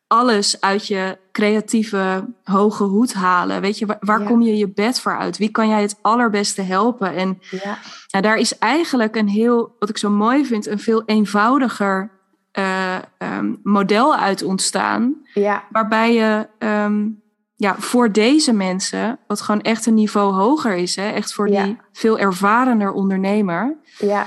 alles 0.06 0.61
uit 0.61 0.87
je 0.87 1.18
creatieve 1.33 2.24
hoge 2.44 2.85
hoed 2.85 3.14
halen? 3.14 3.61
Weet 3.61 3.78
je, 3.78 3.87
waar, 3.87 3.96
waar 4.00 4.20
ja. 4.20 4.26
kom 4.26 4.42
je 4.42 4.56
je 4.56 4.68
bed 4.68 5.00
voor 5.00 5.18
uit? 5.18 5.38
Wie 5.38 5.50
kan 5.50 5.68
jij 5.68 5.83
het 5.83 5.98
allerbeste 6.02 6.62
helpen? 6.62 7.14
En 7.14 7.38
ja. 7.50 7.78
nou, 8.11 8.24
daar 8.24 8.37
is 8.37 8.59
eigenlijk 8.59 9.16
een 9.16 9.28
heel, 9.28 9.76
wat 9.78 9.88
ik 9.88 9.98
zo 9.98 10.11
mooi 10.11 10.46
vind, 10.46 10.66
een 10.66 10.78
veel 10.78 11.02
eenvoudiger 11.04 12.11
uh, 12.59 12.96
um, 13.18 13.61
model 13.62 14.16
uit 14.16 14.42
ontstaan. 14.42 15.14
Ja. 15.35 15.64
Waarbij 15.70 16.14
je 16.14 16.48
um, 16.59 17.22
ja, 17.56 17.74
voor 17.78 18.12
deze 18.12 18.52
mensen, 18.52 19.18
wat 19.26 19.40
gewoon 19.40 19.61
echt 19.61 19.87
een 19.87 19.94
niveau 19.94 20.33
hoger 20.33 20.76
is, 20.76 20.96
hè? 20.96 21.11
echt 21.11 21.33
voor 21.33 21.46
die 21.46 21.78
veel 21.92 22.18
ervarener 22.18 22.92
ondernemer. 22.92 23.76
Ja. 23.98 24.26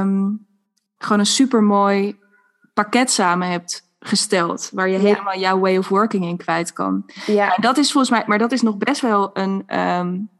Um, 0.00 0.50
gewoon 1.02 1.18
een 1.18 1.26
supermooi 1.26 2.18
pakket 2.74 3.10
samen 3.10 3.48
hebt 3.48 3.90
gesteld. 3.98 4.70
Waar 4.72 4.88
je 4.88 4.96
ja. 4.96 5.02
helemaal 5.02 5.38
jouw 5.38 5.58
way 5.58 5.76
of 5.76 5.88
working 5.88 6.24
in 6.24 6.36
kwijt 6.36 6.72
kan. 6.72 7.04
Ja. 7.26 7.54
En 7.54 7.62
dat 7.62 7.76
is 7.76 7.92
volgens 7.92 8.12
mij, 8.12 8.24
maar 8.26 8.38
dat 8.38 8.52
is 8.52 8.62
nog 8.62 8.76
best 8.76 9.00
wel 9.00 9.30
een, 9.32 9.78
um, 9.78 10.30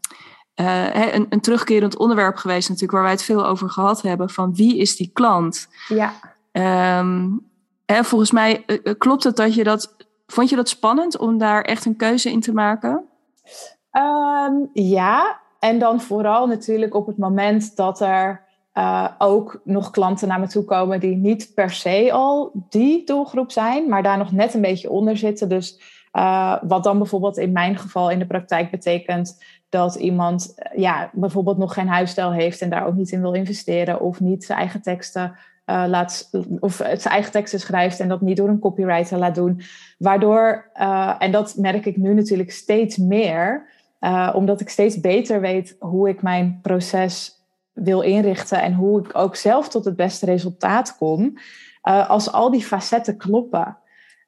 uh, 0.56 1.14
een, 1.14 1.26
een, 1.28 1.40
terugkerend 1.40 1.96
onderwerp 1.96 2.36
geweest, 2.36 2.68
natuurlijk, 2.68 2.92
waar 2.92 3.02
wij 3.02 3.12
het 3.12 3.22
veel 3.22 3.46
over 3.46 3.70
gehad 3.70 4.02
hebben. 4.02 4.30
Van 4.30 4.54
wie 4.54 4.76
is 4.76 4.96
die 4.96 5.10
klant? 5.12 5.68
Ja. 5.88 6.12
Um, 6.98 7.50
hè, 7.86 8.04
volgens 8.04 8.30
mij 8.30 8.64
uh, 8.66 8.94
klopt 8.98 9.24
het 9.24 9.36
dat 9.36 9.54
je 9.54 9.64
dat. 9.64 9.96
Vond 10.26 10.48
je 10.48 10.56
dat 10.56 10.68
spannend 10.68 11.18
om 11.18 11.38
daar 11.38 11.62
echt 11.62 11.84
een 11.84 11.96
keuze 11.96 12.30
in 12.30 12.40
te 12.40 12.52
maken? 12.52 13.04
Um, 13.92 14.70
ja, 14.72 15.40
en 15.58 15.78
dan 15.78 16.00
vooral 16.00 16.46
natuurlijk 16.46 16.94
op 16.94 17.06
het 17.06 17.18
moment 17.18 17.76
dat 17.76 18.00
er 18.00 18.51
uh, 18.74 19.08
ook 19.18 19.60
nog 19.64 19.90
klanten 19.90 20.28
naar 20.28 20.40
me 20.40 20.46
toe 20.46 20.64
komen 20.64 21.00
die 21.00 21.16
niet 21.16 21.52
per 21.54 21.70
se 21.70 22.12
al 22.12 22.50
die 22.68 23.06
doelgroep 23.06 23.50
zijn, 23.50 23.88
maar 23.88 24.02
daar 24.02 24.18
nog 24.18 24.32
net 24.32 24.54
een 24.54 24.60
beetje 24.60 24.90
onder 24.90 25.16
zitten. 25.16 25.48
Dus 25.48 25.80
uh, 26.12 26.56
wat 26.62 26.84
dan 26.84 26.98
bijvoorbeeld 26.98 27.38
in 27.38 27.52
mijn 27.52 27.78
geval 27.78 28.10
in 28.10 28.18
de 28.18 28.26
praktijk 28.26 28.70
betekent 28.70 29.42
dat 29.68 29.94
iemand 29.94 30.54
ja, 30.76 31.10
bijvoorbeeld 31.12 31.58
nog 31.58 31.74
geen 31.74 31.88
huisstijl 31.88 32.32
heeft 32.32 32.60
en 32.60 32.70
daar 32.70 32.86
ook 32.86 32.94
niet 32.94 33.10
in 33.10 33.20
wil 33.20 33.32
investeren 33.32 34.00
of 34.00 34.20
niet 34.20 34.44
zijn 34.44 34.58
eigen 34.58 34.82
teksten 34.82 35.36
laat, 35.64 36.30
of 36.60 36.74
zijn 36.74 36.98
eigen 37.00 37.32
teksten 37.32 37.60
schrijft 37.60 38.00
en 38.00 38.08
dat 38.08 38.20
niet 38.20 38.36
door 38.36 38.48
een 38.48 38.58
copywriter 38.58 39.18
laat 39.18 39.34
doen. 39.34 39.60
Waardoor, 39.98 40.70
en 41.18 41.30
dat 41.30 41.56
merk 41.56 41.86
ik 41.86 41.96
nu 41.96 42.14
natuurlijk 42.14 42.50
steeds 42.50 42.96
meer, 42.96 43.66
omdat 44.34 44.60
ik 44.60 44.68
steeds 44.68 45.00
beter 45.00 45.40
weet 45.40 45.76
hoe 45.78 46.08
ik 46.08 46.22
mijn 46.22 46.58
proces 46.62 47.41
wil 47.72 48.00
inrichten 48.00 48.62
en 48.62 48.74
hoe 48.74 49.00
ik 49.00 49.10
ook 49.12 49.36
zelf 49.36 49.68
tot 49.68 49.84
het 49.84 49.96
beste 49.96 50.26
resultaat 50.26 50.96
kom, 50.96 51.38
uh, 51.84 52.10
als 52.10 52.32
al 52.32 52.50
die 52.50 52.64
facetten 52.64 53.16
kloppen. 53.16 53.76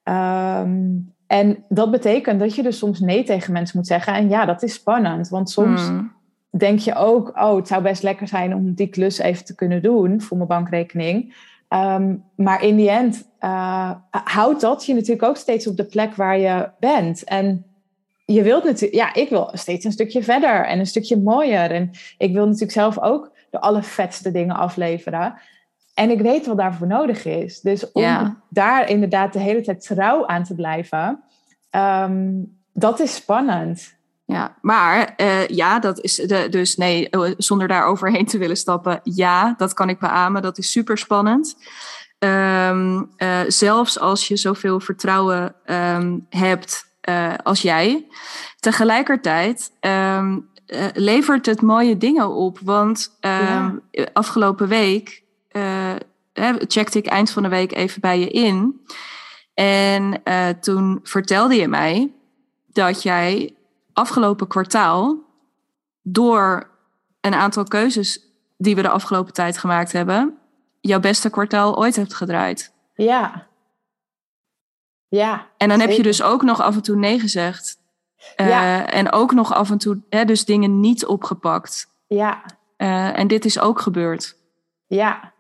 Um, 0.04 1.12
en 1.26 1.64
dat 1.68 1.90
betekent 1.90 2.40
dat 2.40 2.54
je 2.54 2.62
dus 2.62 2.78
soms 2.78 3.00
nee 3.00 3.24
tegen 3.24 3.52
mensen 3.52 3.78
moet 3.78 3.86
zeggen. 3.86 4.14
En 4.14 4.28
ja, 4.28 4.44
dat 4.44 4.62
is 4.62 4.72
spannend, 4.72 5.28
want 5.28 5.50
soms 5.50 5.90
mm. 5.90 6.12
denk 6.50 6.78
je 6.78 6.94
ook, 6.94 7.28
oh, 7.36 7.56
het 7.56 7.68
zou 7.68 7.82
best 7.82 8.02
lekker 8.02 8.28
zijn 8.28 8.54
om 8.54 8.74
die 8.74 8.88
klus 8.88 9.18
even 9.18 9.44
te 9.44 9.54
kunnen 9.54 9.82
doen 9.82 10.20
voor 10.20 10.36
mijn 10.36 10.48
bankrekening. 10.48 11.34
Um, 11.68 12.24
maar 12.36 12.62
in 12.62 12.76
die 12.76 12.90
end 12.90 13.28
uh, 13.40 13.90
houdt 14.10 14.60
dat 14.60 14.86
je 14.86 14.94
natuurlijk 14.94 15.22
ook 15.22 15.36
steeds 15.36 15.66
op 15.66 15.76
de 15.76 15.84
plek 15.84 16.14
waar 16.14 16.38
je 16.38 16.70
bent. 16.80 17.24
En 17.24 17.64
je 18.24 18.42
wilt 18.42 18.64
natuurlijk, 18.64 18.94
ja, 18.94 19.14
ik 19.14 19.28
wil 19.28 19.50
steeds 19.52 19.84
een 19.84 19.92
stukje 19.92 20.22
verder 20.22 20.66
en 20.66 20.78
een 20.78 20.86
stukje 20.86 21.20
mooier. 21.20 21.70
En 21.70 21.90
ik 22.18 22.32
wil 22.32 22.44
natuurlijk 22.44 22.72
zelf 22.72 23.00
ook 23.00 23.32
de 23.54 23.60
allervetste 23.60 24.30
dingen 24.30 24.56
afleveren. 24.56 25.34
En 25.94 26.10
ik 26.10 26.20
weet 26.20 26.46
wat 26.46 26.56
daarvoor 26.56 26.86
nodig 26.86 27.24
is. 27.24 27.60
Dus 27.60 27.92
om 27.92 28.02
ja. 28.02 28.36
daar 28.48 28.88
inderdaad 28.88 29.32
de 29.32 29.38
hele 29.38 29.60
tijd 29.60 29.86
trouw 29.86 30.26
aan 30.26 30.44
te 30.44 30.54
blijven, 30.54 31.22
um, 31.70 32.58
dat 32.72 33.00
is 33.00 33.14
spannend. 33.14 33.94
Ja, 34.24 34.54
maar 34.60 35.14
uh, 35.16 35.46
ja, 35.46 35.78
dat 35.78 36.00
is 36.00 36.14
de, 36.14 36.48
dus 36.48 36.76
nee, 36.76 37.08
zonder 37.36 37.68
daar 37.68 37.84
overheen 37.84 38.26
te 38.26 38.38
willen 38.38 38.56
stappen. 38.56 39.00
Ja, 39.02 39.54
dat 39.56 39.74
kan 39.74 39.88
ik 39.88 39.98
beamen. 39.98 40.42
Dat 40.42 40.58
is 40.58 40.70
super 40.70 40.98
spannend. 40.98 41.56
Um, 42.18 43.10
uh, 43.18 43.40
zelfs 43.48 43.98
als 44.00 44.28
je 44.28 44.36
zoveel 44.36 44.80
vertrouwen 44.80 45.54
um, 45.66 46.26
hebt 46.30 46.86
uh, 47.08 47.34
als 47.42 47.62
jij. 47.62 48.06
Tegelijkertijd 48.60 49.72
um, 49.80 50.48
uh, 50.66 50.86
levert 50.92 51.46
het 51.46 51.62
mooie 51.62 51.96
dingen 51.96 52.30
op. 52.30 52.58
Want 52.62 53.16
uh, 53.20 53.30
ja. 53.40 53.80
afgelopen 54.12 54.68
week 54.68 55.22
uh, 55.52 55.94
checkte 56.58 56.98
ik 56.98 57.06
eind 57.06 57.30
van 57.30 57.42
de 57.42 57.48
week 57.48 57.72
even 57.72 58.00
bij 58.00 58.18
je 58.18 58.28
in. 58.28 58.80
En 59.54 60.22
toen 60.60 61.00
vertelde 61.02 61.54
je 61.54 61.68
mij 61.68 62.12
dat 62.72 63.02
jij 63.02 63.54
afgelopen 63.92 64.46
kwartaal 64.46 65.18
door 66.02 66.70
een 67.20 67.34
aantal 67.34 67.64
keuzes 67.64 68.20
die 68.56 68.74
we 68.74 68.82
de 68.82 68.88
afgelopen 68.88 69.32
tijd 69.32 69.58
gemaakt 69.58 69.92
hebben, 69.92 70.38
jouw 70.80 71.00
beste 71.00 71.30
kwartaal 71.30 71.78
ooit 71.78 71.96
hebt 71.96 72.14
gedraaid. 72.14 72.72
Ja. 72.94 73.46
Ja. 75.08 75.46
En 75.56 75.68
dan 75.68 75.78
zeker. 75.78 75.88
heb 75.88 75.96
je 75.96 76.02
dus 76.02 76.22
ook 76.22 76.42
nog 76.42 76.60
af 76.60 76.74
en 76.74 76.82
toe 76.82 76.96
nee 76.96 77.20
gezegd. 77.20 77.78
Uh, 78.36 78.48
ja. 78.48 78.86
En 78.90 79.12
ook 79.12 79.32
nog 79.32 79.54
af 79.54 79.70
en 79.70 79.78
toe 79.78 80.00
hè, 80.08 80.24
dus 80.24 80.44
dingen 80.44 80.80
niet 80.80 81.06
opgepakt. 81.06 81.86
Ja. 82.06 82.42
Uh, 82.78 83.18
en 83.18 83.26
dit 83.26 83.44
is 83.44 83.60
ook 83.60 83.80
gebeurd. 83.80 84.36
Ja. 84.86 85.32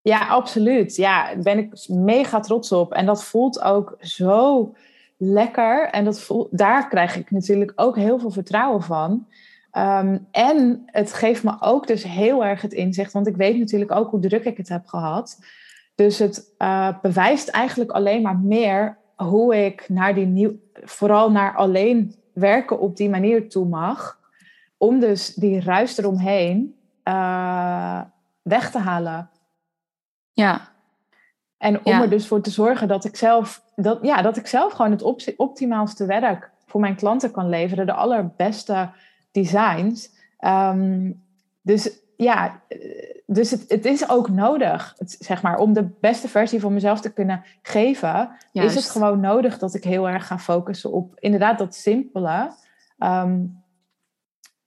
Ja, 0.00 0.26
absoluut. 0.26 0.96
Ja, 0.96 1.24
daar 1.24 1.42
ben 1.42 1.58
ik 1.58 1.88
mega 1.88 2.40
trots 2.40 2.72
op. 2.72 2.92
En 2.92 3.06
dat 3.06 3.24
voelt 3.24 3.62
ook 3.62 3.96
zo 4.00 4.74
lekker. 5.16 5.88
En 5.90 6.04
dat 6.04 6.20
voelt, 6.20 6.58
daar 6.58 6.88
krijg 6.88 7.16
ik 7.16 7.30
natuurlijk 7.30 7.72
ook 7.76 7.96
heel 7.96 8.18
veel 8.18 8.30
vertrouwen 8.30 8.82
van. 8.82 9.26
Um, 9.72 10.26
en 10.30 10.82
het 10.86 11.12
geeft 11.12 11.44
me 11.44 11.56
ook 11.60 11.86
dus 11.86 12.02
heel 12.04 12.44
erg 12.44 12.62
het 12.62 12.72
inzicht. 12.72 13.12
Want 13.12 13.26
ik 13.26 13.36
weet 13.36 13.58
natuurlijk 13.58 13.92
ook 13.92 14.10
hoe 14.10 14.20
druk 14.20 14.44
ik 14.44 14.56
het 14.56 14.68
heb 14.68 14.86
gehad. 14.86 15.38
Dus 15.94 16.18
het 16.18 16.54
uh, 16.58 16.88
bewijst 17.02 17.48
eigenlijk 17.48 17.90
alleen 17.90 18.22
maar 18.22 18.38
meer 18.38 18.98
hoe 19.16 19.64
ik 19.64 19.88
naar 19.88 20.14
die 20.14 20.26
nieuw, 20.26 20.52
vooral 20.84 21.30
naar 21.30 21.56
alleen 21.56 22.14
werken 22.32 22.80
op 22.80 22.96
die 22.96 23.08
manier 23.08 23.48
toe 23.48 23.66
mag. 23.66 24.18
Om 24.76 25.00
dus 25.00 25.34
die 25.34 25.60
ruis 25.60 25.98
eromheen 25.98 26.74
uh, 27.04 28.00
weg 28.42 28.70
te 28.70 28.78
halen. 28.78 29.30
Ja. 30.32 30.68
En 31.58 31.84
om 31.84 31.92
er 31.92 32.10
dus 32.10 32.26
voor 32.26 32.40
te 32.40 32.50
zorgen 32.50 32.88
dat 32.88 33.04
ik 33.04 33.16
zelf, 33.16 33.62
dat, 33.76 33.98
ja, 34.02 34.22
dat 34.22 34.36
ik 34.36 34.46
zelf 34.46 34.72
gewoon 34.72 34.90
het 34.90 35.36
optimaalste 35.36 36.06
werk 36.06 36.50
voor 36.66 36.80
mijn 36.80 36.96
klanten 36.96 37.30
kan 37.30 37.48
leveren, 37.48 37.86
de 37.86 37.92
allerbeste 37.92 38.90
designs. 39.30 40.10
Ehm, 40.38 41.12
dus 41.62 41.90
ja, 42.16 42.60
dus 43.30 43.50
het, 43.50 43.64
het 43.68 43.84
is 43.84 44.08
ook 44.08 44.28
nodig, 44.28 44.94
zeg 44.98 45.42
maar, 45.42 45.58
om 45.58 45.72
de 45.72 45.88
beste 46.00 46.28
versie 46.28 46.60
van 46.60 46.72
mezelf 46.72 47.00
te 47.00 47.12
kunnen 47.12 47.44
geven, 47.62 48.30
is 48.52 48.74
het 48.74 48.90
gewoon 48.90 49.20
nodig 49.20 49.58
dat 49.58 49.74
ik 49.74 49.84
heel 49.84 50.08
erg 50.08 50.26
ga 50.26 50.38
focussen 50.38 50.92
op 50.92 51.12
inderdaad 51.18 51.58
dat 51.58 51.74
simpele. 51.74 52.50
Ehm, 52.98 53.36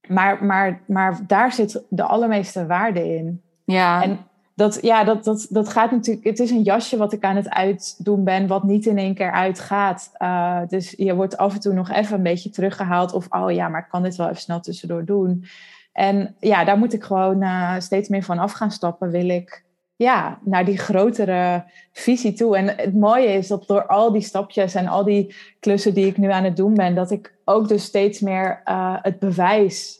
maar, 0.08 0.44
maar, 0.46 0.82
maar 0.88 1.20
daar 1.28 1.54
zit 1.54 1.84
de 1.90 2.04
allermeeste 2.04 2.66
waarde 2.66 3.16
in. 3.16 3.42
Ja. 3.66 4.04
En 4.04 4.20
dat, 4.56 4.80
ja, 4.82 5.04
dat, 5.04 5.24
dat, 5.24 5.48
dat 5.50 5.70
gaat 5.70 5.92
natuurlijk. 5.92 6.26
Het 6.26 6.40
is 6.40 6.52
een 6.52 6.64
jasje 6.64 6.98
wat 6.98 7.14
ik 7.14 7.24
aan 7.24 7.36
het 7.36 7.50
uitdoen 7.50 8.24
ben, 8.24 8.48
wat 8.48 8.64
niet 8.64 8.86
in 8.86 8.98
één 8.98 9.16
keer 9.16 9.32
uitgaat. 9.32 10.12
Uh, 10.18 10.60
dus 10.68 10.94
je 10.98 11.16
wordt 11.16 11.38
af 11.38 11.54
en 11.54 11.60
toe 11.60 11.74
nog 11.74 11.92
even 11.92 12.16
een 12.16 12.24
beetje 12.24 12.50
teruggehaald. 12.50 13.14
Of 13.14 13.28
oh 13.30 13.52
ja, 13.52 13.68
maar 13.68 13.82
ik 13.82 13.90
kan 13.90 14.04
dit 14.04 14.16
wel 14.16 14.28
even 14.28 14.42
snel 14.42 14.60
tussendoor 14.60 15.06
doen. 15.06 15.46
En 15.92 16.36
ja, 16.40 16.64
daar 16.64 16.78
moet 16.78 16.94
ik 16.94 17.04
gewoon 17.04 17.44
uh, 17.44 17.80
steeds 17.80 18.10
meer 18.10 18.24
van 18.24 18.40
af 18.40 18.52
gaan 18.52 18.72
stappen. 18.72 19.12
Wil 19.12 19.30
ik 19.30 19.64
ja, 19.96 20.40
naar 20.44 20.66
die 20.66 20.78
grotere 20.78 21.64
visie 21.92 22.34
toe. 22.34 22.58
En 22.58 22.68
het 22.68 22.94
mooie 22.94 23.28
is 23.28 23.48
dat 23.48 23.68
door 23.68 23.86
al 23.86 24.12
die 24.12 24.22
stapjes 24.22 24.76
en 24.76 24.88
al 24.88 25.04
die 25.04 25.36
klussen 25.60 25.94
die 25.94 26.06
ik 26.06 26.18
nu 26.18 26.32
aan 26.32 26.44
het 26.44 26.56
doen 26.56 26.74
ben, 26.74 26.96
dat 26.96 27.12
ik 27.12 27.36
ook 27.46 27.68
dus 27.68 27.84
steeds 27.84 28.20
meer 28.20 28.62
uh, 28.66 28.98
het 29.02 29.20
bewijs 29.20 30.00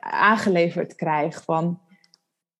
aangeleverd 0.00 0.94
krijg 0.94 1.42
van 1.44 1.80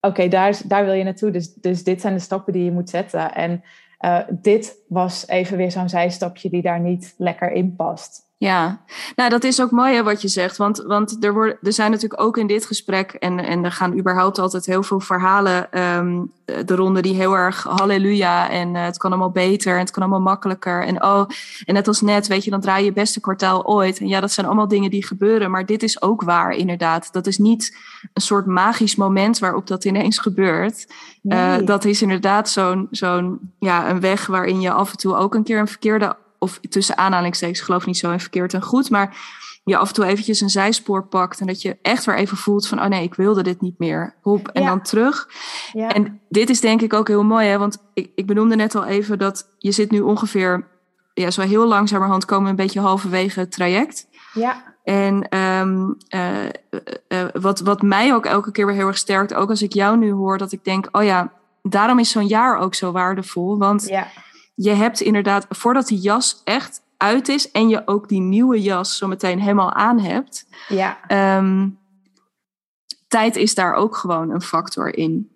oké, 0.00 0.28
daar, 0.28 0.60
daar 0.64 0.84
wil 0.84 0.94
je 0.94 1.04
naartoe. 1.04 1.30
Dus, 1.30 1.54
dus 1.54 1.84
dit 1.84 2.00
zijn 2.00 2.14
de 2.14 2.20
stappen 2.20 2.52
die 2.52 2.64
je 2.64 2.72
moet 2.72 2.90
zetten. 2.90 3.34
En 3.34 3.62
uh, 4.00 4.20
dit 4.30 4.76
was 4.88 5.28
even 5.28 5.56
weer 5.56 5.70
zo'n 5.70 5.88
zijstapje 5.88 6.50
die 6.50 6.62
daar 6.62 6.80
niet 6.80 7.14
lekker 7.18 7.52
in 7.52 7.76
past. 7.76 8.23
Ja, 8.44 8.80
nou 9.16 9.30
dat 9.30 9.44
is 9.44 9.62
ook 9.62 9.70
mooi 9.70 9.94
hè, 9.94 10.02
wat 10.02 10.22
je 10.22 10.28
zegt. 10.28 10.56
Want, 10.56 10.82
want 10.86 11.24
er, 11.24 11.32
worden, 11.32 11.58
er 11.62 11.72
zijn 11.72 11.90
natuurlijk 11.90 12.22
ook 12.22 12.36
in 12.36 12.46
dit 12.46 12.66
gesprek, 12.66 13.12
en, 13.12 13.44
en 13.44 13.64
er 13.64 13.72
gaan 13.72 13.98
überhaupt 13.98 14.38
altijd 14.38 14.66
heel 14.66 14.82
veel 14.82 15.00
verhalen 15.00 15.80
um, 15.80 16.32
de 16.44 16.74
ronde 16.74 17.02
die 17.02 17.14
heel 17.14 17.36
erg 17.36 17.62
halleluja 17.62 18.50
en 18.50 18.74
uh, 18.74 18.84
het 18.84 18.96
kan 18.96 19.10
allemaal 19.10 19.30
beter 19.30 19.72
en 19.72 19.78
het 19.78 19.90
kan 19.90 20.02
allemaal 20.02 20.20
makkelijker. 20.20 20.84
En 20.84 21.02
oh, 21.02 21.24
en 21.64 21.74
net 21.74 21.88
als 21.88 22.00
net, 22.00 22.26
weet 22.26 22.44
je, 22.44 22.50
dan 22.50 22.60
draai 22.60 22.84
je 22.84 22.92
beste 22.92 23.20
kwartaal 23.20 23.66
ooit. 23.66 23.98
En 23.98 24.08
ja, 24.08 24.20
dat 24.20 24.32
zijn 24.32 24.46
allemaal 24.46 24.68
dingen 24.68 24.90
die 24.90 25.06
gebeuren, 25.06 25.50
maar 25.50 25.66
dit 25.66 25.82
is 25.82 26.02
ook 26.02 26.22
waar 26.22 26.50
inderdaad. 26.50 27.12
Dat 27.12 27.26
is 27.26 27.38
niet 27.38 27.76
een 28.12 28.22
soort 28.22 28.46
magisch 28.46 28.96
moment 28.96 29.38
waarop 29.38 29.66
dat 29.66 29.84
ineens 29.84 30.18
gebeurt. 30.18 30.86
Nee. 31.22 31.60
Uh, 31.60 31.66
dat 31.66 31.84
is 31.84 32.02
inderdaad 32.02 32.48
zo'n 32.48 32.88
zo'n 32.90 33.52
ja, 33.58 33.90
een 33.90 34.00
weg 34.00 34.26
waarin 34.26 34.60
je 34.60 34.72
af 34.72 34.90
en 34.90 34.98
toe 34.98 35.16
ook 35.16 35.34
een 35.34 35.44
keer 35.44 35.58
een 35.58 35.68
verkeerde 35.68 36.16
of 36.44 36.60
tussen 36.68 36.96
aanhalingstekens, 36.96 37.60
geloof 37.60 37.86
niet 37.86 37.98
zo 37.98 38.10
in 38.10 38.20
verkeerd 38.20 38.54
en 38.54 38.62
goed, 38.62 38.90
maar 38.90 39.16
je 39.64 39.76
af 39.76 39.88
en 39.88 39.94
toe 39.94 40.04
eventjes 40.04 40.40
een 40.40 40.50
zijspoor 40.50 41.06
pakt 41.06 41.40
en 41.40 41.46
dat 41.46 41.62
je 41.62 41.76
echt 41.82 42.04
weer 42.04 42.16
even 42.16 42.36
voelt 42.36 42.66
van, 42.66 42.80
oh 42.80 42.86
nee, 42.86 43.02
ik 43.02 43.14
wilde 43.14 43.42
dit 43.42 43.60
niet 43.60 43.78
meer. 43.78 44.14
Hop, 44.22 44.48
en 44.48 44.64
dan 44.64 44.82
terug. 44.82 45.28
Ja. 45.72 45.88
En 45.88 46.20
dit 46.28 46.50
is 46.50 46.60
denk 46.60 46.82
ik 46.82 46.92
ook 46.92 47.08
heel 47.08 47.24
mooi, 47.24 47.48
hè? 47.48 47.58
want 47.58 47.78
ik, 47.94 48.10
ik 48.14 48.26
benoemde 48.26 48.56
net 48.56 48.74
al 48.74 48.84
even 48.84 49.18
dat 49.18 49.46
je 49.58 49.72
zit 49.72 49.90
nu 49.90 50.00
ongeveer, 50.00 50.66
ja, 51.14 51.30
zo 51.30 51.40
heel 51.40 51.66
langzamerhand 51.66 52.24
komen 52.24 52.50
een 52.50 52.56
beetje 52.56 52.80
halverwege 52.80 53.40
het 53.40 53.52
traject. 53.52 54.06
Ja. 54.32 54.74
En 54.84 55.38
um, 55.38 55.96
uh, 56.14 56.44
uh, 57.08 57.24
wat, 57.32 57.60
wat 57.60 57.82
mij 57.82 58.14
ook 58.14 58.26
elke 58.26 58.52
keer 58.52 58.66
weer 58.66 58.74
heel 58.74 58.86
erg 58.86 58.98
sterkt, 58.98 59.34
ook 59.34 59.50
als 59.50 59.62
ik 59.62 59.72
jou 59.72 59.96
nu 59.96 60.12
hoor, 60.12 60.38
dat 60.38 60.52
ik 60.52 60.64
denk, 60.64 60.88
oh 60.92 61.04
ja, 61.04 61.32
daarom 61.62 61.98
is 61.98 62.10
zo'n 62.10 62.26
jaar 62.26 62.58
ook 62.58 62.74
zo 62.74 62.92
waardevol. 62.92 63.58
Want 63.58 63.88
ja 63.88 64.06
je 64.54 64.70
hebt 64.70 65.00
inderdaad, 65.00 65.46
voordat 65.48 65.86
die 65.86 65.98
jas 65.98 66.40
echt 66.44 66.82
uit 66.96 67.28
is 67.28 67.50
en 67.50 67.68
je 67.68 67.82
ook 67.84 68.08
die 68.08 68.20
nieuwe 68.20 68.62
jas 68.62 68.96
zo 68.96 69.06
meteen 69.06 69.40
helemaal 69.40 69.72
aan 69.72 70.00
hebt. 70.00 70.46
Ja. 70.68 70.98
Um, 71.38 71.78
tijd 73.08 73.36
is 73.36 73.54
daar 73.54 73.74
ook 73.74 73.96
gewoon 73.96 74.30
een 74.30 74.42
factor 74.42 74.96
in. 74.96 75.30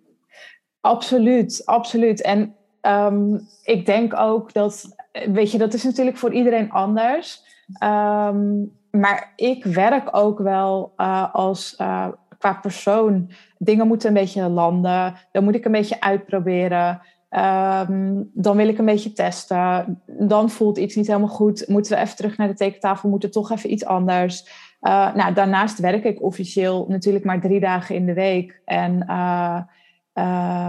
Absoluut, 0.81 1.63
absoluut. 1.65 2.23
En 2.23 2.55
um, 2.83 3.49
ik 3.63 3.87
denk 3.87 4.17
ook 4.17 4.53
dat, 4.53 4.97
weet 5.33 5.51
je, 5.53 5.59
dat 5.59 5.75
is 5.75 5.83
natuurlijk 5.83 6.17
voor 6.17 6.33
iedereen 6.33 6.71
anders. 6.71 7.43
Um, 7.83 8.77
maar 8.91 9.33
ik 9.37 9.65
werk 9.65 10.09
ook 10.17 10.39
wel 10.39 10.93
uh, 10.97 11.35
als 11.35 11.75
uh, 11.81 12.09
qua 12.39 12.53
persoon. 12.53 13.31
Dingen 13.59 13.87
moeten 13.87 14.09
een 14.09 14.15
beetje 14.15 14.49
landen. 14.49 15.15
Dan 15.33 15.45
moet 15.45 15.55
ik 15.55 15.65
een 15.65 15.73
beetje 15.73 16.01
uitproberen. 16.01 17.01
Um, 17.31 18.31
dan 18.33 18.57
wil 18.57 18.69
ik 18.69 18.79
een 18.79 18.85
beetje 18.85 19.13
testen. 19.13 20.03
Dan 20.07 20.51
voelt 20.51 20.79
iets 20.79 20.97
niet 20.97 21.07
helemaal 21.07 21.29
goed. 21.29 21.69
Moeten 21.69 21.93
we 21.93 22.03
even 22.03 22.17
terug 22.17 22.37
naar 22.37 22.49
de 22.49 22.55
tekentafel? 22.55 23.09
Moet 23.09 23.23
het 23.23 23.33
toch 23.33 23.51
even 23.51 23.73
iets 23.73 23.85
anders? 23.85 24.49
Uh, 24.81 25.15
nou, 25.15 25.35
daarnaast 25.35 25.79
werk 25.79 26.05
ik 26.05 26.23
officieel 26.23 26.87
natuurlijk 26.89 27.25
maar 27.25 27.41
drie 27.41 27.61
dagen 27.61 27.95
in 27.95 28.07
de 28.07 28.13
week. 28.13 28.61
En 28.65 29.05
uh, 29.07 29.61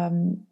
um, 0.06 0.48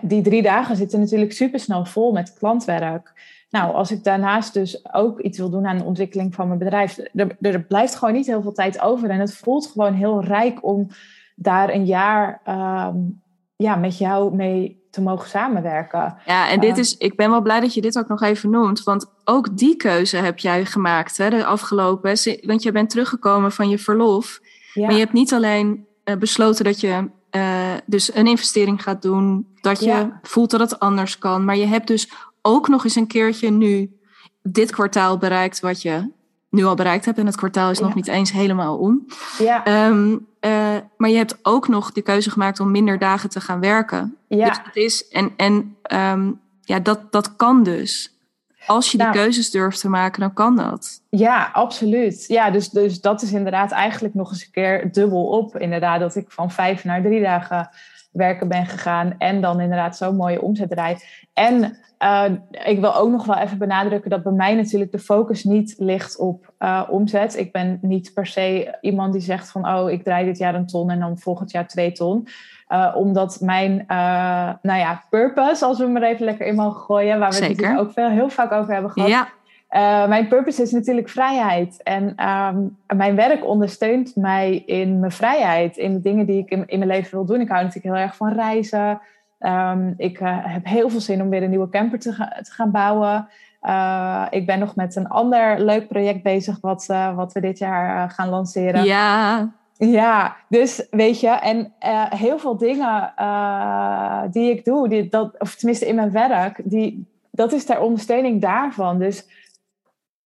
die 0.00 0.22
drie 0.22 0.42
dagen 0.42 0.76
zitten 0.76 1.00
natuurlijk 1.00 1.32
super 1.32 1.60
snel 1.60 1.84
vol 1.84 2.12
met 2.12 2.32
klantwerk. 2.32 3.12
Nou, 3.50 3.74
als 3.74 3.90
ik 3.90 4.04
daarnaast 4.04 4.54
dus 4.54 4.94
ook 4.94 5.20
iets 5.20 5.38
wil 5.38 5.50
doen 5.50 5.66
aan 5.66 5.78
de 5.78 5.84
ontwikkeling 5.84 6.34
van 6.34 6.46
mijn 6.46 6.58
bedrijf, 6.58 6.98
er, 7.14 7.36
er 7.40 7.62
blijft 7.62 7.94
gewoon 7.94 8.14
niet 8.14 8.26
heel 8.26 8.42
veel 8.42 8.52
tijd 8.52 8.80
over. 8.80 9.10
En 9.10 9.20
het 9.20 9.34
voelt 9.34 9.66
gewoon 9.66 9.94
heel 9.94 10.24
rijk 10.24 10.64
om 10.64 10.86
daar 11.36 11.74
een 11.74 11.86
jaar 11.86 12.40
um, 12.88 13.22
ja, 13.56 13.76
met 13.76 13.98
jou 13.98 14.34
mee 14.34 14.77
te 14.90 15.00
mogen 15.00 15.28
samenwerken. 15.28 16.16
Ja, 16.26 16.48
en 16.48 16.60
dit 16.60 16.72
uh, 16.72 16.78
is, 16.78 16.96
ik 16.96 17.16
ben 17.16 17.30
wel 17.30 17.42
blij 17.42 17.60
dat 17.60 17.74
je 17.74 17.80
dit 17.80 17.98
ook 17.98 18.08
nog 18.08 18.22
even 18.22 18.50
noemt. 18.50 18.82
Want 18.82 19.06
ook 19.24 19.56
die 19.56 19.76
keuze 19.76 20.16
heb 20.16 20.38
jij 20.38 20.64
gemaakt 20.64 21.16
hè, 21.16 21.30
de 21.30 21.44
afgelopen. 21.44 22.16
Want 22.42 22.62
je 22.62 22.72
bent 22.72 22.90
teruggekomen 22.90 23.52
van 23.52 23.68
je 23.68 23.78
verlof. 23.78 24.40
Ja. 24.72 24.82
Maar 24.82 24.92
je 24.92 25.00
hebt 25.00 25.12
niet 25.12 25.32
alleen 25.32 25.86
uh, 26.04 26.16
besloten 26.16 26.64
dat 26.64 26.80
je 26.80 27.10
uh, 27.30 27.72
dus 27.86 28.14
een 28.14 28.26
investering 28.26 28.82
gaat 28.82 29.02
doen. 29.02 29.46
Dat 29.60 29.80
je 29.80 29.86
ja. 29.86 30.20
voelt 30.22 30.50
dat 30.50 30.60
het 30.60 30.78
anders 30.78 31.18
kan. 31.18 31.44
Maar 31.44 31.56
je 31.56 31.66
hebt 31.66 31.86
dus 31.86 32.10
ook 32.42 32.68
nog 32.68 32.84
eens 32.84 32.96
een 32.96 33.06
keertje 33.06 33.50
nu 33.50 33.98
dit 34.42 34.70
kwartaal 34.70 35.18
bereikt 35.18 35.60
wat 35.60 35.82
je 35.82 36.10
nu 36.50 36.64
al 36.64 36.74
bereikt 36.74 37.04
hebt. 37.04 37.18
En 37.18 37.26
het 37.26 37.36
kwartaal 37.36 37.70
is 37.70 37.78
ja. 37.78 37.84
nog 37.84 37.94
niet 37.94 38.08
eens 38.08 38.32
helemaal 38.32 38.78
om. 38.78 39.06
Ja. 39.38 39.86
Um, 39.86 40.26
uh, 40.40 40.76
maar 40.96 41.10
je 41.10 41.16
hebt 41.16 41.38
ook 41.42 41.68
nog 41.68 41.92
de 41.92 42.02
keuze 42.02 42.30
gemaakt 42.30 42.60
om 42.60 42.70
minder 42.70 42.98
dagen 42.98 43.28
te 43.28 43.40
gaan 43.40 43.60
werken. 43.60 44.16
Ja. 44.28 44.48
Dus 44.48 44.60
het 44.64 44.76
is, 44.76 45.08
en 45.08 45.32
en 45.36 45.76
um, 45.92 46.40
ja, 46.60 46.78
dat, 46.78 47.12
dat 47.12 47.36
kan 47.36 47.62
dus. 47.62 48.12
Als 48.66 48.92
je 48.92 48.98
nou, 48.98 49.12
die 49.12 49.20
keuzes 49.20 49.50
durft 49.50 49.80
te 49.80 49.88
maken, 49.88 50.20
dan 50.20 50.32
kan 50.32 50.56
dat. 50.56 51.00
Ja, 51.10 51.50
absoluut. 51.52 52.24
Ja, 52.26 52.50
dus, 52.50 52.68
dus 52.68 53.00
dat 53.00 53.22
is 53.22 53.32
inderdaad 53.32 53.70
eigenlijk 53.70 54.14
nog 54.14 54.30
eens 54.30 54.44
een 54.44 54.52
keer 54.52 54.92
dubbel 54.92 55.26
op. 55.26 55.56
Inderdaad, 55.56 56.00
dat 56.00 56.16
ik 56.16 56.30
van 56.30 56.50
vijf 56.50 56.84
naar 56.84 57.02
drie 57.02 57.22
dagen 57.22 57.70
werken 58.18 58.48
ben 58.48 58.66
gegaan. 58.66 59.14
En 59.18 59.40
dan 59.40 59.60
inderdaad 59.60 59.96
zo'n 59.96 60.16
mooie 60.16 60.42
omzet 60.42 60.70
draai. 60.70 60.96
En 61.32 61.78
uh, 62.02 62.24
ik 62.64 62.80
wil 62.80 62.96
ook 62.96 63.10
nog 63.10 63.26
wel 63.26 63.36
even 63.36 63.58
benadrukken 63.58 64.10
dat 64.10 64.22
bij 64.22 64.32
mij 64.32 64.54
natuurlijk 64.54 64.92
de 64.92 64.98
focus 64.98 65.44
niet 65.44 65.74
ligt 65.78 66.18
op 66.18 66.52
uh, 66.58 66.82
omzet. 66.90 67.36
Ik 67.36 67.52
ben 67.52 67.78
niet 67.82 68.14
per 68.14 68.26
se 68.26 68.76
iemand 68.80 69.12
die 69.12 69.22
zegt 69.22 69.50
van 69.50 69.68
oh, 69.68 69.90
ik 69.90 70.02
draai 70.02 70.24
dit 70.24 70.38
jaar 70.38 70.54
een 70.54 70.66
ton 70.66 70.90
en 70.90 71.00
dan 71.00 71.18
volgend 71.18 71.50
jaar 71.50 71.66
twee 71.66 71.92
ton. 71.92 72.28
Uh, 72.68 72.94
omdat 72.94 73.40
mijn, 73.40 73.84
nou 74.62 74.78
ja, 74.78 75.02
purpose, 75.10 75.64
als 75.64 75.78
we 75.78 75.84
hem 75.84 75.96
er 75.96 76.02
even 76.02 76.24
lekker 76.24 76.46
in 76.46 76.54
mogen 76.54 76.80
gooien, 76.80 77.18
waar 77.18 77.28
we 77.28 77.34
Zeker. 77.34 77.48
het 77.48 77.56
natuurlijk 77.60 77.88
ook 77.88 77.94
veel, 77.94 78.08
heel 78.08 78.28
vaak 78.28 78.52
over 78.52 78.72
hebben 78.72 78.90
gehad. 78.90 79.08
Ja. 79.08 79.28
Uh, 79.70 80.08
mijn 80.08 80.28
purpose 80.28 80.62
is 80.62 80.72
natuurlijk 80.72 81.08
vrijheid. 81.08 81.82
En 81.82 82.28
um, 82.28 82.76
mijn 82.96 83.16
werk 83.16 83.44
ondersteunt 83.44 84.16
mij 84.16 84.62
in 84.66 85.00
mijn 85.00 85.12
vrijheid. 85.12 85.76
In 85.76 85.92
de 85.92 86.00
dingen 86.00 86.26
die 86.26 86.38
ik 86.38 86.50
in, 86.50 86.66
in 86.66 86.78
mijn 86.78 86.90
leven 86.90 87.10
wil 87.10 87.24
doen. 87.24 87.40
Ik 87.40 87.48
hou 87.48 87.64
natuurlijk 87.64 87.94
heel 87.94 88.04
erg 88.04 88.16
van 88.16 88.32
reizen. 88.32 89.00
Um, 89.40 89.94
ik 89.96 90.20
uh, 90.20 90.36
heb 90.40 90.66
heel 90.66 90.90
veel 90.90 91.00
zin 91.00 91.22
om 91.22 91.28
weer 91.28 91.42
een 91.42 91.50
nieuwe 91.50 91.68
camper 91.68 91.98
te, 91.98 92.12
ga, 92.12 92.28
te 92.42 92.52
gaan 92.52 92.70
bouwen. 92.70 93.28
Uh, 93.62 94.26
ik 94.30 94.46
ben 94.46 94.58
nog 94.58 94.76
met 94.76 94.96
een 94.96 95.08
ander 95.08 95.60
leuk 95.60 95.88
project 95.88 96.22
bezig. 96.22 96.60
Wat, 96.60 96.86
wat 97.14 97.32
we 97.32 97.40
dit 97.40 97.58
jaar 97.58 98.10
gaan 98.10 98.28
lanceren. 98.28 98.84
Ja. 98.84 99.50
Ja, 99.80 100.36
dus 100.48 100.86
weet 100.90 101.20
je, 101.20 101.28
en 101.28 101.72
heel 102.08 102.38
veel 102.38 102.56
dingen 102.56 103.12
die 104.30 104.50
ik 104.50 104.64
doe, 104.64 104.88
die, 104.88 105.08
dat, 105.08 105.34
of 105.38 105.54
tenminste 105.54 105.86
in 105.86 105.94
mijn 105.94 106.10
werk, 106.10 106.60
die, 106.64 107.06
dat 107.30 107.52
is 107.52 107.64
ter 107.64 107.80
ondersteuning 107.80 108.40
daarvan. 108.40 108.98
Dus 108.98 109.26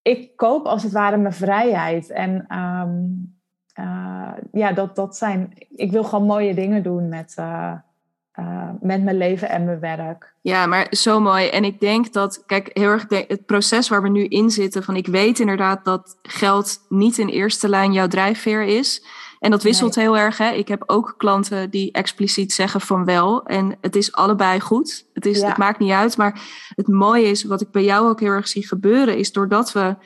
ik 0.03 0.37
koop 0.37 0.67
als 0.67 0.83
het 0.83 0.93
ware 0.93 1.17
mijn 1.17 1.35
vrijheid. 1.35 2.11
En 2.11 2.59
um, 2.59 3.35
uh, 3.81 4.33
ja, 4.53 4.73
dat, 4.73 4.97
dat 4.97 5.17
zijn. 5.17 5.53
Ik 5.69 5.91
wil 5.91 6.05
gewoon 6.05 6.27
mooie 6.27 6.55
dingen 6.55 6.83
doen 6.83 7.09
met, 7.09 7.35
uh, 7.39 7.73
uh, 8.39 8.69
met 8.81 9.03
mijn 9.03 9.17
leven 9.17 9.49
en 9.49 9.65
mijn 9.65 9.81
werk. 9.81 10.35
Ja, 10.41 10.67
maar 10.67 10.87
zo 10.91 11.21
mooi. 11.21 11.49
En 11.49 11.65
ik 11.65 11.81
denk 11.81 12.13
dat, 12.13 12.43
kijk, 12.47 12.71
heel 12.73 12.89
erg 12.89 13.05
het 13.09 13.47
proces 13.47 13.89
waar 13.89 14.03
we 14.03 14.09
nu 14.09 14.25
in 14.25 14.51
zitten. 14.51 14.83
Van 14.83 14.97
ik 14.97 15.07
weet 15.07 15.39
inderdaad 15.39 15.85
dat 15.85 16.19
geld 16.23 16.87
niet 16.89 17.19
in 17.19 17.29
eerste 17.29 17.69
lijn 17.69 17.93
jouw 17.93 18.09
drijfveer 18.09 18.63
is. 18.63 19.05
En 19.43 19.51
dat 19.51 19.63
wisselt 19.63 19.95
heel 19.95 20.19
erg. 20.19 20.39
Hè? 20.39 20.51
Ik 20.51 20.69
heb 20.69 20.83
ook 20.87 21.15
klanten 21.17 21.71
die 21.71 21.93
expliciet 21.93 22.53
zeggen 22.53 22.81
van 22.81 23.05
wel. 23.05 23.45
En 23.45 23.77
het 23.81 23.97
is 23.97 24.13
allebei 24.13 24.61
goed. 24.61 25.05
Het, 25.13 25.27
is, 25.27 25.43
het 25.43 25.57
maakt 25.57 25.79
niet 25.79 25.91
uit. 25.91 26.17
Maar 26.17 26.41
het 26.75 26.89
mooie 26.89 27.27
is, 27.27 27.45
wat 27.45 27.61
ik 27.61 27.71
bij 27.71 27.85
jou 27.85 28.09
ook 28.09 28.21
heel 28.21 28.31
erg 28.31 28.49
zie 28.49 28.67
gebeuren, 28.67 29.17
is 29.17 29.33
doordat 29.33 29.73
we. 29.73 29.97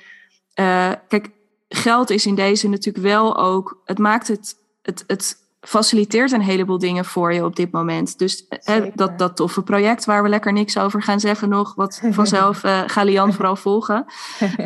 Uh, 0.55 0.93
kijk, 1.09 1.31
geld 1.69 2.11
is 2.11 2.27
in 2.27 2.35
deze 2.35 2.69
natuurlijk 2.69 3.05
wel 3.05 3.37
ook. 3.37 3.81
Het 3.85 3.99
maakt 3.99 4.29
het. 4.29 4.57
het, 4.83 5.05
het 5.07 5.45
faciliteert 5.61 6.33
een 6.33 6.41
heleboel 6.41 6.79
dingen 6.79 7.05
voor 7.05 7.33
je 7.33 7.45
op 7.45 7.57
dit 7.57 7.71
moment. 7.71 8.19
Dus 8.19 8.47
hè, 8.49 8.91
dat, 8.95 9.19
dat 9.19 9.37
toffe 9.37 9.63
project 9.63 10.05
waar 10.05 10.23
we 10.23 10.29
lekker 10.29 10.53
niks 10.53 10.79
over 10.79 11.03
gaan 11.03 11.21
zeggen 11.21 11.49
nog, 11.49 11.75
wat 11.75 12.01
vanzelf 12.11 12.65
uh, 12.65 12.83
ga 12.87 13.03
Lian 13.05 13.33
vooral 13.33 13.57
volgen. 13.57 14.07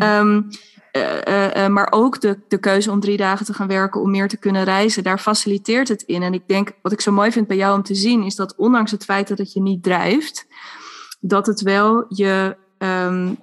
Um, 0.02 0.48
uh, 0.93 1.47
uh, 1.57 1.66
maar 1.66 1.88
ook 1.91 2.20
de, 2.20 2.38
de 2.49 2.59
keuze 2.59 2.91
om 2.91 3.01
drie 3.01 3.16
dagen 3.16 3.47
te 3.47 3.55
gaan 3.55 3.68
werken 3.68 4.01
om 4.01 4.11
meer 4.11 4.28
te 4.28 4.36
kunnen 4.36 4.64
reizen, 4.64 5.03
daar 5.03 5.18
faciliteert 5.18 5.88
het 5.88 6.03
in. 6.03 6.22
En 6.22 6.34
ik 6.34 6.43
denk, 6.47 6.72
wat 6.82 6.93
ik 6.93 7.01
zo 7.01 7.12
mooi 7.12 7.32
vind 7.32 7.47
bij 7.47 7.57
jou 7.57 7.76
om 7.76 7.82
te 7.82 7.95
zien, 7.95 8.22
is 8.22 8.34
dat 8.34 8.55
ondanks 8.57 8.91
het 8.91 9.05
feit 9.05 9.28
dat 9.28 9.38
het 9.38 9.53
je 9.53 9.61
niet 9.61 9.82
drijft, 9.82 10.47
dat 11.20 11.47
het 11.47 11.61
wel 11.61 12.05
je. 12.09 12.57
Um, 12.78 13.38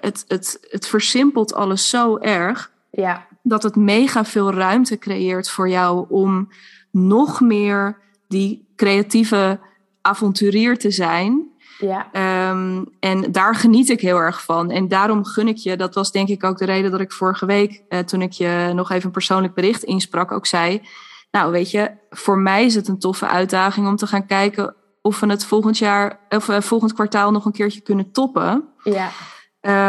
het, 0.00 0.24
het, 0.28 0.66
het 0.70 0.86
versimpelt 0.86 1.54
alles 1.54 1.88
zo 1.88 2.18
erg. 2.18 2.70
Ja. 2.90 3.26
Dat 3.42 3.62
het 3.62 3.76
mega 3.76 4.24
veel 4.24 4.52
ruimte 4.52 4.98
creëert 4.98 5.50
voor 5.50 5.68
jou 5.68 6.06
om 6.08 6.48
nog 6.90 7.40
meer 7.40 7.98
die 8.28 8.66
creatieve 8.76 9.58
avonturier 10.00 10.78
te 10.78 10.90
zijn. 10.90 11.48
Ja. 11.78 12.08
Um, 12.50 12.86
en 13.00 13.32
daar 13.32 13.54
geniet 13.54 13.90
ik 13.90 14.00
heel 14.00 14.18
erg 14.18 14.44
van. 14.44 14.70
En 14.70 14.88
daarom 14.88 15.24
gun 15.24 15.48
ik 15.48 15.56
je, 15.56 15.76
dat 15.76 15.94
was 15.94 16.12
denk 16.12 16.28
ik 16.28 16.44
ook 16.44 16.58
de 16.58 16.64
reden 16.64 16.90
dat 16.90 17.00
ik 17.00 17.12
vorige 17.12 17.46
week, 17.46 17.82
uh, 17.88 17.98
toen 17.98 18.22
ik 18.22 18.32
je 18.32 18.70
nog 18.74 18.90
even 18.90 19.04
een 19.04 19.10
persoonlijk 19.10 19.54
bericht 19.54 19.82
insprak, 19.82 20.32
ook 20.32 20.46
zei. 20.46 20.82
Nou, 21.30 21.50
weet 21.50 21.70
je, 21.70 21.90
voor 22.10 22.38
mij 22.38 22.64
is 22.64 22.74
het 22.74 22.88
een 22.88 22.98
toffe 22.98 23.28
uitdaging 23.28 23.86
om 23.86 23.96
te 23.96 24.06
gaan 24.06 24.26
kijken 24.26 24.74
of 25.02 25.20
we 25.20 25.26
het 25.26 25.44
volgend 25.44 25.78
jaar 25.78 26.18
of 26.28 26.48
uh, 26.48 26.60
volgend 26.60 26.92
kwartaal 26.92 27.30
nog 27.30 27.44
een 27.44 27.52
keertje 27.52 27.80
kunnen 27.80 28.12
toppen. 28.12 28.64
Ja. 28.82 29.10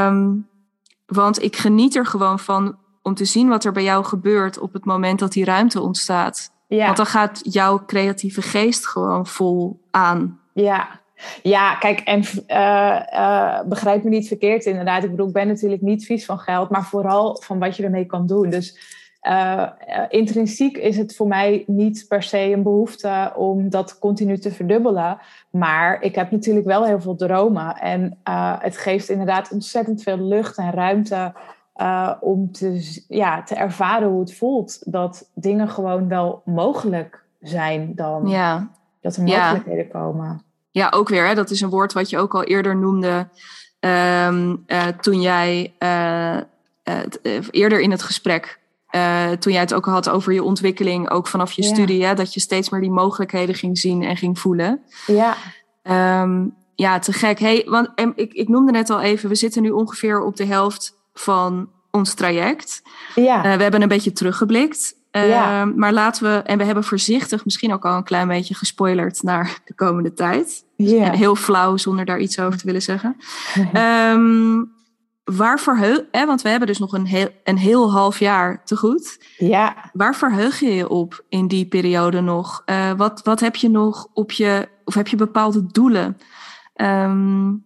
Um, 0.08 0.48
want 1.06 1.44
ik 1.44 1.56
geniet 1.56 1.96
er 1.96 2.06
gewoon 2.06 2.40
van 2.40 2.78
om 3.02 3.14
te 3.14 3.26
zien 3.26 3.48
wat 3.48 3.64
er 3.64 3.72
bij 3.72 3.84
jou 3.84 4.06
gebeurt 4.06 4.60
op 4.60 4.74
het 4.74 4.86
moment 4.86 5.20
dat 5.20 5.32
die 5.32 5.46
ruimte 5.46 5.82
ontstaat. 5.82 6.52
Ja. 6.68 6.86
Want 6.86 6.98
dan 6.98 7.06
gaat 7.06 7.40
jouw 7.44 7.86
creatieve 7.86 8.42
geest 8.42 8.88
gewoon 8.88 9.28
vol 9.28 9.82
aan. 9.92 10.40
Ja, 10.54 11.02
ja, 11.44 11.76
kijk, 11.76 12.00
en 12.00 12.24
uh, 12.48 13.02
uh, 13.14 13.62
begrijp 13.66 14.04
me 14.04 14.10
niet 14.10 14.28
verkeerd 14.28 14.66
inderdaad. 14.66 15.04
Ik 15.04 15.10
bedoel, 15.10 15.28
ik 15.28 15.34
ben 15.34 15.48
natuurlijk 15.48 15.82
niet 15.82 16.06
vies 16.06 16.26
van 16.26 16.40
geld, 16.40 16.70
maar 16.70 16.84
vooral 16.84 17.42
van 17.42 17.60
wat 17.60 17.76
je 17.76 17.84
ermee 17.84 18.06
kan 18.06 18.28
doen. 18.28 18.50
Dus 18.50 18.96
uh, 19.22 19.70
intrinsiek 20.10 20.78
is 20.78 20.98
het 20.98 21.16
voor 21.16 21.28
mij 21.28 21.64
niet 21.68 22.06
per 22.08 22.24
se 22.24 22.40
een 22.40 22.64
behoefte 22.64 23.32
om 23.36 23.70
dat 23.70 24.00
continu 24.00 24.38
te 24.38 24.52
verdubbelen. 24.52 25.18
Maar 25.50 26.02
ik 26.02 26.16
heb 26.16 26.32
natuurlijk 26.32 26.66
wel 26.66 26.86
heel 26.86 27.02
veel 27.02 27.16
dromen. 27.16 27.76
En 27.76 28.20
het 28.60 28.78
geeft 28.78 29.10
inderdaad 29.10 29.52
ontzettend 29.52 30.04
veel 30.04 30.20
lucht 30.20 30.58
en 30.58 30.72
ruimte 30.72 31.34
om 32.20 32.52
te, 32.52 33.04
ja, 33.08 33.44
te 33.44 33.56
ervaren 33.56 34.08
hoe 34.08 34.20
het 34.20 34.36
voelt. 34.36 34.92
Dat 34.92 35.30
dingen 35.34 35.70
gewoon 35.70 36.08
wel 36.08 36.42
mogelijk 36.46 37.24
zijn 37.42 37.92
dan. 37.96 38.28
Ja. 38.28 38.72
Dat 39.02 39.16
er 39.16 39.24
mogelijkheden 39.24 39.86
ja. 39.86 40.00
komen 40.00 40.47
ja, 40.78 40.88
ook 40.90 41.10
weer, 41.10 41.28
hè, 41.28 41.36
dat 41.36 41.50
is 41.50 41.62
een 41.62 41.70
woord 41.70 41.94
wat 41.94 42.10
je 42.10 42.18
ook 42.18 42.36
al 42.36 42.44
eerder 42.44 42.76
noemde 42.76 43.28
um, 43.80 44.64
uh, 44.68 44.88
toen 45.02 45.22
jij 45.22 45.74
uh, 45.80 46.38
uh, 47.24 47.42
eerder 47.52 47.80
in 47.80 47.92
het 47.92 48.04
gesprek, 48.04 48.60
toen 49.40 49.52
jij 49.52 49.62
het 49.62 49.74
ook 49.74 49.86
had 49.86 50.10
over 50.10 50.34
je 50.34 50.44
ontwikkeling, 50.44 51.10
ook 51.10 51.28
vanaf 51.28 51.52
je 51.52 51.64
ja. 51.64 51.68
studie, 51.68 52.06
hè, 52.06 52.14
dat 52.14 52.34
je 52.34 52.40
steeds 52.40 52.70
meer 52.70 52.82
die 52.82 52.92
mogelijkheden 52.92 53.56
ging 53.56 53.78
zien 53.78 54.04
en 54.04 54.18
ging 54.18 54.40
voelen. 54.40 54.82
Ja. 55.08 55.36
Um, 56.22 56.56
ja, 56.76 57.00
te 57.00 57.14
gek. 57.14 57.40
Hey, 57.40 57.66
want 57.66 57.90
ik, 58.16 58.34
ik 58.34 58.48
noemde 58.48 58.72
net 58.72 58.90
al 58.90 59.02
even, 59.02 59.30
we 59.30 59.36
zitten 59.36 59.62
nu 59.62 59.70
ongeveer 59.70 60.22
op 60.22 60.36
de 60.36 60.46
helft 60.46 60.96
van 61.14 61.70
ons 61.92 62.14
traject. 62.14 62.82
Ja. 63.16 63.42
we 63.42 63.64
hebben 63.64 63.82
een 63.82 63.88
beetje 63.88 64.12
teruggeblikt. 64.12 64.96
Ja. 65.26 65.66
Uh, 65.66 65.74
maar 65.76 65.94
laten 65.94 66.24
we, 66.24 66.38
en 66.38 66.58
we 66.58 66.64
hebben 66.64 66.84
voorzichtig 66.84 67.46
misschien 67.46 67.74
ook 67.74 67.86
al 67.86 67.98
een 67.98 68.04
klein 68.04 68.28
beetje 68.28 68.56
gespoilerd 68.56 69.24
naar 69.24 69.60
de 69.66 69.76
komende 69.76 70.14
tijd. 70.14 70.66
Ja. 70.76 71.12
Heel 71.12 71.36
flauw 71.36 71.78
zonder 71.78 72.06
daar 72.06 72.20
iets 72.20 72.40
over 72.40 72.60
te 72.60 72.66
willen 72.66 72.82
zeggen. 72.82 73.18
um, 74.14 74.76
waar 75.24 75.60
verheug, 75.60 76.04
hè, 76.12 76.26
want 76.26 76.42
we 76.42 76.50
hebben 76.50 76.68
dus 76.68 76.80
nog 76.80 76.94
een 76.94 77.06
heel, 77.06 77.30
een 77.44 77.58
heel 77.58 77.92
half 77.92 78.20
jaar 78.20 78.64
te 78.64 78.78
goed. 78.78 79.26
Ja. 79.38 79.90
Waar 79.94 80.16
verheug 80.16 80.60
je 80.60 80.74
je 80.74 80.90
op 80.90 81.26
in 81.30 81.48
die 81.48 81.66
periode 81.66 82.22
nog? 82.22 82.64
Uh, 82.66 82.92
wat, 82.92 83.22
wat 83.24 83.40
heb 83.40 83.56
je 83.56 83.70
nog 83.70 84.08
op 84.14 84.32
je, 84.32 84.70
of 84.84 84.94
heb 84.94 85.08
je 85.08 85.16
bepaalde 85.16 85.66
doelen? 85.72 86.18
Um, 86.76 87.66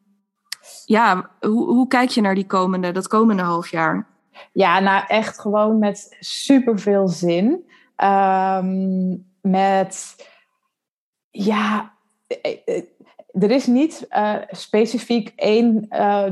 ja, 0.86 1.30
hoe, 1.40 1.66
hoe 1.66 1.88
kijk 1.88 2.10
je 2.10 2.22
naar 2.22 2.36
die 2.36 2.48
komende, 2.48 2.92
dat 2.92 3.08
komende 3.08 3.44
half 3.44 3.68
jaar? 3.68 4.08
Ja, 4.52 4.80
nou 4.80 5.04
echt 5.08 5.40
gewoon 5.40 5.80
met 5.80 6.18
super 6.20 6.80
veel 6.80 7.08
zin. 7.08 7.70
Um, 8.04 9.30
met, 9.42 10.16
ja, 11.30 11.94
er 13.32 13.52
is 13.52 13.68
niet 13.68 14.08
uh, 14.10 14.36
specifiek 14.50 15.34
één 15.36 15.88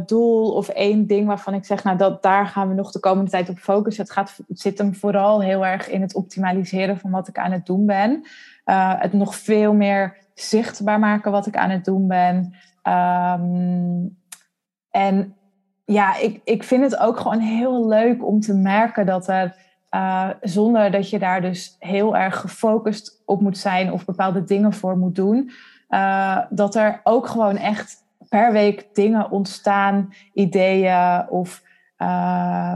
doel 0.05 0.53
of 0.53 0.69
één 0.69 1.07
ding 1.07 1.27
waarvan 1.27 1.53
ik 1.53 1.65
zeg, 1.65 1.83
nou 1.83 1.97
dat, 1.97 2.23
daar 2.23 2.47
gaan 2.47 2.67
we 2.67 2.73
nog 2.73 2.91
de 2.91 2.99
komende 2.99 3.31
tijd 3.31 3.49
op 3.49 3.57
focussen. 3.57 4.03
Het, 4.03 4.11
gaat, 4.11 4.39
zit 4.47 4.77
hem 4.77 4.95
vooral 4.95 5.41
heel 5.41 5.65
erg 5.65 5.89
in 5.89 6.01
het 6.01 6.15
optimaliseren 6.15 6.97
van 6.97 7.11
wat 7.11 7.27
ik 7.27 7.37
aan 7.37 7.51
het 7.51 7.65
doen 7.65 7.85
ben. 7.85 8.23
Het 8.99 9.13
nog 9.13 9.35
veel 9.35 9.73
meer 9.73 10.17
zichtbaar 10.33 10.99
maken 10.99 11.31
wat 11.31 11.45
ik 11.45 11.57
aan 11.57 11.69
het 11.69 11.85
doen 11.85 12.07
ben. 12.07 12.53
Um, 12.83 14.17
en 14.89 15.35
ja, 15.89 16.17
ik, 16.17 16.41
ik 16.43 16.63
vind 16.63 16.83
het 16.83 16.97
ook 16.97 17.19
gewoon 17.19 17.39
heel 17.39 17.87
leuk 17.87 18.25
om 18.25 18.39
te 18.39 18.53
merken 18.53 19.05
dat 19.05 19.27
er, 19.27 19.55
uh, 19.91 20.29
zonder 20.41 20.91
dat 20.91 21.09
je 21.09 21.19
daar 21.19 21.41
dus 21.41 21.75
heel 21.79 22.17
erg 22.17 22.39
gefocust 22.39 23.21
op 23.25 23.41
moet 23.41 23.57
zijn 23.57 23.91
of 23.91 24.05
bepaalde 24.05 24.43
dingen 24.43 24.73
voor 24.73 24.97
moet 24.97 25.15
doen, 25.15 25.51
uh, 25.89 26.37
dat 26.49 26.75
er 26.75 27.01
ook 27.03 27.27
gewoon 27.27 27.57
echt 27.57 27.95
per 28.29 28.51
week 28.51 28.87
dingen 28.93 29.31
ontstaan, 29.31 30.13
ideeën 30.33 31.29
of 31.29 31.63
uh, 31.97 32.73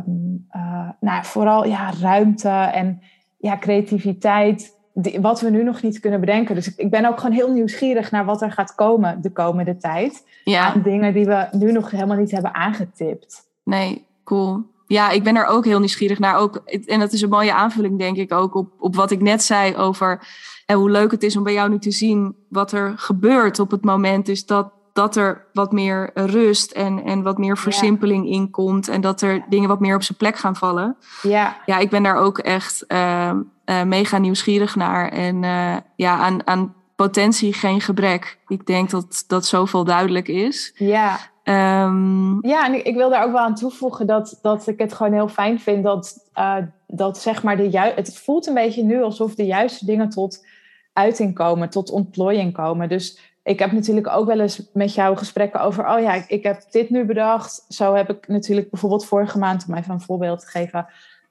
nou, 1.00 1.24
vooral 1.24 1.66
ja, 1.66 1.92
ruimte 2.02 2.50
en 2.50 3.02
ja, 3.38 3.58
creativiteit. 3.58 4.82
Die, 4.94 5.22
wat 5.22 5.42
we 5.42 5.50
nu 5.50 5.64
nog 5.64 5.82
niet 5.82 6.00
kunnen 6.00 6.20
bedenken. 6.20 6.56
Dus 6.56 6.68
ik, 6.68 6.74
ik, 6.76 6.90
ben 6.90 7.06
ook 7.06 7.20
gewoon 7.20 7.36
heel 7.36 7.52
nieuwsgierig 7.52 8.12
naar 8.12 8.26
wat 8.26 8.42
er 8.42 8.52
gaat 8.52 8.76
komen 8.76 9.22
de 9.22 9.32
komende 9.32 9.78
tijd. 9.78 10.26
Ja. 10.44 10.74
Aan 10.74 10.82
dingen 10.82 11.14
die 11.14 11.26
we 11.26 11.48
nu 11.52 11.72
nog 11.72 11.92
helemaal 11.92 12.18
niet 12.18 12.32
hebben 12.32 12.54
aangetipt. 12.54 13.48
Nee, 13.64 14.06
cool. 14.24 14.64
Ja, 14.88 15.10
ik 15.10 15.24
ben 15.24 15.36
er 15.36 15.46
ook 15.46 15.66
heel 15.66 15.80
nieuwsgierig 15.80 16.20
naar. 16.20 16.36
Ook, 16.36 16.56
en 16.86 17.00
dat 17.00 17.14
is 17.14 17.22
een 17.22 17.30
mooie 17.30 17.54
aanvulling, 17.54 18.00
denk 18.00 18.18
ik, 18.18 18.34
ook 18.34 18.56
op, 18.56 18.72
op 18.80 18.96
wat 18.96 19.12
ik 19.12 19.22
net 19.22 19.44
zei 19.44 19.76
over 19.76 20.28
en 20.66 20.78
hoe 20.78 20.90
leuk 20.90 21.12
het 21.12 21.24
is 21.24 21.38
om 21.38 21.44
bij 21.44 21.54
jou 21.54 21.70
nu 21.70 21.80
te 21.80 21.92
zien 21.92 22.36
wat 22.50 22.72
er 22.72 22.94
gebeurt 22.96 23.60
op 23.60 23.72
het 23.72 23.84
moment. 23.84 24.26
Dus 24.26 24.46
dat, 24.46 24.72
dat 24.94 25.16
er 25.16 25.46
wat 25.54 25.72
meer 25.72 26.12
rust 26.14 26.72
en, 26.72 27.04
en 27.04 27.24
wat 27.24 27.38
meer 27.38 27.58
versimpeling 27.58 28.26
ja. 28.26 28.32
in 28.32 28.50
komt. 28.50 28.88
En 28.88 29.02
dat 29.02 29.22
er 29.22 29.46
dingen 29.50 29.70
wat 29.70 29.80
meer 29.80 29.96
op 29.96 30.04
zijn 30.04 30.18
plek 30.18 30.36
gaan 30.36 30.56
vallen. 30.56 30.98
Ja, 31.22 31.58
ja 31.66 31.78
ik 31.78 31.90
ben 31.90 32.04
daar 32.04 32.18
ook 32.18 32.38
echt 32.38 32.86
uh, 32.88 33.32
uh, 33.66 33.84
mega 33.84 34.18
nieuwsgierig 34.18 34.76
naar. 34.76 35.10
En 35.10 35.44
uh, 35.44 35.76
ja, 35.96 36.18
aan, 36.18 36.48
aan 36.48 36.74
potentie 36.96 37.54
geen 37.54 37.82
gebrek. 37.82 38.38
Ik 38.48 38.66
denk 38.66 38.90
dat 38.90 39.24
dat 39.28 39.46
zoveel 39.46 39.84
duidelijk 39.84 40.28
is. 40.28 40.74
Ja. 40.76 41.20
Um, 41.44 42.48
ja, 42.48 42.66
en 42.66 42.74
ik, 42.74 42.86
ik, 42.86 42.96
wil 42.96 43.10
daar 43.10 43.26
ook 43.26 43.32
wel 43.32 43.42
aan 43.42 43.56
toevoegen 43.56 44.08
dat, 44.08 44.40
dat 44.42 44.68
ik 44.68 44.80
het 44.80 44.94
gewoon 44.94 45.14
heel 45.14 45.28
fijn 45.28 45.60
vind 45.60 45.84
dat, 45.84 46.30
uh, 46.36 46.56
dat 46.88 47.18
zeg 47.18 47.44
maar 47.44 47.58
de 47.58 47.70
juiste. 47.70 48.00
Het 48.00 48.18
voelt 48.18 48.48
een 48.48 48.54
beetje 48.54 48.84
nu 48.84 49.04
alsof 49.04 49.36
de 49.36 49.46
juiste 49.46 49.86
dingen 49.86 50.10
tot 50.10 50.46
uiting 50.94 51.36
komen, 51.36 51.70
tot 51.70 51.92
ontplooiing 51.92 52.54
komen. 52.54 52.90
Dus 52.90 53.33
ik 53.44 53.60
heb 53.60 53.72
natuurlijk 53.72 54.08
ook 54.08 54.28
wel 54.28 54.40
eens 54.40 54.70
met 54.74 54.94
jou 54.94 55.18
gesprekken 55.18 55.62
over, 55.62 55.90
oh 55.90 56.00
ja, 56.00 56.24
ik, 56.28 56.44
heb 56.44 56.62
dit 56.72 56.90
nu 56.90 57.06
bedacht. 57.06 57.66
Zo 57.70 57.94
heb 57.94 58.10
ik 58.10 58.28
natuurlijk 58.28 58.70
bijvoorbeeld 58.70 59.06
vorige 59.06 59.40
maand, 59.40 59.66
om 59.68 59.74
even 59.74 59.94
een 59.94 60.02
voorbeeld 60.02 60.40
te 60.40 60.48
geven, 60.48 60.86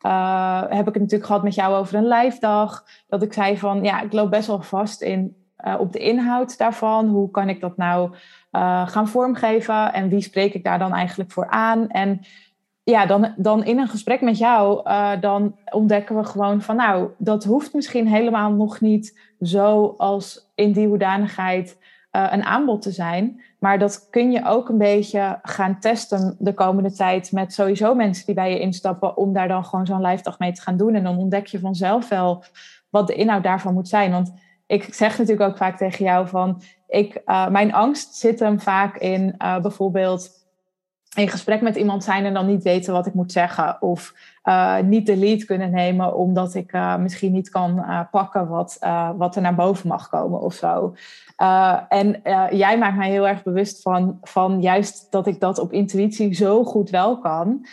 uh, 0.06 0.60
heb 0.60 0.88
ik 0.88 0.94
het 0.94 1.02
natuurlijk 1.02 1.26
gehad 1.26 1.42
met 1.42 1.54
jou 1.54 1.74
over 1.74 1.94
een 1.94 2.08
live 2.08 2.40
dag. 2.40 2.84
Dat 3.08 3.22
ik 3.22 3.32
zei 3.32 3.58
van, 3.58 3.84
ja, 3.84 4.00
ik 4.00 4.12
loop 4.12 4.30
best 4.30 4.46
wel 4.46 4.62
vast 4.62 5.02
in, 5.02 5.36
uh, 5.64 5.74
op 5.78 5.92
de 5.92 5.98
inhoud 5.98 6.58
daarvan. 6.58 7.08
Hoe 7.08 7.30
kan 7.30 7.48
ik 7.48 7.60
dat 7.60 7.76
nou 7.76 8.10
uh, 8.52 8.88
gaan 8.88 9.08
vormgeven? 9.08 9.92
En 9.92 10.08
wie 10.08 10.20
spreek 10.20 10.54
ik 10.54 10.64
daar 10.64 10.78
dan 10.78 10.94
eigenlijk 10.94 11.30
voor 11.30 11.48
aan? 11.48 11.88
En 11.88 12.20
ja, 12.82 13.06
dan, 13.06 13.34
dan 13.36 13.64
in 13.64 13.78
een 13.78 13.88
gesprek 13.88 14.20
met 14.20 14.38
jou, 14.38 14.90
dan 15.20 15.58
ontdekken 15.70 16.16
we 16.16 16.24
gewoon 16.24 16.62
van, 16.62 16.76
nou, 16.76 17.08
dat 17.18 17.44
hoeft 17.44 17.74
misschien 17.74 18.06
helemaal 18.06 18.52
nog 18.52 18.80
niet 18.80 19.20
zo 19.40 19.94
als 19.96 20.50
in 20.54 20.72
die 20.72 20.86
hoedanigheid 20.86 21.80
een 22.12 22.44
aanbod 22.44 22.82
te 22.82 22.90
zijn. 22.90 23.40
Maar 23.58 23.78
dat 23.78 24.08
kun 24.10 24.30
je 24.30 24.44
ook 24.44 24.68
een 24.68 24.78
beetje 24.78 25.38
gaan 25.42 25.78
testen 25.80 26.36
de 26.38 26.54
komende 26.54 26.92
tijd 26.92 27.32
met 27.32 27.52
sowieso 27.52 27.94
mensen 27.94 28.26
die 28.26 28.34
bij 28.34 28.50
je 28.50 28.60
instappen, 28.60 29.16
om 29.16 29.32
daar 29.32 29.48
dan 29.48 29.64
gewoon 29.64 29.86
zo'n 29.86 30.00
lijfdag 30.00 30.38
mee 30.38 30.52
te 30.52 30.62
gaan 30.62 30.76
doen. 30.76 30.94
En 30.94 31.02
dan 31.02 31.18
ontdek 31.18 31.46
je 31.46 31.60
vanzelf 31.60 32.08
wel 32.08 32.44
wat 32.90 33.06
de 33.06 33.14
inhoud 33.14 33.42
daarvan 33.42 33.74
moet 33.74 33.88
zijn. 33.88 34.10
Want 34.10 34.32
ik 34.66 34.94
zeg 34.94 35.18
natuurlijk 35.18 35.50
ook 35.50 35.56
vaak 35.56 35.76
tegen 35.76 36.04
jou 36.04 36.28
van, 36.28 36.62
ik, 36.88 37.22
uh, 37.26 37.48
mijn 37.48 37.74
angst 37.74 38.14
zit 38.14 38.40
hem 38.40 38.60
vaak 38.60 38.96
in 38.96 39.34
uh, 39.38 39.60
bijvoorbeeld 39.60 40.30
in 41.14 41.28
gesprek 41.28 41.60
met 41.60 41.76
iemand 41.76 42.04
zijn 42.04 42.24
en 42.24 42.34
dan 42.34 42.46
niet 42.46 42.62
weten 42.62 42.92
wat 42.92 43.06
ik 43.06 43.14
moet 43.14 43.32
zeggen. 43.32 43.82
Of 43.82 44.14
uh, 44.44 44.78
niet 44.78 45.06
de 45.06 45.16
lead 45.16 45.44
kunnen 45.44 45.70
nemen 45.70 46.16
omdat 46.16 46.54
ik 46.54 46.72
misschien 46.98 47.32
niet 47.32 47.50
kan 47.50 47.84
pakken 48.10 48.48
wat, 48.48 48.78
wat 49.16 49.36
er 49.36 49.42
naar 49.42 49.54
boven 49.54 49.88
mag 49.88 50.08
komen 50.08 50.40
of 50.40 50.54
zo. 50.54 50.94
en 51.88 52.20
jij 52.50 52.78
maakt 52.78 52.96
mij 52.96 53.10
heel 53.10 53.28
erg 53.28 53.42
bewust 53.42 53.82
van, 53.82 54.18
van 54.22 54.60
juist 54.60 55.06
dat 55.10 55.26
ik 55.26 55.40
dat 55.40 55.58
op 55.58 55.72
intuïtie 55.72 56.34
zo 56.34 56.64
goed 56.64 56.90
wel 56.90 57.18
kan. 57.18 57.66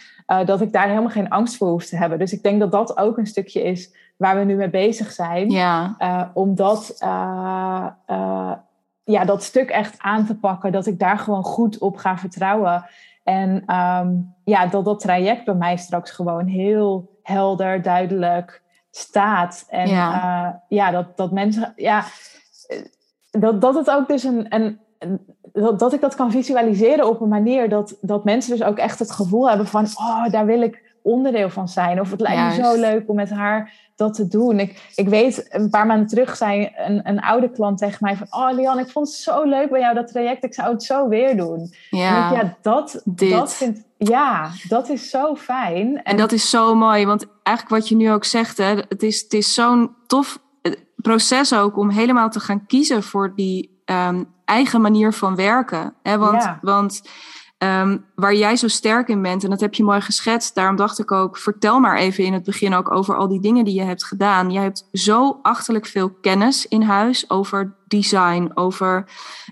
dat 0.45 0.61
ik 0.61 0.73
daar 0.73 0.87
helemaal 0.87 1.09
geen 1.09 1.29
angst 1.29 1.57
voor 1.57 1.69
hoef 1.69 1.85
te 1.85 1.97
hebben. 1.97 2.19
Dus 2.19 2.33
ik 2.33 2.43
denk 2.43 2.59
dat 2.59 2.71
dat 2.71 2.97
ook 2.97 3.17
een 3.17 3.27
stukje 3.27 3.63
is 3.63 3.95
waar 4.17 4.37
we 4.37 4.43
nu 4.43 4.55
mee 4.55 4.69
bezig 4.69 5.11
zijn. 5.11 5.49
Ja. 5.49 6.31
Omdat 6.33 6.95
ja, 9.09 9.25
dat 9.25 9.43
stuk 9.43 9.69
echt 9.69 9.95
aan 9.97 10.25
te 10.25 10.35
pakken, 10.35 10.71
dat 10.71 10.85
ik 10.85 10.99
daar 10.99 11.17
gewoon 11.17 11.43
goed 11.43 11.77
op 11.77 11.97
ga 11.97 12.17
vertrouwen. 12.17 12.85
En 13.23 13.75
um, 13.75 14.35
ja, 14.43 14.65
dat 14.65 14.85
dat 14.85 14.99
traject 14.99 15.45
bij 15.45 15.53
mij 15.53 15.77
straks 15.77 16.11
gewoon 16.11 16.45
heel 16.45 17.17
helder, 17.23 17.81
duidelijk 17.81 18.61
staat. 18.91 19.65
En 19.69 19.87
ja, 19.87 20.63
ja 20.67 20.91
dat, 20.91 21.17
dat 21.17 21.31
mensen, 21.31 21.73
ja, 21.75 22.03
dat, 23.31 23.61
dat 23.61 23.75
het 23.75 23.89
ook 23.89 24.07
dus 24.07 24.23
een, 24.23 24.45
een, 24.49 24.79
dat, 25.53 25.79
dat 25.79 25.93
ik 25.93 26.01
dat 26.01 26.15
kan 26.15 26.31
visualiseren 26.31 27.09
op 27.09 27.21
een 27.21 27.29
manier 27.29 27.69
dat, 27.69 27.97
dat 28.01 28.23
mensen 28.23 28.57
dus 28.57 28.67
ook 28.67 28.77
echt 28.77 28.99
het 28.99 29.11
gevoel 29.11 29.49
hebben 29.49 29.67
van, 29.67 29.85
oh, 29.85 30.29
daar 30.29 30.45
wil 30.45 30.61
ik 30.61 30.88
onderdeel 31.03 31.49
van 31.49 31.67
zijn. 31.67 31.99
Of 31.99 32.11
het 32.11 32.19
lijkt 32.19 32.57
me 32.57 32.63
zo 32.63 32.79
leuk 32.79 33.09
om 33.09 33.15
met 33.15 33.29
haar 33.29 33.73
dat 33.95 34.13
te 34.13 34.27
doen. 34.27 34.59
Ik, 34.59 34.91
ik 34.95 35.07
weet, 35.07 35.45
een 35.49 35.69
paar 35.69 35.85
maanden 35.85 36.07
terug 36.07 36.35
zei 36.35 36.71
een, 36.75 37.09
een 37.09 37.19
oude 37.19 37.51
klant 37.51 37.77
tegen 37.77 37.97
mij 37.99 38.15
van... 38.15 38.27
Oh 38.29 38.49
Lian, 38.55 38.79
ik 38.79 38.89
vond 38.89 39.07
het 39.07 39.15
zo 39.15 39.43
leuk 39.43 39.69
bij 39.69 39.79
jou 39.79 39.95
dat 39.95 40.07
traject. 40.07 40.43
Ik 40.43 40.53
zou 40.53 40.71
het 40.71 40.83
zo 40.83 41.07
weer 41.07 41.37
doen. 41.37 41.73
Ja, 41.89 42.31
ja 42.31 42.57
dat, 42.61 43.01
dat 43.05 43.53
vind 43.53 43.85
Ja, 43.97 44.49
dat 44.67 44.89
is 44.89 45.09
zo 45.09 45.35
fijn. 45.35 45.95
En, 45.95 46.03
en 46.03 46.17
dat 46.17 46.31
is 46.31 46.49
zo 46.49 46.75
mooi. 46.75 47.05
Want 47.05 47.25
eigenlijk 47.43 47.81
wat 47.81 47.89
je 47.89 47.95
nu 47.95 48.11
ook 48.11 48.25
zegt, 48.25 48.57
hè, 48.57 48.75
het 48.89 49.03
is, 49.03 49.21
het 49.21 49.33
is 49.33 49.53
zo'n 49.53 49.95
tof 50.07 50.39
eh, 50.61 50.71
proces 50.95 51.53
ook... 51.53 51.77
om 51.77 51.89
helemaal 51.89 52.29
te 52.29 52.39
gaan 52.39 52.65
kiezen 52.65 53.03
voor 53.03 53.33
die 53.35 53.81
um, 53.85 54.27
eigen 54.45 54.81
manier 54.81 55.13
van 55.13 55.35
werken. 55.35 55.93
Hè? 56.03 56.17
Want... 56.17 56.43
Ja. 56.43 56.59
want 56.61 57.01
Um, 57.63 58.05
waar 58.15 58.35
jij 58.35 58.55
zo 58.55 58.67
sterk 58.67 59.07
in 59.07 59.21
bent, 59.21 59.43
en 59.43 59.49
dat 59.49 59.59
heb 59.59 59.73
je 59.73 59.83
mooi 59.83 60.01
geschetst. 60.01 60.55
Daarom 60.55 60.75
dacht 60.75 60.99
ik 60.99 61.11
ook, 61.11 61.37
vertel 61.37 61.79
maar 61.79 61.97
even 61.97 62.23
in 62.23 62.33
het 62.33 62.43
begin 62.43 62.73
ook 62.73 62.91
over 62.91 63.15
al 63.15 63.27
die 63.27 63.39
dingen 63.39 63.65
die 63.65 63.73
je 63.73 63.83
hebt 63.83 64.05
gedaan. 64.05 64.51
Je 64.51 64.59
hebt 64.59 64.87
zo 64.93 65.39
achterlijk 65.41 65.85
veel 65.85 66.09
kennis 66.09 66.65
in 66.67 66.81
huis 66.81 67.29
over 67.29 67.75
design, 67.87 68.51
over 68.53 69.05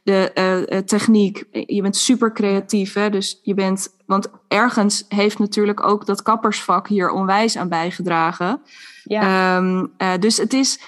de 0.04 0.32
uh, 0.70 0.78
techniek. 0.78 1.44
Je 1.52 1.82
bent 1.82 1.96
super 1.96 2.34
creatief, 2.34 2.94
hè? 2.94 3.10
dus 3.10 3.40
je 3.44 3.54
bent, 3.54 3.96
want 4.06 4.28
ergens 4.48 5.06
heeft 5.10 5.40
natuurlijk 5.40 5.84
ook 5.84 6.06
dat 6.06 6.22
kappersvak 6.22 6.88
hier 6.88 7.10
onwijs 7.10 7.58
aan 7.58 7.70
bijgedragen. 7.70 8.62
Ja. 9.04 9.58
Um, 9.58 9.92
uh, 9.98 10.10
dus 10.20 10.38
het 10.38 10.54
is 10.54 10.80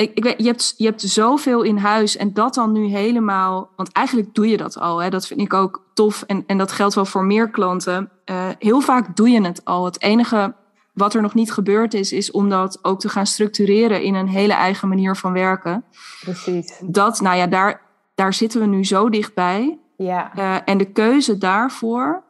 ik, 0.00 0.10
ik 0.14 0.24
weet, 0.24 0.34
je, 0.38 0.46
hebt, 0.46 0.74
je 0.76 0.84
hebt 0.84 1.00
zoveel 1.00 1.62
in 1.62 1.76
huis 1.76 2.16
en 2.16 2.32
dat 2.32 2.54
dan 2.54 2.72
nu 2.72 2.86
helemaal. 2.86 3.70
Want 3.76 3.92
eigenlijk 3.92 4.34
doe 4.34 4.48
je 4.48 4.56
dat 4.56 4.78
al. 4.78 5.02
Hè? 5.02 5.10
Dat 5.10 5.26
vind 5.26 5.40
ik 5.40 5.54
ook 5.54 5.84
tof. 5.94 6.22
En, 6.26 6.44
en 6.46 6.58
dat 6.58 6.72
geldt 6.72 6.94
wel 6.94 7.04
voor 7.04 7.24
meer 7.24 7.50
klanten. 7.50 8.10
Uh, 8.24 8.48
heel 8.58 8.80
vaak 8.80 9.16
doe 9.16 9.30
je 9.30 9.42
het 9.42 9.64
al. 9.64 9.84
Het 9.84 10.02
enige 10.02 10.54
wat 10.92 11.14
er 11.14 11.22
nog 11.22 11.34
niet 11.34 11.52
gebeurd 11.52 11.94
is, 11.94 12.12
is 12.12 12.30
om 12.30 12.48
dat 12.48 12.78
ook 12.82 13.00
te 13.00 13.08
gaan 13.08 13.26
structureren 13.26 14.02
in 14.02 14.14
een 14.14 14.28
hele 14.28 14.52
eigen 14.52 14.88
manier 14.88 15.16
van 15.16 15.32
werken. 15.32 15.84
Precies. 16.20 16.80
Dat, 16.84 17.20
nou 17.20 17.36
ja, 17.36 17.46
daar, 17.46 17.80
daar 18.14 18.34
zitten 18.34 18.60
we 18.60 18.66
nu 18.66 18.84
zo 18.84 19.08
dichtbij. 19.08 19.78
Ja. 19.96 20.32
Uh, 20.36 20.56
en 20.64 20.78
de 20.78 20.92
keuze 20.92 21.38
daarvoor. 21.38 22.22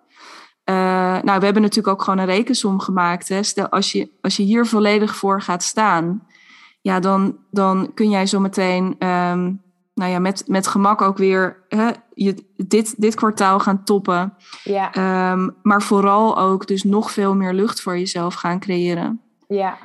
Uh, 0.64 0.74
nou, 1.22 1.38
we 1.38 1.44
hebben 1.44 1.62
natuurlijk 1.62 1.88
ook 1.88 2.02
gewoon 2.02 2.18
een 2.18 2.26
rekensom 2.26 2.80
gemaakt. 2.80 3.28
Hè. 3.28 3.42
Stel, 3.42 3.68
als 3.68 3.92
je, 3.92 4.10
als 4.20 4.36
je 4.36 4.42
hier 4.42 4.66
volledig 4.66 5.16
voor 5.16 5.42
gaat 5.42 5.62
staan 5.62 6.26
ja, 6.80 7.00
dan, 7.00 7.36
dan 7.50 7.90
kun 7.94 8.10
jij 8.10 8.26
zo 8.26 8.40
meteen 8.40 8.84
um, 9.06 9.62
nou 9.94 10.12
ja, 10.12 10.18
met, 10.18 10.44
met 10.46 10.66
gemak 10.66 11.02
ook 11.02 11.18
weer 11.18 11.64
hè, 11.68 11.90
je, 12.14 12.44
dit, 12.56 13.00
dit 13.00 13.14
kwartaal 13.14 13.58
gaan 13.58 13.84
toppen. 13.84 14.34
Ja. 14.64 15.30
Um, 15.32 15.56
maar 15.62 15.82
vooral 15.82 16.38
ook 16.38 16.66
dus 16.66 16.82
nog 16.82 17.10
veel 17.10 17.34
meer 17.34 17.52
lucht 17.52 17.80
voor 17.80 17.98
jezelf 17.98 18.34
gaan 18.34 18.60
creëren. 18.60 19.20
Ja. 19.48 19.76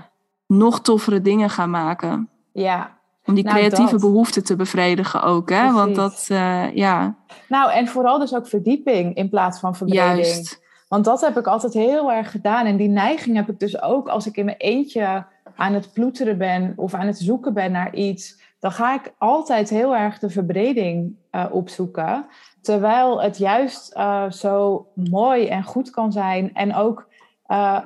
Nog 0.47 0.81
toffere 0.81 1.21
dingen 1.21 1.49
gaan 1.49 1.69
maken. 1.69 2.29
Ja. 2.53 2.97
Om 3.25 3.33
die 3.33 3.43
nou, 3.43 3.55
creatieve 3.55 3.99
behoeften 3.99 4.43
te 4.43 4.55
bevredigen 4.55 5.23
ook. 5.23 5.49
Hè? 5.49 5.71
Want 5.71 5.95
dat, 5.95 6.27
uh, 6.31 6.75
ja. 6.75 7.15
Nou, 7.47 7.71
en 7.71 7.87
vooral 7.87 8.19
dus 8.19 8.35
ook 8.35 8.47
verdieping 8.47 9.15
in 9.15 9.29
plaats 9.29 9.59
van 9.59 9.75
verbreding. 9.75 10.25
Juist. 10.25 10.63
Want 10.87 11.05
dat 11.05 11.21
heb 11.21 11.37
ik 11.37 11.47
altijd 11.47 11.73
heel 11.73 12.11
erg 12.11 12.31
gedaan. 12.31 12.65
En 12.65 12.77
die 12.77 12.89
neiging 12.89 13.35
heb 13.35 13.49
ik 13.49 13.59
dus 13.59 13.81
ook 13.81 14.07
als 14.07 14.27
ik 14.27 14.37
in 14.37 14.45
mijn 14.45 14.57
eentje 14.57 15.25
aan 15.55 15.73
het 15.73 15.93
ploeteren 15.93 16.37
ben 16.37 16.73
of 16.75 16.93
aan 16.93 17.07
het 17.07 17.17
zoeken 17.17 17.53
ben 17.53 17.71
naar 17.71 17.95
iets, 17.95 18.43
dan 18.59 18.71
ga 18.71 18.93
ik 18.93 19.13
altijd 19.17 19.69
heel 19.69 19.95
erg 19.95 20.19
de 20.19 20.29
verbreding 20.29 21.15
uh, 21.31 21.45
opzoeken. 21.51 22.25
Terwijl 22.61 23.21
het 23.21 23.37
juist 23.37 23.95
uh, 23.97 24.31
zo 24.31 24.87
mooi 24.93 25.47
en 25.47 25.63
goed 25.63 25.89
kan 25.89 26.11
zijn. 26.11 26.53
En 26.53 26.75
ook 26.75 27.07
uh, 27.47 27.81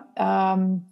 um, 0.53 0.91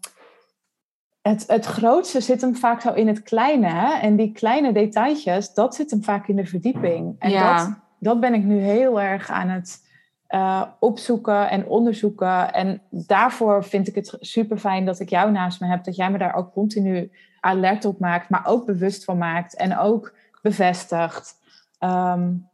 het, 1.21 1.43
het 1.47 1.65
grootste 1.65 2.21
zit 2.21 2.41
hem 2.41 2.55
vaak 2.55 2.81
zo 2.81 2.93
in 2.93 3.07
het 3.07 3.23
kleine. 3.23 3.67
Hè? 3.67 3.93
En 3.93 4.15
die 4.15 4.31
kleine 4.31 4.73
detailtjes, 4.73 5.53
dat 5.53 5.75
zit 5.75 5.91
hem 5.91 6.03
vaak 6.03 6.27
in 6.27 6.35
de 6.35 6.45
verdieping. 6.45 7.15
En 7.19 7.29
ja. 7.29 7.57
dat, 7.57 7.79
dat 7.99 8.19
ben 8.19 8.33
ik 8.33 8.43
nu 8.43 8.59
heel 8.59 9.01
erg 9.01 9.29
aan 9.29 9.49
het 9.49 9.86
uh, 10.29 10.63
opzoeken 10.79 11.49
en 11.49 11.65
onderzoeken. 11.65 12.53
En 12.53 12.81
daarvoor 12.89 13.63
vind 13.63 13.87
ik 13.87 13.95
het 13.95 14.15
super 14.19 14.57
fijn 14.57 14.85
dat 14.85 14.99
ik 14.99 15.09
jou 15.09 15.31
naast 15.31 15.61
me 15.61 15.67
heb. 15.67 15.83
Dat 15.83 15.95
jij 15.95 16.11
me 16.11 16.17
daar 16.17 16.33
ook 16.33 16.53
continu 16.53 17.11
alert 17.39 17.85
op 17.85 17.99
maakt, 17.99 18.29
maar 18.29 18.45
ook 18.45 18.65
bewust 18.65 19.03
van 19.03 19.17
maakt 19.17 19.55
en 19.55 19.77
ook 19.77 20.13
bevestigt. 20.41 21.35
Um, 21.79 22.49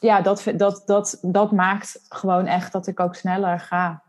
ja, 0.00 0.20
dat, 0.20 0.44
dat, 0.56 0.82
dat, 0.86 1.18
dat 1.22 1.52
maakt 1.52 2.04
gewoon 2.08 2.46
echt 2.46 2.72
dat 2.72 2.86
ik 2.86 3.00
ook 3.00 3.14
sneller 3.14 3.60
ga. 3.60 4.02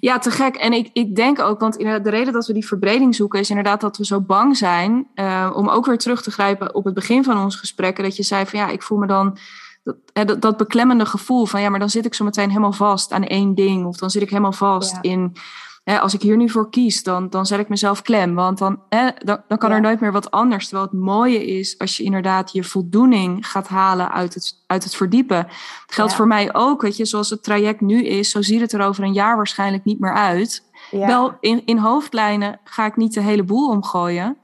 Ja, 0.00 0.18
te 0.18 0.30
gek. 0.30 0.56
En 0.56 0.72
ik, 0.72 0.90
ik 0.92 1.16
denk 1.16 1.40
ook, 1.40 1.60
want 1.60 1.78
de 1.78 2.10
reden 2.10 2.32
dat 2.32 2.46
we 2.46 2.52
die 2.52 2.66
verbreding 2.66 3.14
zoeken 3.14 3.40
is 3.40 3.48
inderdaad 3.48 3.80
dat 3.80 3.96
we 3.96 4.04
zo 4.04 4.20
bang 4.20 4.56
zijn. 4.56 5.10
Uh, 5.14 5.52
om 5.54 5.68
ook 5.68 5.86
weer 5.86 5.98
terug 5.98 6.22
te 6.22 6.30
grijpen 6.30 6.74
op 6.74 6.84
het 6.84 6.94
begin 6.94 7.24
van 7.24 7.42
ons 7.42 7.56
gesprek. 7.56 7.96
Dat 7.96 8.16
je 8.16 8.22
zei 8.22 8.46
van 8.46 8.58
ja, 8.58 8.68
ik 8.68 8.82
voel 8.82 8.98
me 8.98 9.06
dan 9.06 9.38
dat, 9.82 9.96
dat, 10.12 10.42
dat, 10.42 10.56
beklemmende 10.56 11.06
gevoel 11.06 11.46
van 11.46 11.60
ja, 11.60 11.68
maar 11.68 11.78
dan 11.78 11.90
zit 11.90 12.04
ik 12.04 12.14
zo 12.14 12.24
meteen 12.24 12.48
helemaal 12.48 12.72
vast 12.72 13.12
aan 13.12 13.24
één 13.24 13.54
ding. 13.54 13.86
Of 13.86 13.96
dan 13.96 14.10
zit 14.10 14.22
ik 14.22 14.28
helemaal 14.28 14.52
vast 14.52 14.92
ja. 14.92 15.02
in, 15.02 15.36
hè, 15.84 16.00
als 16.00 16.14
ik 16.14 16.22
hier 16.22 16.36
nu 16.36 16.50
voor 16.50 16.70
kies, 16.70 17.02
dan, 17.02 17.28
dan 17.30 17.46
zet 17.46 17.58
ik 17.58 17.68
mezelf 17.68 18.02
klem. 18.02 18.34
Want 18.34 18.58
dan, 18.58 18.82
hè, 18.88 19.08
dan, 19.24 19.42
dan 19.48 19.58
kan 19.58 19.70
ja. 19.70 19.74
er 19.74 19.80
nooit 19.80 20.00
meer 20.00 20.12
wat 20.12 20.30
anders. 20.30 20.68
Terwijl 20.68 20.88
het 20.90 21.00
mooie 21.00 21.46
is 21.46 21.78
als 21.78 21.96
je 21.96 22.02
inderdaad 22.02 22.52
je 22.52 22.64
voldoening 22.64 23.48
gaat 23.48 23.68
halen 23.68 24.12
uit 24.12 24.34
het, 24.34 24.62
uit 24.66 24.84
het 24.84 24.96
verdiepen. 24.96 25.36
Het 25.36 25.94
geldt 25.94 26.10
ja. 26.10 26.16
voor 26.16 26.26
mij 26.26 26.54
ook, 26.54 26.82
weet 26.82 26.96
je, 26.96 27.04
zoals 27.04 27.30
het 27.30 27.42
traject 27.42 27.80
nu 27.80 28.04
is, 28.04 28.30
zo 28.30 28.42
ziet 28.42 28.60
het 28.60 28.72
er 28.72 28.80
over 28.80 29.04
een 29.04 29.12
jaar 29.12 29.36
waarschijnlijk 29.36 29.84
niet 29.84 30.00
meer 30.00 30.14
uit. 30.14 30.68
Wel, 30.90 31.36
in, 31.40 31.62
in 31.64 31.78
hoofdlijnen 31.78 32.60
ga 32.64 32.86
ik 32.86 32.96
niet 32.96 33.14
de 33.14 33.20
hele 33.20 33.42
boel 33.42 33.68
omgooien. 33.68 34.36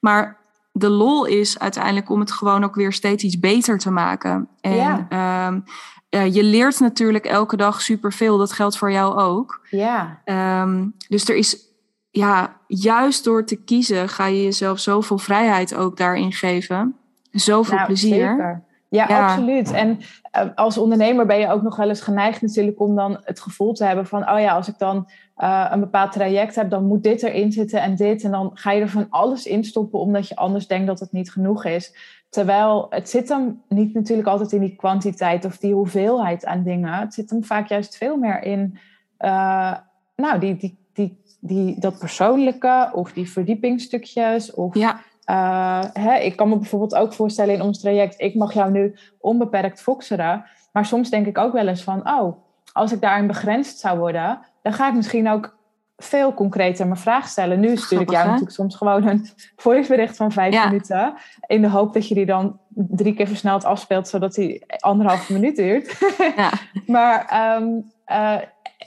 Maar 0.00 0.37
de 0.78 0.88
lol 0.88 1.24
is 1.24 1.58
uiteindelijk 1.58 2.10
om 2.10 2.20
het 2.20 2.32
gewoon 2.32 2.64
ook 2.64 2.74
weer 2.74 2.92
steeds 2.92 3.24
iets 3.24 3.38
beter 3.38 3.78
te 3.78 3.90
maken. 3.90 4.48
En 4.60 4.74
ja. 4.74 5.46
um, 5.48 5.64
uh, 6.10 6.34
je 6.34 6.42
leert 6.42 6.80
natuurlijk 6.80 7.24
elke 7.24 7.56
dag 7.56 7.82
superveel. 7.82 8.38
Dat 8.38 8.52
geldt 8.52 8.78
voor 8.78 8.92
jou 8.92 9.18
ook. 9.18 9.66
Ja. 9.70 10.22
Um, 10.62 10.94
dus 11.08 11.28
er 11.28 11.36
is, 11.36 11.58
ja, 12.10 12.56
juist 12.66 13.24
door 13.24 13.44
te 13.44 13.56
kiezen 13.56 14.08
ga 14.08 14.26
je 14.26 14.42
jezelf 14.42 14.78
zoveel 14.78 15.18
vrijheid 15.18 15.74
ook 15.74 15.96
daarin 15.96 16.32
geven. 16.32 16.96
Zoveel 17.30 17.74
nou, 17.74 17.86
plezier. 17.86 18.28
Zeker. 18.28 18.66
Ja, 18.88 19.06
ja, 19.08 19.26
absoluut. 19.26 19.72
En 19.72 19.98
uh, 20.36 20.42
als 20.54 20.78
ondernemer 20.78 21.26
ben 21.26 21.38
je 21.38 21.48
ook 21.48 21.62
nog 21.62 21.76
wel 21.76 21.88
eens 21.88 22.00
geneigd 22.00 22.42
natuurlijk 22.42 22.80
om 22.80 22.94
dan 22.94 23.20
het 23.22 23.40
gevoel 23.40 23.72
te 23.72 23.84
hebben 23.84 24.06
van, 24.06 24.30
oh 24.30 24.40
ja, 24.40 24.54
als 24.54 24.68
ik 24.68 24.78
dan 24.78 25.08
uh, 25.38 25.68
een 25.70 25.80
bepaald 25.80 26.12
traject 26.12 26.54
heb, 26.54 26.70
dan 26.70 26.84
moet 26.84 27.02
dit 27.02 27.22
erin 27.22 27.52
zitten 27.52 27.82
en 27.82 27.96
dit. 27.96 28.22
En 28.22 28.30
dan 28.30 28.50
ga 28.54 28.72
je 28.72 28.80
er 28.80 28.88
van 28.88 29.06
alles 29.10 29.46
in 29.46 29.64
stoppen 29.64 29.98
omdat 29.98 30.28
je 30.28 30.36
anders 30.36 30.66
denkt 30.66 30.86
dat 30.86 31.00
het 31.00 31.12
niet 31.12 31.32
genoeg 31.32 31.64
is. 31.64 31.94
Terwijl 32.28 32.86
het 32.90 33.10
zit 33.10 33.28
hem 33.28 33.62
niet 33.68 33.94
natuurlijk 33.94 34.28
altijd 34.28 34.52
in 34.52 34.60
die 34.60 34.76
kwantiteit 34.76 35.44
of 35.44 35.58
die 35.58 35.74
hoeveelheid 35.74 36.46
aan 36.46 36.62
dingen. 36.62 36.92
Het 36.92 37.14
zit 37.14 37.30
hem 37.30 37.44
vaak 37.44 37.68
juist 37.68 37.96
veel 37.96 38.16
meer 38.16 38.42
in 38.42 38.78
uh, 39.20 39.74
nou, 40.16 40.38
die, 40.38 40.56
die, 40.56 40.78
die, 40.92 41.22
die, 41.40 41.80
dat 41.80 41.98
persoonlijke 41.98 42.90
of 42.92 43.12
die 43.12 43.30
verdiepingsstukjes. 43.30 44.54
Of, 44.54 44.74
ja. 44.74 45.00
Uh, 45.30 45.84
hè, 45.92 46.14
ik 46.14 46.36
kan 46.36 46.48
me 46.48 46.56
bijvoorbeeld 46.56 46.94
ook 46.94 47.12
voorstellen 47.12 47.54
in 47.54 47.62
ons 47.62 47.80
traject, 47.80 48.20
ik 48.20 48.34
mag 48.34 48.54
jou 48.54 48.70
nu 48.70 48.96
onbeperkt 49.20 49.80
foxeren. 49.80 50.44
Maar 50.72 50.86
soms 50.86 51.10
denk 51.10 51.26
ik 51.26 51.38
ook 51.38 51.52
wel 51.52 51.68
eens 51.68 51.82
van, 51.82 52.10
oh, 52.10 52.36
als 52.72 52.92
ik 52.92 53.00
daarin 53.00 53.26
begrensd 53.26 53.78
zou 53.78 53.98
worden, 53.98 54.38
dan 54.62 54.72
ga 54.72 54.88
ik 54.88 54.94
misschien 54.94 55.28
ook 55.28 55.56
veel 55.96 56.34
concreter 56.34 56.86
mijn 56.86 56.98
vraag 56.98 57.28
stellen. 57.28 57.60
Nu 57.60 57.76
stuur 57.76 58.00
ik 58.00 58.10
jou 58.10 58.24
natuurlijk 58.24 58.52
soms 58.52 58.76
gewoon 58.76 59.06
een 59.06 59.26
voicebericht 59.56 60.16
van 60.16 60.32
vijf 60.32 60.64
minuten. 60.64 61.14
In 61.46 61.62
de 61.62 61.68
hoop 61.68 61.92
dat 61.92 62.08
je 62.08 62.14
die 62.14 62.26
dan 62.26 62.58
drie 62.68 63.14
keer 63.14 63.26
versneld 63.26 63.64
afspeelt, 63.64 64.08
zodat 64.08 64.34
die 64.34 64.64
anderhalve 64.78 65.32
minuut 65.32 65.56
duurt. 65.56 65.98
Ja. 66.36 66.50
maar 66.86 67.56
um, 67.56 67.92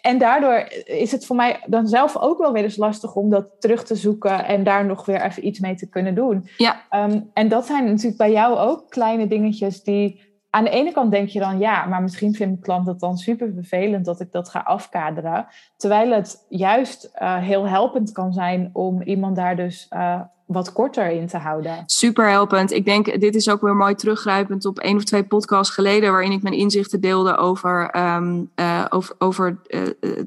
en 0.02 0.18
daardoor 0.18 0.68
is 0.86 1.12
het 1.12 1.26
voor 1.26 1.36
mij 1.36 1.64
dan 1.66 1.88
zelf 1.88 2.18
ook 2.18 2.38
wel 2.38 2.52
weer 2.52 2.64
eens 2.64 2.78
lastig 2.78 3.16
om 3.16 3.30
dat 3.30 3.45
terug 3.60 3.84
te 3.84 3.95
zoeken 3.95 4.45
en 4.45 4.64
daar 4.64 4.86
nog 4.86 5.06
weer 5.06 5.22
even 5.22 5.47
iets 5.47 5.60
mee 5.60 5.76
te 5.76 5.89
kunnen 5.89 6.16
doen. 6.16 6.47
Ja. 6.58 6.82
Ehm, 6.89 7.20
en 7.34 7.47
dat 7.47 7.66
zijn 7.66 7.86
natuurlijk 7.86 8.18
bij 8.18 8.32
jou 8.32 8.58
ook 8.58 8.89
kleine 8.89 9.28
dingetjes 9.28 9.84
die 9.84 10.30
aan 10.52 10.64
de 10.64 10.70
ene 10.70 10.91
kant 10.91 11.12
denk 11.12 11.30
je 11.30 11.39
dan 11.39 11.60
ja, 11.60 11.86
maar 11.86 12.02
misschien 12.02 12.34
vindt 12.34 12.52
mijn 12.52 12.64
klant 12.64 12.88
het 12.88 12.99
dan 12.99 13.18
super 13.18 13.54
vervelend 13.54 14.06
dat 14.06 14.20
ik 14.20 14.32
dat 14.32 14.49
ga 14.49 14.60
afkaderen. 14.60 15.47
Terwijl 15.78 16.12
het 16.12 16.45
juist 16.49 17.12
uh, 17.22 17.38
heel 17.38 17.68
helpend 17.68 18.12
kan 18.12 18.34
zijn 18.34 18.70
om 18.74 19.02
iemand 19.02 19.36
daar 19.36 19.56
dus 19.56 19.88
uh, 19.89 20.22
wat 20.52 20.74
korter 20.74 21.10
in 21.10 21.28
te 21.28 21.38
houden. 21.38 21.84
Super 21.86 22.30
helpend. 22.30 22.72
Ik 22.72 22.86
denk, 22.86 23.20
dit 23.20 23.36
is 23.36 23.49
ook 23.49 23.62
weer 23.62 23.76
mooi 23.76 23.95
teruggrijpend 23.95 24.66
op 24.66 24.80
één 24.80 24.95
of 24.95 25.04
twee 25.04 25.24
podcasts 25.24 25.74
geleden, 25.74 26.12
waarin 26.12 26.32
ik 26.32 26.41
mijn 26.41 26.56
inzichten 26.56 27.02
deelde 27.02 27.38
over, 27.38 27.97
um, 28.16 28.52
uh, 28.56 28.86
over, 28.89 29.16
over 29.18 29.58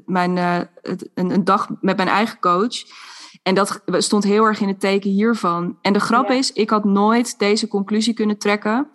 mijn, 0.05 0.37
een, 0.37 1.31
een 1.31 1.43
dag 1.43 1.69
met 1.81 1.97
mijn 1.97 2.09
eigen 2.09 2.39
coach. 2.39 2.75
En 3.43 3.55
dat 3.55 3.81
stond 3.87 4.23
heel 4.23 4.43
erg 4.43 4.61
in 4.61 4.67
het 4.67 4.79
teken 4.79 5.09
hiervan. 5.09 5.77
En 5.81 5.93
de 5.93 5.99
grap 5.99 6.29
is, 6.29 6.51
ik 6.51 6.69
had 6.69 6.83
nooit 6.83 7.39
deze 7.39 7.67
conclusie 7.67 8.13
kunnen 8.13 8.37
trekken. 8.37 8.87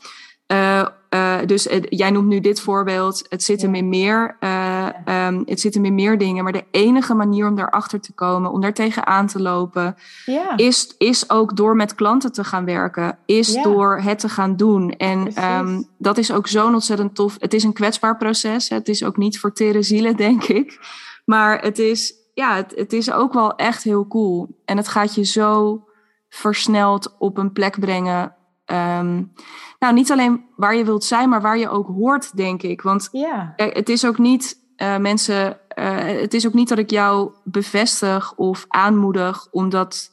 Uh, 1.15 1.31
uh, 1.41 1.47
dus 1.47 1.69
jij 1.89 2.11
noemt 2.11 2.29
nu 2.29 2.41
dit 2.41 2.61
voorbeeld. 2.61 3.27
Het 3.29 3.43
zit 3.43 3.63
hem 3.63 3.75
in 3.75 3.89
meer. 3.89 4.37
Uh, 4.41 4.87
um, 5.27 5.43
het 5.47 5.61
zit 5.61 5.75
hem 5.75 5.85
in 5.85 5.95
meer 5.95 6.19
dingen. 6.19 6.45
Maar 6.45 6.53
de 6.53 6.65
enige 6.71 7.15
manier 7.15 7.49
om 7.49 7.55
daarachter 7.55 8.01
te 8.01 8.13
komen, 8.13 8.53
om 8.53 8.61
daar 8.61 8.75
tegenaan 8.75 9.27
te 9.27 9.43
lopen, 9.43 9.97
ja. 10.25 10.57
is, 10.57 10.95
is 10.99 11.31
ook 11.31 11.57
door 11.57 11.77
met 11.77 11.95
klanten 11.95 12.33
te 12.33 12.45
gaan 12.45 12.65
werken. 12.65 13.19
Is 13.27 13.63
door 13.63 14.01
het 14.01 14.19
te 14.19 14.29
gaan 14.29 14.57
doen. 14.57 14.91
En 14.91 15.45
um, 15.45 15.89
dat 15.99 16.19
is 16.19 16.33
ook 16.33 16.47
zo 16.47 16.67
ontzettend 16.67 17.15
tof. 17.15 17.37
Het 17.39 17.55
is 17.55 17.63
een 17.63 17.73
kwetsbaar 17.73 18.17
proces. 18.17 18.69
Het 18.69 18.89
is 18.89 19.05
ook 19.05 19.17
niet 19.17 19.39
voor 19.39 19.53
tere 19.53 19.83
zielen, 19.83 20.17
denk 20.27 20.45
ik. 20.45 20.79
Maar 21.25 21.61
het 21.61 21.79
is, 21.79 22.15
ja, 22.35 22.55
het, 22.55 22.73
het 22.77 22.93
is 22.93 23.13
ook 23.13 23.33
wel 23.33 23.57
echt 23.57 23.83
heel 23.83 24.07
cool. 24.07 24.49
En 24.65 24.77
het 24.77 24.89
gaat 24.89 25.15
je 25.15 25.25
zo 25.25 25.85
versneld 26.29 27.15
op 27.19 27.39
een 27.39 27.53
plek 27.53 27.81
brengen. 27.81 28.35
Um, 28.73 29.33
nou, 29.79 29.95
niet 29.95 30.11
alleen 30.11 30.45
waar 30.57 30.75
je 30.75 30.85
wilt 30.85 31.05
zijn, 31.05 31.29
maar 31.29 31.41
waar 31.41 31.59
je 31.59 31.69
ook 31.69 31.87
hoort, 31.87 32.37
denk 32.37 32.63
ik. 32.63 32.83
Want 32.83 33.09
ja. 33.13 33.53
het 33.57 33.89
is 33.89 34.07
ook 34.07 34.19
niet, 34.19 34.59
uh, 34.77 34.97
mensen, 34.97 35.59
uh, 35.79 35.97
het 35.97 36.35
is 36.35 36.47
ook 36.47 36.55
niet 36.55 36.69
dat 36.69 36.79
ik 36.79 36.91
jou 36.91 37.33
bevestig 37.45 38.35
of 38.35 38.65
aanmoedig, 38.69 39.47
omdat 39.51 40.11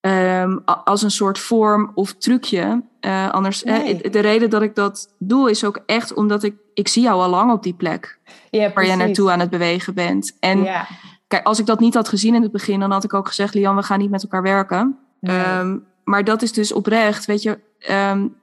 um, 0.00 0.64
als 0.64 1.02
een 1.02 1.10
soort 1.10 1.38
vorm 1.38 1.90
of 1.94 2.12
trucje. 2.12 2.82
Uh, 3.00 3.30
anders, 3.30 3.62
nee. 3.62 4.10
de 4.10 4.20
reden 4.20 4.50
dat 4.50 4.62
ik 4.62 4.74
dat 4.74 5.14
doe 5.18 5.50
is 5.50 5.64
ook 5.64 5.82
echt 5.86 6.14
omdat 6.14 6.42
ik, 6.42 6.56
ik 6.74 6.88
zie 6.88 7.02
jou 7.02 7.22
al 7.22 7.30
lang 7.30 7.52
op 7.52 7.62
die 7.62 7.74
plek 7.74 8.18
ja, 8.50 8.72
waar 8.72 8.86
je 8.86 8.96
naartoe 8.96 9.30
aan 9.30 9.40
het 9.40 9.50
bewegen 9.50 9.94
bent. 9.94 10.36
En 10.40 10.62
ja. 10.62 10.86
kijk, 11.26 11.46
als 11.46 11.58
ik 11.58 11.66
dat 11.66 11.80
niet 11.80 11.94
had 11.94 12.08
gezien 12.08 12.34
in 12.34 12.42
het 12.42 12.52
begin, 12.52 12.80
dan 12.80 12.90
had 12.90 13.04
ik 13.04 13.14
ook 13.14 13.26
gezegd, 13.26 13.54
Lian, 13.54 13.76
we 13.76 13.82
gaan 13.82 13.98
niet 13.98 14.10
met 14.10 14.22
elkaar 14.22 14.42
werken. 14.42 14.98
Nee. 15.20 15.58
Um, 15.58 15.86
maar 16.08 16.24
dat 16.24 16.42
is 16.42 16.52
dus 16.52 16.72
oprecht, 16.72 17.26
weet 17.26 17.42
je, 17.42 17.58
um, 17.90 18.36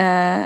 uh, 0.00 0.44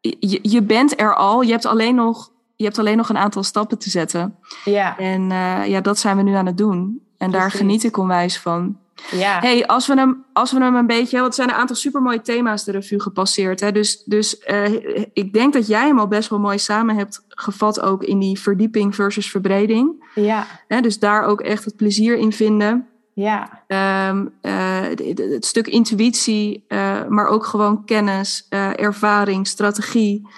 je, 0.00 0.38
je 0.42 0.62
bent 0.62 1.00
er 1.00 1.14
al, 1.14 1.40
je 1.42 1.50
hebt 1.50 1.66
alleen 1.66 1.94
nog, 1.94 2.30
je 2.56 2.64
hebt 2.64 2.78
alleen 2.78 2.96
nog 2.96 3.08
een 3.08 3.18
aantal 3.18 3.42
stappen 3.42 3.78
te 3.78 3.90
zetten. 3.90 4.36
Ja. 4.64 4.98
En 4.98 5.30
uh, 5.30 5.66
ja, 5.66 5.80
dat 5.80 5.98
zijn 5.98 6.16
we 6.16 6.22
nu 6.22 6.34
aan 6.34 6.46
het 6.46 6.58
doen. 6.58 7.02
En 7.18 7.30
daar 7.30 7.50
geniet 7.50 7.84
ik 7.84 7.96
onwijs 7.96 8.38
van. 8.38 8.78
Ja. 9.10 9.40
Hey, 9.40 9.66
als 9.66 9.86
we 9.86 9.94
hem, 9.94 10.24
als 10.32 10.52
we 10.52 10.60
hem 10.60 10.74
een 10.74 10.86
beetje, 10.86 11.16
want 11.16 11.28
er 11.28 11.34
zijn 11.34 11.48
een 11.48 11.54
aantal 11.54 11.76
supermooie 11.76 12.20
thema's 12.20 12.64
de 12.64 12.72
revue 12.72 13.00
gepasseerd. 13.00 13.60
Hè? 13.60 13.72
Dus, 13.72 14.02
dus 14.04 14.42
uh, 14.46 15.06
ik 15.12 15.32
denk 15.32 15.52
dat 15.52 15.66
jij 15.66 15.86
hem 15.86 15.98
al 15.98 16.08
best 16.08 16.30
wel 16.30 16.38
mooi 16.38 16.58
samen 16.58 16.96
hebt 16.96 17.24
gevat, 17.28 17.80
ook 17.80 18.04
in 18.04 18.18
die 18.18 18.40
verdieping 18.40 18.94
versus 18.94 19.30
verbreding. 19.30 20.10
Ja. 20.14 20.46
Hè? 20.68 20.80
Dus 20.80 20.98
daar 20.98 21.24
ook 21.24 21.40
echt 21.40 21.64
het 21.64 21.76
plezier 21.76 22.16
in 22.16 22.32
vinden. 22.32 22.86
Ja. 23.14 23.62
Um, 24.08 24.32
uh, 24.42 24.80
het 25.16 25.46
stuk 25.46 25.66
intuïtie, 25.66 26.64
uh, 26.68 27.06
maar 27.08 27.26
ook 27.26 27.46
gewoon 27.46 27.84
kennis, 27.84 28.46
uh, 28.50 28.80
ervaring, 28.80 29.46
strategie. 29.46 30.28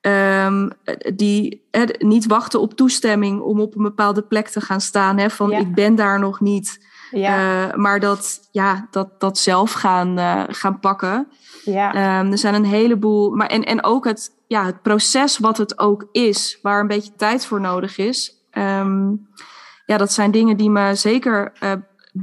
Um, 0.00 0.70
die 1.14 1.64
niet 1.98 2.26
wachten 2.26 2.60
op 2.60 2.74
toestemming 2.74 3.40
om 3.40 3.60
op 3.60 3.76
een 3.76 3.82
bepaalde 3.82 4.22
plek 4.22 4.48
te 4.48 4.60
gaan 4.60 4.80
staan. 4.80 5.18
Hè, 5.18 5.30
van 5.30 5.52
ik 5.52 5.74
ben 5.74 5.94
daar 5.94 6.18
nog 6.18 6.40
niet. 6.40 6.84
Ja. 7.10 7.72
maar 7.74 8.00
dat, 8.00 8.48
ja, 8.50 8.86
dat, 8.90 9.20
dat 9.20 9.38
zelf 9.38 9.72
gaan, 9.72 10.18
gaan 10.54 10.80
pakken. 10.80 11.28
Ja. 11.64 12.20
Um, 12.20 12.32
er 12.32 12.38
zijn 12.38 12.54
een 12.54 12.64
heleboel. 12.64 13.30
Maar 13.30 13.46
en, 13.46 13.64
en 13.64 13.84
ook 13.84 14.04
het, 14.04 14.30
ja, 14.46 14.64
het 14.64 14.82
proces 14.82 15.38
wat 15.38 15.56
het 15.56 15.78
ook 15.78 16.08
is, 16.12 16.58
waar 16.62 16.80
een 16.80 16.86
beetje 16.86 17.14
tijd 17.16 17.46
voor 17.46 17.60
nodig 17.60 17.98
is. 17.98 18.46
ja, 19.86 19.96
dat 19.96 20.12
zijn 20.12 20.30
dingen 20.30 20.56
die 20.56 20.70
me 20.70 20.94
zeker 20.94 21.52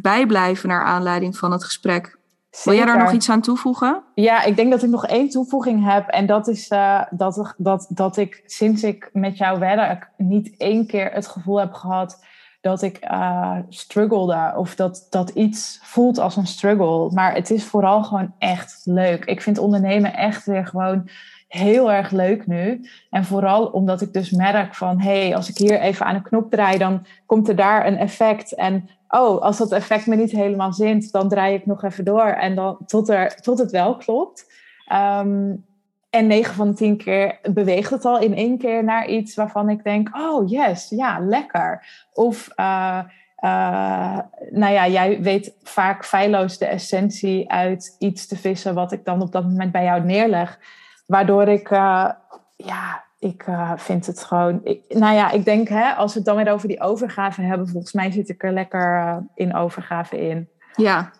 bijblijven 0.02 0.70
naar 0.70 0.84
aanleiding 0.84 1.38
van 1.38 1.52
het 1.52 1.64
gesprek. 1.64 2.18
Wil 2.64 2.74
jij 2.74 2.86
daar 2.86 2.98
nog 2.98 3.12
iets 3.12 3.30
aan 3.30 3.41
toevoegen? 3.41 4.04
Ja, 4.16 4.44
ik 4.44 4.56
denk 4.56 4.72
dat 4.72 4.84
ik 4.84 4.89
nog 4.89 5.06
één 5.06 5.30
toevoeging 5.30 5.91
heb. 5.91 6.08
En 6.08 6.26
dat 6.26 6.48
is 6.48 6.70
uh, 6.70 7.02
dat, 7.10 7.54
dat, 7.58 7.86
dat 7.89 8.18
ik 8.18 8.44
sinds 8.46 8.84
ik 8.84 9.10
met 9.14 9.38
jou 9.38 9.60
werk 9.60 10.10
niet 10.18 10.58
één 10.58 10.88
keer 10.88 11.12
het 11.12 11.28
gevoel 11.28 11.60
heb 11.60 11.74
gehad 11.74 12.24
dat 12.62 12.82
ik 12.82 13.00
uh, 13.12 13.58
struggelde. 13.70 14.54
Of 14.56 14.76
dat, 14.76 15.08
dat 15.10 15.30
iets 15.30 15.80
voelt 15.82 16.18
als 16.18 16.36
een 16.36 16.48
struggle. 16.48 17.12
Maar 17.12 17.34
het 17.34 17.50
is 17.50 17.66
vooral 17.66 18.04
gewoon 18.04 18.34
echt 18.38 18.82
leuk. 18.84 19.26
Ik 19.26 19.41
vind 19.41 19.58
ondernemen 19.58 20.14
echt 20.14 20.46
weer 20.46 20.68
gewoon 20.68 21.10
heel 21.54 21.91
erg 21.91 22.12
leuk 22.12 22.47
nu. 22.47 22.89
En 23.10 23.26
vooral 23.26 23.66
omdat 23.66 24.01
ik 24.01 24.14
dus 24.14 24.32
merk 24.32 24.76
van... 24.76 24.99
hé, 24.99 25.22
hey, 25.22 25.36
als 25.36 25.49
ik 25.49 25.58
hier 25.58 25.80
even 25.80 26.06
aan 26.06 26.16
een 26.16 26.22
knop 26.22 26.51
draai... 26.51 26.78
dan 26.78 27.06
komt 27.26 27.49
er 27.49 27.56
daar 27.56 27.88
een 27.88 27.97
effect. 27.97 28.56
En 28.56 28.89
oh, 29.08 29.41
als 29.41 29.58
dat 29.58 29.72
effect 29.72 30.08
me 30.08 30.16
niet 30.16 30.32
helemaal 30.32 30.74
zint, 30.74 31.12
dan 31.12 31.30
draai 31.30 31.56
ik 31.56 31.66
nog 31.66 31.84
even 31.84 32.06
door 32.06 32.26
en 32.28 32.56
dan 32.56 32.78
tot, 32.86 33.10
er, 33.10 33.36
tot 33.36 33.60
het 33.60 33.72
wel 33.72 33.97
klopt. 33.97 34.51
Um, 34.93 35.66
en 36.10 36.28
9 36.28 36.56
van 36.56 36.68
de 36.68 36.74
10 36.74 36.97
keer 36.97 37.39
beweegt 37.54 37.89
het 37.89 38.06
al 38.06 38.20
in 38.20 38.36
één 38.36 38.58
keer 38.58 38.84
naar 38.84 39.08
iets 39.08 39.36
waarvan 39.36 39.70
ik 39.70 39.84
denk: 39.84 40.10
oh 40.18 40.49
yes, 40.49 40.89
ja, 40.89 41.20
lekker. 41.20 41.86
Of 42.14 42.49
uh, 42.56 42.99
uh, 43.43 44.20
nou 44.49 44.74
ja, 44.74 44.88
jij 44.88 45.22
weet 45.22 45.56
vaak 45.64 46.06
feilloos 46.06 46.58
de 46.58 46.66
essentie 46.66 47.51
uit 47.51 47.95
iets 47.99 48.28
te 48.28 48.38
vissen, 48.38 48.74
wat 48.74 48.91
ik 48.91 49.06
dan 49.06 49.22
op 49.22 49.32
dat 49.32 49.43
moment 49.43 49.72
bij 49.72 49.84
jou 49.84 50.04
neerleg. 50.04 50.60
Waardoor 51.06 51.47
ik 51.47 51.72
uh, 51.72 52.10
ja, 52.56 53.04
ik 53.20 53.47
uh, 53.47 53.72
vind 53.76 54.06
het 54.06 54.24
gewoon. 54.24 54.60
Ik, 54.64 54.82
nou 54.89 55.16
ja, 55.16 55.32
ik 55.32 55.45
denk, 55.45 55.68
hè, 55.68 55.91
als 55.91 56.12
we 56.14 56.18
het 56.18 56.28
dan 56.28 56.36
weer 56.36 56.51
over 56.51 56.68
die 56.68 56.82
overgave 56.82 57.41
hebben, 57.41 57.68
volgens 57.68 57.93
mij 57.93 58.12
zit 58.12 58.30
ik 58.30 58.43
er 58.43 58.54
lekker 58.54 58.97
uh, 58.97 59.18
in 59.36 59.56
overgave 59.56 60.28
in. 60.28 60.49
Ja. 60.76 61.12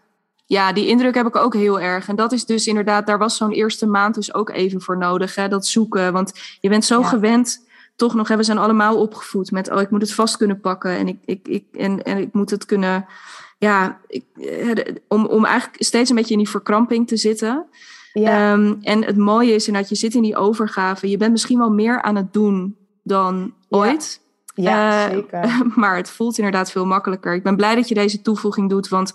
ja, 0.46 0.74
die 0.74 0.88
indruk 0.88 1.16
heb 1.16 1.28
ik 1.28 1.36
ook 1.36 1.54
heel 1.54 1.80
erg. 1.80 2.08
En 2.08 2.16
dat 2.16 2.32
is 2.32 2.46
dus 2.46 2.68
inderdaad, 2.68 3.08
daar 3.08 3.18
was 3.18 3.38
zo'n 3.38 3.52
eerste 3.52 3.88
maand 3.88 4.16
dus 4.16 4.34
ook 4.34 4.50
even 4.50 4.82
voor 4.82 4.98
nodig, 4.98 5.36
hè, 5.36 5.48
dat 5.48 5.66
zoeken. 5.66 6.14
Want 6.14 6.58
je 6.60 6.70
bent 6.70 6.86
zo 6.86 7.04
gewend, 7.04 7.68
toch 7.96 8.14
nog, 8.14 8.28
hè, 8.28 8.38
we 8.38 8.44
zijn 8.44 8.58
allemaal 8.58 9.02
opgevoed 9.02 9.52
met, 9.52 9.72
oh, 9.72 9.82
ik 9.82 9.90
moet 9.90 10.02
het 10.02 10.14
vast 10.14 10.38
kunnen 10.38 10.60
pakken 10.60 10.92
en 10.92 11.08
ik, 11.08 11.18
ik, 11.26 11.48
ik, 11.48 11.66
en, 11.72 12.04
en 12.04 12.18
ik 12.18 12.34
moet 12.34 12.50
het 12.50 12.66
kunnen. 12.66 13.06
Ja, 13.58 14.00
ik, 14.08 14.26
eh, 14.36 14.96
om, 15.08 15.26
om 15.26 15.46
eigenlijk 15.46 15.84
steeds 15.84 16.10
een 16.10 16.16
beetje 16.16 16.34
in 16.34 16.40
die 16.40 16.50
verkramping 16.50 17.08
te 17.08 17.18
zitten. 17.18 17.66
Ja. 18.14 18.54
Um, 18.54 18.78
en 18.82 19.04
het 19.04 19.18
mooie 19.18 19.54
is 19.54 19.66
dat 19.66 19.90
je 19.90 19.96
zit 19.96 20.14
in 20.14 20.22
die 20.22 20.36
overgave. 20.36 21.10
Je 21.10 21.18
bent 21.18 21.32
misschien 21.32 21.58
wel 21.58 21.72
meer 21.72 22.02
aan 22.02 22.16
het 22.16 22.34
doen 22.34 22.76
dan 23.04 23.54
ooit. 23.70 24.22
Ja, 24.56 25.08
uh, 25.08 25.14
zeker. 25.14 25.62
Maar 25.76 25.96
het 25.96 26.10
voelt 26.10 26.38
inderdaad 26.38 26.72
veel 26.72 26.86
makkelijker. 26.86 27.34
Ik 27.34 27.44
ben 27.44 27.56
blij 27.56 27.76
dat 27.76 27.88
je 27.88 27.96
deze 27.96 28.22
toevoeging 28.22 28.70
doet. 28.70 28.88
Want 28.88 29.10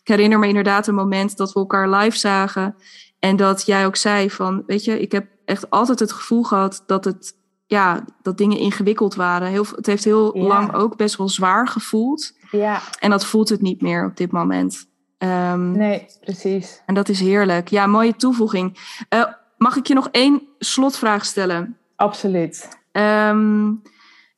ik 0.00 0.08
herinner 0.08 0.38
me 0.38 0.48
inderdaad 0.48 0.86
een 0.86 0.94
moment 0.94 1.36
dat 1.36 1.52
we 1.52 1.58
elkaar 1.58 1.90
live 1.90 2.18
zagen. 2.18 2.74
En 3.18 3.36
dat 3.36 3.66
jij 3.66 3.86
ook 3.86 3.96
zei 3.96 4.30
van, 4.30 4.62
weet 4.66 4.84
je, 4.84 5.00
ik 5.00 5.12
heb 5.12 5.26
echt 5.44 5.70
altijd 5.70 5.98
het 5.98 6.12
gevoel 6.12 6.42
gehad 6.42 6.82
dat 6.86 7.04
het, 7.04 7.36
ja, 7.66 8.04
dat 8.22 8.38
dingen 8.38 8.58
ingewikkeld 8.58 9.14
waren. 9.14 9.48
Heel, 9.48 9.66
het 9.76 9.86
heeft 9.86 10.04
heel 10.04 10.32
lang 10.34 10.74
ook 10.74 10.96
best 10.96 11.16
wel 11.16 11.28
zwaar 11.28 11.68
gevoeld. 11.68 12.32
Ja. 12.50 12.80
En 12.98 13.10
dat 13.10 13.26
voelt 13.26 13.48
het 13.48 13.60
niet 13.60 13.82
meer 13.82 14.06
op 14.06 14.16
dit 14.16 14.32
moment. 14.32 14.86
Um, 15.24 15.70
nee, 15.70 16.06
precies. 16.20 16.82
En 16.86 16.94
dat 16.94 17.08
is 17.08 17.20
heerlijk. 17.20 17.68
Ja, 17.68 17.86
mooie 17.86 18.16
toevoeging. 18.16 18.78
Uh, 19.14 19.24
mag 19.56 19.76
ik 19.76 19.86
je 19.86 19.94
nog 19.94 20.08
één 20.10 20.42
slotvraag 20.58 21.24
stellen? 21.24 21.76
Absoluut. 21.96 22.68
Um, 22.92 23.82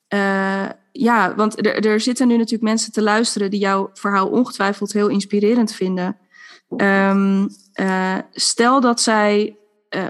uh, 0.09 0.69
ja, 0.93 1.35
want 1.35 1.67
er, 1.67 1.87
er 1.87 2.01
zitten 2.01 2.29
nu 2.29 2.37
natuurlijk 2.37 2.63
mensen 2.63 2.93
te 2.93 3.03
luisteren 3.03 3.51
die 3.51 3.61
jouw 3.61 3.91
verhaal 3.93 4.29
ongetwijfeld 4.29 4.93
heel 4.93 5.09
inspirerend 5.09 5.75
vinden. 5.75 6.17
Ehm, 6.77 7.49
eh, 7.73 8.19
stel 8.33 8.81
dat 8.81 9.01
zij 9.01 9.57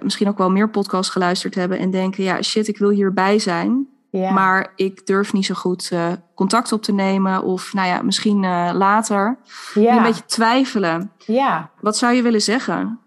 misschien 0.02 0.28
ook 0.28 0.38
wel 0.38 0.50
meer 0.50 0.70
podcasts 0.70 1.12
geluisterd 1.12 1.54
hebben 1.54 1.78
en 1.78 1.90
denken: 1.90 2.24
ja, 2.24 2.42
shit, 2.42 2.68
ik 2.68 2.78
wil 2.78 2.90
hierbij 2.90 3.38
zijn. 3.38 3.88
Ja. 4.18 4.32
Maar 4.32 4.72
ik 4.76 5.06
durf 5.06 5.32
niet 5.32 5.46
zo 5.46 5.54
goed 5.54 5.90
uh, 5.92 6.12
contact 6.34 6.72
op 6.72 6.82
te 6.82 6.92
nemen. 6.92 7.42
Of 7.42 7.72
nou 7.72 7.88
ja, 7.88 8.02
misschien 8.02 8.42
uh, 8.42 8.70
later. 8.72 9.38
Ja. 9.74 9.96
Een 9.96 10.02
beetje 10.02 10.24
twijfelen. 10.24 11.12
Ja. 11.18 11.70
Wat 11.80 11.96
zou 11.96 12.14
je 12.14 12.22
willen 12.22 12.40
zeggen? 12.40 13.00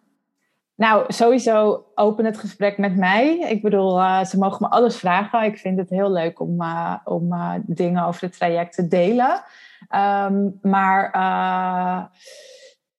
Nou, 0.76 1.04
sowieso 1.08 1.86
open 1.96 2.26
het 2.26 2.38
gesprek 2.38 2.78
met 2.78 2.96
mij. 2.96 3.40
Ik 3.40 3.62
bedoel, 3.62 4.00
uh, 4.00 4.24
ze 4.24 4.38
mogen 4.38 4.58
me 4.60 4.70
alles 4.70 4.98
vragen. 4.98 5.44
Ik 5.44 5.58
vind 5.58 5.78
het 5.78 5.90
heel 5.90 6.12
leuk 6.12 6.40
om, 6.40 6.64
om 7.04 7.34
dingen 7.66 8.06
over 8.06 8.22
het 8.22 8.38
traject 8.38 8.74
te 8.74 8.88
delen. 8.88 9.44
Um, 9.96 10.60
maar 10.62 11.12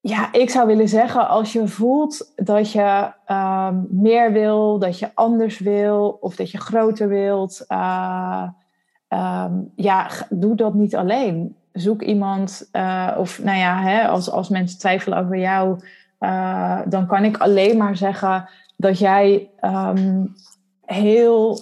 ja, 0.00 0.32
ik 0.32 0.50
zou 0.50 0.66
willen 0.66 0.88
zeggen, 0.88 1.28
als 1.28 1.52
je 1.52 1.68
voelt 1.68 2.32
dat 2.36 2.72
je 2.72 3.12
um, 3.26 3.86
meer 3.90 4.32
wil, 4.32 4.78
dat 4.78 4.98
je 4.98 5.10
anders 5.14 5.58
wil 5.58 6.18
of 6.20 6.36
dat 6.36 6.50
je 6.50 6.58
groter 6.58 7.08
wilt, 7.08 7.64
uh, 7.68 8.48
um, 9.08 9.72
ja, 9.76 10.10
doe 10.28 10.54
dat 10.56 10.74
niet 10.74 10.96
alleen. 10.96 11.56
Zoek 11.72 12.02
iemand, 12.02 12.68
uh, 12.72 13.16
of 13.18 13.42
nou 13.42 13.58
ja, 13.58 13.82
hè, 13.82 14.08
als, 14.08 14.30
als 14.30 14.48
mensen 14.48 14.78
twijfelen 14.78 15.18
over 15.18 15.38
jou, 15.38 15.78
uh, 16.20 16.80
dan 16.84 17.06
kan 17.06 17.24
ik 17.24 17.36
alleen 17.36 17.76
maar 17.76 17.96
zeggen 17.96 18.48
dat 18.76 18.98
jij 18.98 19.50
um, 19.60 20.34
heel, 20.84 21.58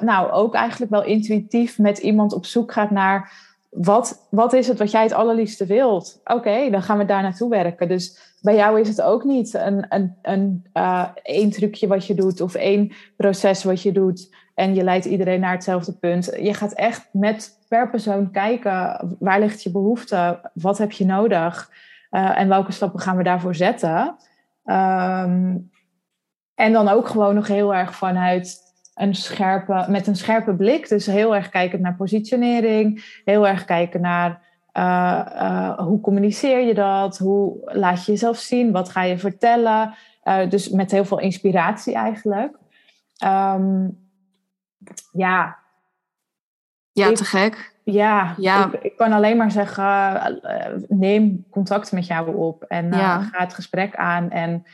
nou 0.00 0.30
ook 0.30 0.54
eigenlijk 0.54 0.90
wel 0.90 1.04
intuïtief 1.04 1.78
met 1.78 1.98
iemand 1.98 2.32
op 2.32 2.46
zoek 2.46 2.72
gaat 2.72 2.90
naar 2.90 3.32
wat, 3.74 4.26
wat 4.30 4.52
is 4.52 4.68
het 4.68 4.78
wat 4.78 4.90
jij 4.90 5.02
het 5.02 5.12
allerliefste 5.12 5.66
wilt? 5.66 6.20
Oké, 6.24 6.70
dan 6.70 6.82
gaan 6.82 6.98
we 6.98 7.04
daar 7.04 7.22
naartoe 7.22 7.50
werken. 7.50 7.88
Dus 7.88 8.34
bij 8.40 8.54
jou 8.54 8.80
is 8.80 8.88
het 8.88 9.02
ook 9.02 9.24
niet 9.24 9.54
een, 9.54 9.86
een, 9.88 10.16
een 10.22 10.66
uh, 10.74 11.08
één 11.22 11.50
trucje 11.50 11.86
wat 11.86 12.06
je 12.06 12.14
doet 12.14 12.40
of 12.40 12.54
één 12.54 12.92
proces 13.16 13.64
wat 13.64 13.82
je 13.82 13.92
doet 13.92 14.34
en 14.54 14.74
je 14.74 14.84
leidt 14.84 15.04
iedereen 15.04 15.40
naar 15.40 15.52
hetzelfde 15.52 15.92
punt. 15.92 16.24
Je 16.24 16.54
gaat 16.54 16.72
echt 16.72 17.08
met 17.12 17.58
per 17.68 17.90
persoon 17.90 18.30
kijken 18.30 19.16
waar 19.18 19.40
ligt 19.40 19.62
je 19.62 19.70
behoefte, 19.70 20.50
wat 20.52 20.78
heb 20.78 20.92
je 20.92 21.04
nodig 21.04 21.70
uh, 22.10 22.38
en 22.38 22.48
welke 22.48 22.72
stappen 22.72 23.00
gaan 23.00 23.16
we 23.16 23.22
daarvoor 23.22 23.54
zetten. 23.54 24.16
Um, 24.64 25.70
en 26.54 26.72
dan 26.72 26.88
ook 26.88 27.08
gewoon 27.08 27.34
nog 27.34 27.46
heel 27.46 27.74
erg 27.74 27.94
vanuit 27.94 28.63
een 28.94 29.14
scherpe, 29.14 29.86
met 29.88 30.06
een 30.06 30.16
scherpe 30.16 30.54
blik. 30.54 30.88
Dus 30.88 31.06
heel 31.06 31.34
erg 31.34 31.48
kijken 31.48 31.80
naar 31.80 31.94
positionering, 31.94 33.20
heel 33.24 33.46
erg 33.48 33.64
kijken 33.64 34.00
naar 34.00 34.42
uh, 34.72 35.26
uh, 35.34 35.78
hoe 35.78 36.00
communiceer 36.00 36.60
je 36.60 36.74
dat, 36.74 37.18
hoe 37.18 37.56
laat 37.64 38.04
je 38.04 38.12
jezelf 38.12 38.36
zien, 38.36 38.72
wat 38.72 38.88
ga 38.88 39.02
je 39.02 39.18
vertellen. 39.18 39.94
Uh, 40.24 40.48
dus 40.50 40.68
met 40.68 40.90
heel 40.90 41.04
veel 41.04 41.20
inspiratie 41.20 41.94
eigenlijk. 41.94 42.56
Um, 43.24 43.98
ja. 45.12 45.58
Ja, 46.92 47.12
te 47.12 47.24
gek. 47.24 47.72
Ja, 47.84 48.34
ja. 48.36 48.66
Ik, 48.72 48.82
ik, 48.82 48.96
kan 48.96 49.12
alleen 49.12 49.36
maar 49.36 49.50
zeggen, 49.50 50.40
neem 50.88 51.44
contact 51.50 51.92
met 51.92 52.06
jou 52.06 52.36
op 52.36 52.62
en 52.62 52.92
ja. 52.92 53.20
ga 53.22 53.38
het 53.38 53.54
gesprek 53.54 53.96
aan 53.96 54.30
en 54.30 54.64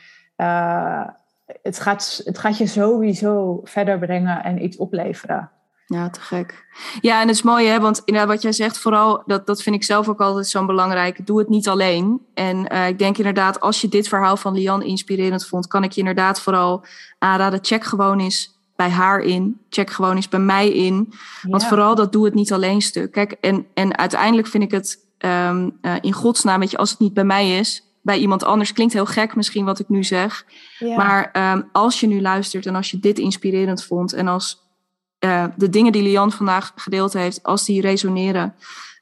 het 1.61 1.79
gaat, 1.79 2.21
het 2.23 2.37
gaat 2.37 2.57
je 2.57 2.67
sowieso 2.67 3.59
verder 3.63 3.99
brengen 3.99 4.43
en 4.43 4.63
iets 4.63 4.77
opleveren. 4.77 5.51
Ja, 5.85 6.09
te 6.09 6.21
gek. 6.21 6.65
Ja, 7.01 7.21
en 7.21 7.27
het 7.27 7.35
is 7.35 7.41
mooi, 7.41 7.67
hè? 7.67 7.79
want 7.79 8.01
inderdaad, 8.05 8.31
wat 8.31 8.41
jij 8.41 8.51
zegt, 8.51 8.77
vooral, 8.77 9.23
dat, 9.25 9.47
dat 9.47 9.61
vind 9.61 9.75
ik 9.75 9.83
zelf 9.83 10.09
ook 10.09 10.21
altijd 10.21 10.47
zo 10.47 10.65
belangrijk. 10.65 11.25
Doe 11.25 11.39
het 11.39 11.49
niet 11.49 11.67
alleen. 11.67 12.21
En 12.33 12.73
uh, 12.73 12.87
ik 12.87 12.99
denk 12.99 13.17
inderdaad, 13.17 13.59
als 13.59 13.81
je 13.81 13.87
dit 13.87 14.07
verhaal 14.07 14.37
van 14.37 14.53
Lian 14.53 14.83
inspirerend 14.83 15.45
vond, 15.45 15.67
kan 15.67 15.83
ik 15.83 15.91
je 15.91 15.99
inderdaad 15.99 16.41
vooral 16.41 16.83
aanraden. 17.19 17.59
Check 17.61 17.83
gewoon 17.83 18.19
eens 18.19 18.59
bij 18.75 18.89
haar 18.89 19.19
in. 19.19 19.59
Check 19.69 19.89
gewoon 19.89 20.15
eens 20.15 20.29
bij 20.29 20.39
mij 20.39 20.69
in. 20.69 21.13
Want 21.41 21.65
vooral 21.65 21.95
dat 21.95 22.11
doe 22.11 22.25
het 22.25 22.33
niet 22.33 22.53
alleen 22.53 22.81
stuk. 22.81 23.11
Kijk, 23.11 23.31
en, 23.31 23.65
en 23.73 23.97
uiteindelijk 23.97 24.47
vind 24.47 24.63
ik 24.63 24.71
het 24.71 25.05
um, 25.17 25.77
uh, 25.81 25.95
in 26.01 26.13
godsnaam, 26.13 26.59
weet 26.59 26.71
je, 26.71 26.77
als 26.77 26.89
het 26.89 26.99
niet 26.99 27.13
bij 27.13 27.23
mij 27.23 27.57
is, 27.57 27.90
bij 28.01 28.17
iemand 28.17 28.43
anders. 28.43 28.73
Klinkt 28.73 28.93
heel 28.93 29.05
gek 29.05 29.35
misschien 29.35 29.65
wat 29.65 29.79
ik 29.79 29.89
nu 29.89 30.03
zeg. 30.03 30.45
Ja. 30.79 30.95
Maar 30.95 31.51
um, 31.53 31.69
als 31.71 31.99
je 31.99 32.07
nu 32.07 32.21
luistert 32.21 32.65
en 32.65 32.75
als 32.75 32.91
je 32.91 32.99
dit 32.99 33.19
inspirerend 33.19 33.83
vond 33.83 34.13
en 34.13 34.27
als 34.27 34.69
uh, 35.25 35.45
de 35.55 35.69
dingen 35.69 35.91
die 35.91 36.03
Lian 36.03 36.31
vandaag 36.31 36.71
gedeeld 36.75 37.13
heeft, 37.13 37.43
als 37.43 37.65
die 37.65 37.81
resoneren, 37.81 38.55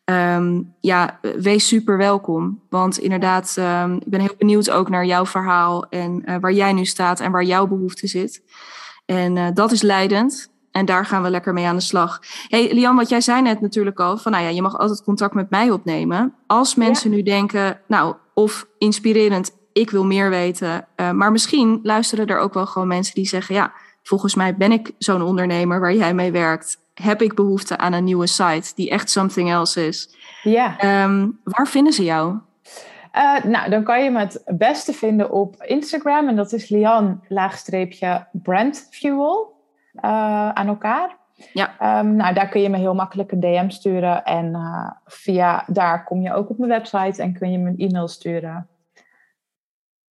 um, 0.06 0.74
ja, 0.80 1.20
wees 1.38 1.68
super 1.68 1.98
welkom. 1.98 2.62
Want 2.70 2.98
inderdaad, 2.98 3.56
um, 3.60 3.96
ik 3.96 4.10
ben 4.10 4.20
heel 4.20 4.36
benieuwd 4.38 4.70
ook 4.70 4.90
naar 4.90 5.06
jouw 5.06 5.26
verhaal 5.26 5.86
en 5.90 6.24
uh, 6.26 6.36
waar 6.40 6.54
jij 6.54 6.74
nu 6.74 6.86
staat 6.86 7.20
en 7.20 7.32
waar 7.32 7.44
jouw 7.44 7.68
behoefte 7.68 8.08
zit. 8.08 8.42
En 9.06 9.36
uh, 9.36 9.48
dat 9.54 9.72
is 9.72 9.82
leidend. 9.82 10.50
En 10.72 10.86
daar 10.86 11.06
gaan 11.06 11.24
we 11.24 11.30
lekker 11.30 11.54
mee 11.54 11.66
aan 11.66 11.76
de 11.76 11.82
slag. 11.82 12.20
Hey, 12.48 12.74
Lian, 12.74 12.96
wat 12.96 13.10
jij 13.10 13.22
zei 13.22 13.42
net 13.42 13.62
natuurlijk 13.62 14.00
al, 14.00 14.18
van 14.18 14.32
nou 14.32 14.44
ja, 14.44 14.50
je 14.50 14.62
mag 14.62 14.78
altijd 14.78 15.04
contact 15.04 15.34
met 15.34 15.50
mij 15.50 15.72
opnemen. 15.72 16.34
Als 16.48 16.76
mensen 16.76 17.10
ja. 17.10 17.16
nu 17.16 17.24
denken, 17.24 17.80
nou, 17.88 18.16
of 18.40 18.68
inspirerend, 18.78 19.52
ik 19.74 19.90
wil 19.90 20.06
meer 20.06 20.30
weten. 20.30 20.88
Uh, 20.96 21.12
maar 21.12 21.32
misschien 21.32 21.80
luisteren 21.84 22.28
er 22.28 22.40
ook 22.40 22.54
wel 22.54 22.66
gewoon 22.66 22.88
mensen 22.88 23.16
die 23.16 23.28
zeggen, 23.28 23.56
ja, 23.56 23.72
volgens 24.04 24.36
mij 24.36 24.56
ben 24.56 24.72
ik 24.72 24.92
zo'n 24.98 25.22
ondernemer 25.22 25.80
waar 25.80 25.94
jij 25.94 26.14
mee 26.14 26.32
werkt. 26.32 26.78
Heb 26.94 27.22
ik 27.22 27.36
behoefte 27.36 27.78
aan 27.78 27.94
een 27.94 28.04
nieuwe 28.04 28.28
site 28.28 28.72
die 28.76 28.90
echt 28.90 29.10
something 29.10 29.50
else 29.50 29.88
is? 29.88 30.16
Ja. 30.44 31.04
Um, 31.04 31.40
waar 31.44 31.68
vinden 31.68 31.94
ze 31.94 32.04
jou? 32.04 32.38
Uh, 33.16 33.44
nou, 33.44 33.70
dan 33.70 33.84
kan 33.84 34.04
je 34.04 34.10
me 34.10 34.20
het 34.20 34.44
beste 34.46 34.94
vinden 34.94 35.32
op 35.32 35.56
Instagram. 35.64 36.28
En 36.28 36.36
dat 36.36 36.54
is 36.54 36.70
Lian 36.70 37.24
laagstreepje 37.28 38.28
brandfuel 38.32 39.56
uh, 39.96 40.50
aan 40.50 40.68
elkaar. 40.68 41.18
Ja. 41.54 42.00
Um, 42.00 42.16
nou, 42.16 42.34
daar 42.34 42.50
kun 42.50 42.62
je 42.62 42.70
me 42.70 42.78
heel 42.78 42.94
makkelijk 42.94 43.32
een 43.32 43.40
DM 43.40 43.70
sturen. 43.70 44.24
En 44.24 44.46
uh, 44.46 44.92
via 45.06 45.64
daar 45.68 46.04
kom 46.04 46.22
je 46.22 46.34
ook 46.34 46.50
op 46.50 46.58
mijn 46.58 46.72
website 46.72 47.22
en 47.22 47.34
kun 47.34 47.52
je 47.52 47.58
me 47.58 47.70
een 47.70 47.78
e-mail 47.78 48.08
sturen. 48.08 48.68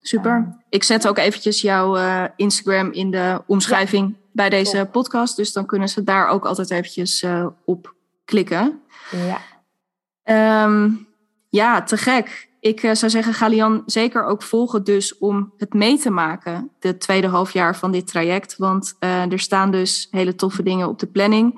Super. 0.01 0.39
Uh, 0.39 0.55
ik 0.69 0.83
zet 0.83 1.09
ook 1.09 1.19
eventjes 1.19 1.61
jouw 1.61 1.97
uh, 1.97 2.25
Instagram 2.37 2.93
in 2.93 3.11
de 3.11 3.43
omschrijving 3.47 4.09
ja. 4.09 4.17
bij 4.33 4.49
deze 4.49 4.77
Top. 4.77 4.93
podcast. 4.93 5.37
Dus 5.37 5.53
dan 5.53 5.67
kunnen 5.67 5.89
ze 5.89 6.05
daar 6.05 6.29
ook 6.29 6.47
altijd 6.47 6.71
eventjes 6.71 7.27
op 7.65 7.95
klikken. 8.25 8.81
Ja. 9.11 10.65
Um, 10.65 11.07
ja, 11.49 11.83
te 11.83 11.97
gek 11.97 12.48
ik 12.69 12.83
uh, 12.83 12.95
zou 12.95 13.11
zeggen, 13.11 13.35
ga 13.35 13.49
Lian 13.49 13.83
zeker 13.87 14.25
ook 14.25 14.43
volgen 14.43 14.85
dus 14.85 15.19
om 15.19 15.53
het 15.57 15.73
mee 15.73 15.99
te 15.99 16.11
maken, 16.11 16.71
de 16.79 16.97
tweede 16.97 17.27
halfjaar 17.27 17.77
van 17.77 17.93
dit 17.93 18.07
traject. 18.07 18.57
Want 18.57 18.97
uh, 19.01 19.33
er 19.33 19.39
staan 19.39 19.71
dus 19.71 20.09
hele 20.11 20.35
toffe 20.35 20.63
dingen 20.63 20.89
op 20.89 20.99
de 20.99 21.07
planning. 21.07 21.55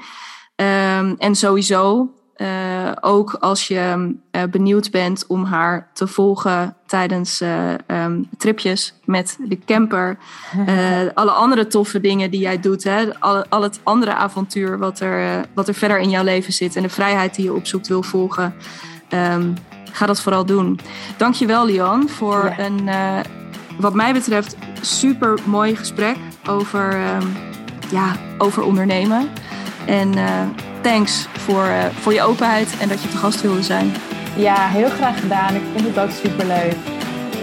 Um, 0.56 1.14
en 1.18 1.34
sowieso, 1.34 2.14
uh, 2.36 2.92
ook 3.00 3.34
als 3.34 3.68
je 3.68 4.14
benieuwd 4.50 4.90
bent 4.90 5.24
om 5.26 5.44
haar 5.44 5.90
te 5.92 6.06
volgen 6.06 6.76
tijdens 6.86 7.42
um, 7.86 8.28
tripjes 8.38 8.94
met 9.04 9.38
de 9.40 9.58
camper. 9.58 10.18
alle 11.14 11.30
andere 11.30 11.66
toffe 11.66 12.00
dingen 12.00 12.30
die 12.30 12.40
jij 12.40 12.60
doet, 12.60 12.84
hè, 12.84 13.20
al, 13.20 13.44
al 13.48 13.62
het 13.62 13.80
andere 13.82 14.14
avontuur 14.14 14.78
wat 14.78 15.00
er, 15.00 15.46
wat 15.54 15.68
er 15.68 15.74
verder 15.74 15.98
in 15.98 16.10
jouw 16.10 16.24
leven 16.24 16.52
zit 16.52 16.76
en 16.76 16.82
de 16.82 16.88
vrijheid 16.88 17.34
die 17.34 17.44
je 17.44 17.54
opzoekt 17.54 17.88
wil 17.88 18.02
volgen. 18.02 18.54
Um, 19.12 19.54
ga 19.92 20.06
dat 20.06 20.20
vooral 20.20 20.44
doen. 20.44 20.80
Dankjewel, 21.16 21.66
Lian, 21.66 22.08
voor 22.08 22.54
ja. 22.56 22.64
een, 22.64 22.80
uh, 22.86 23.20
wat 23.78 23.94
mij 23.94 24.12
betreft, 24.12 24.56
super 24.80 25.38
mooi 25.44 25.76
gesprek 25.76 26.16
over, 26.48 26.98
uh, 26.98 27.16
ja, 27.90 28.16
over 28.38 28.62
ondernemen. 28.62 29.28
En 29.86 30.16
uh, 30.16 30.24
thanks 30.80 31.26
voor, 31.38 31.64
uh, 31.64 31.84
voor 32.00 32.12
je 32.12 32.22
openheid 32.22 32.74
en 32.80 32.88
dat 32.88 33.02
je 33.02 33.08
te 33.08 33.16
gast 33.16 33.40
wilde 33.40 33.62
zijn. 33.62 33.92
Ja, 34.36 34.68
heel 34.68 34.88
graag 34.88 35.20
gedaan. 35.20 35.54
Ik 35.54 35.62
vind 35.74 35.86
het 35.86 35.98
ook 35.98 36.10
super 36.10 36.46
leuk. 36.46 36.76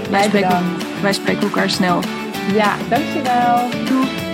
Wij 0.10 0.24
spreken, 0.24 0.64
wij 1.02 1.14
spreken 1.14 1.42
elkaar 1.42 1.70
snel. 1.70 2.00
Ja, 2.54 2.76
dankjewel. 2.90 3.70
Doei. 3.86 4.27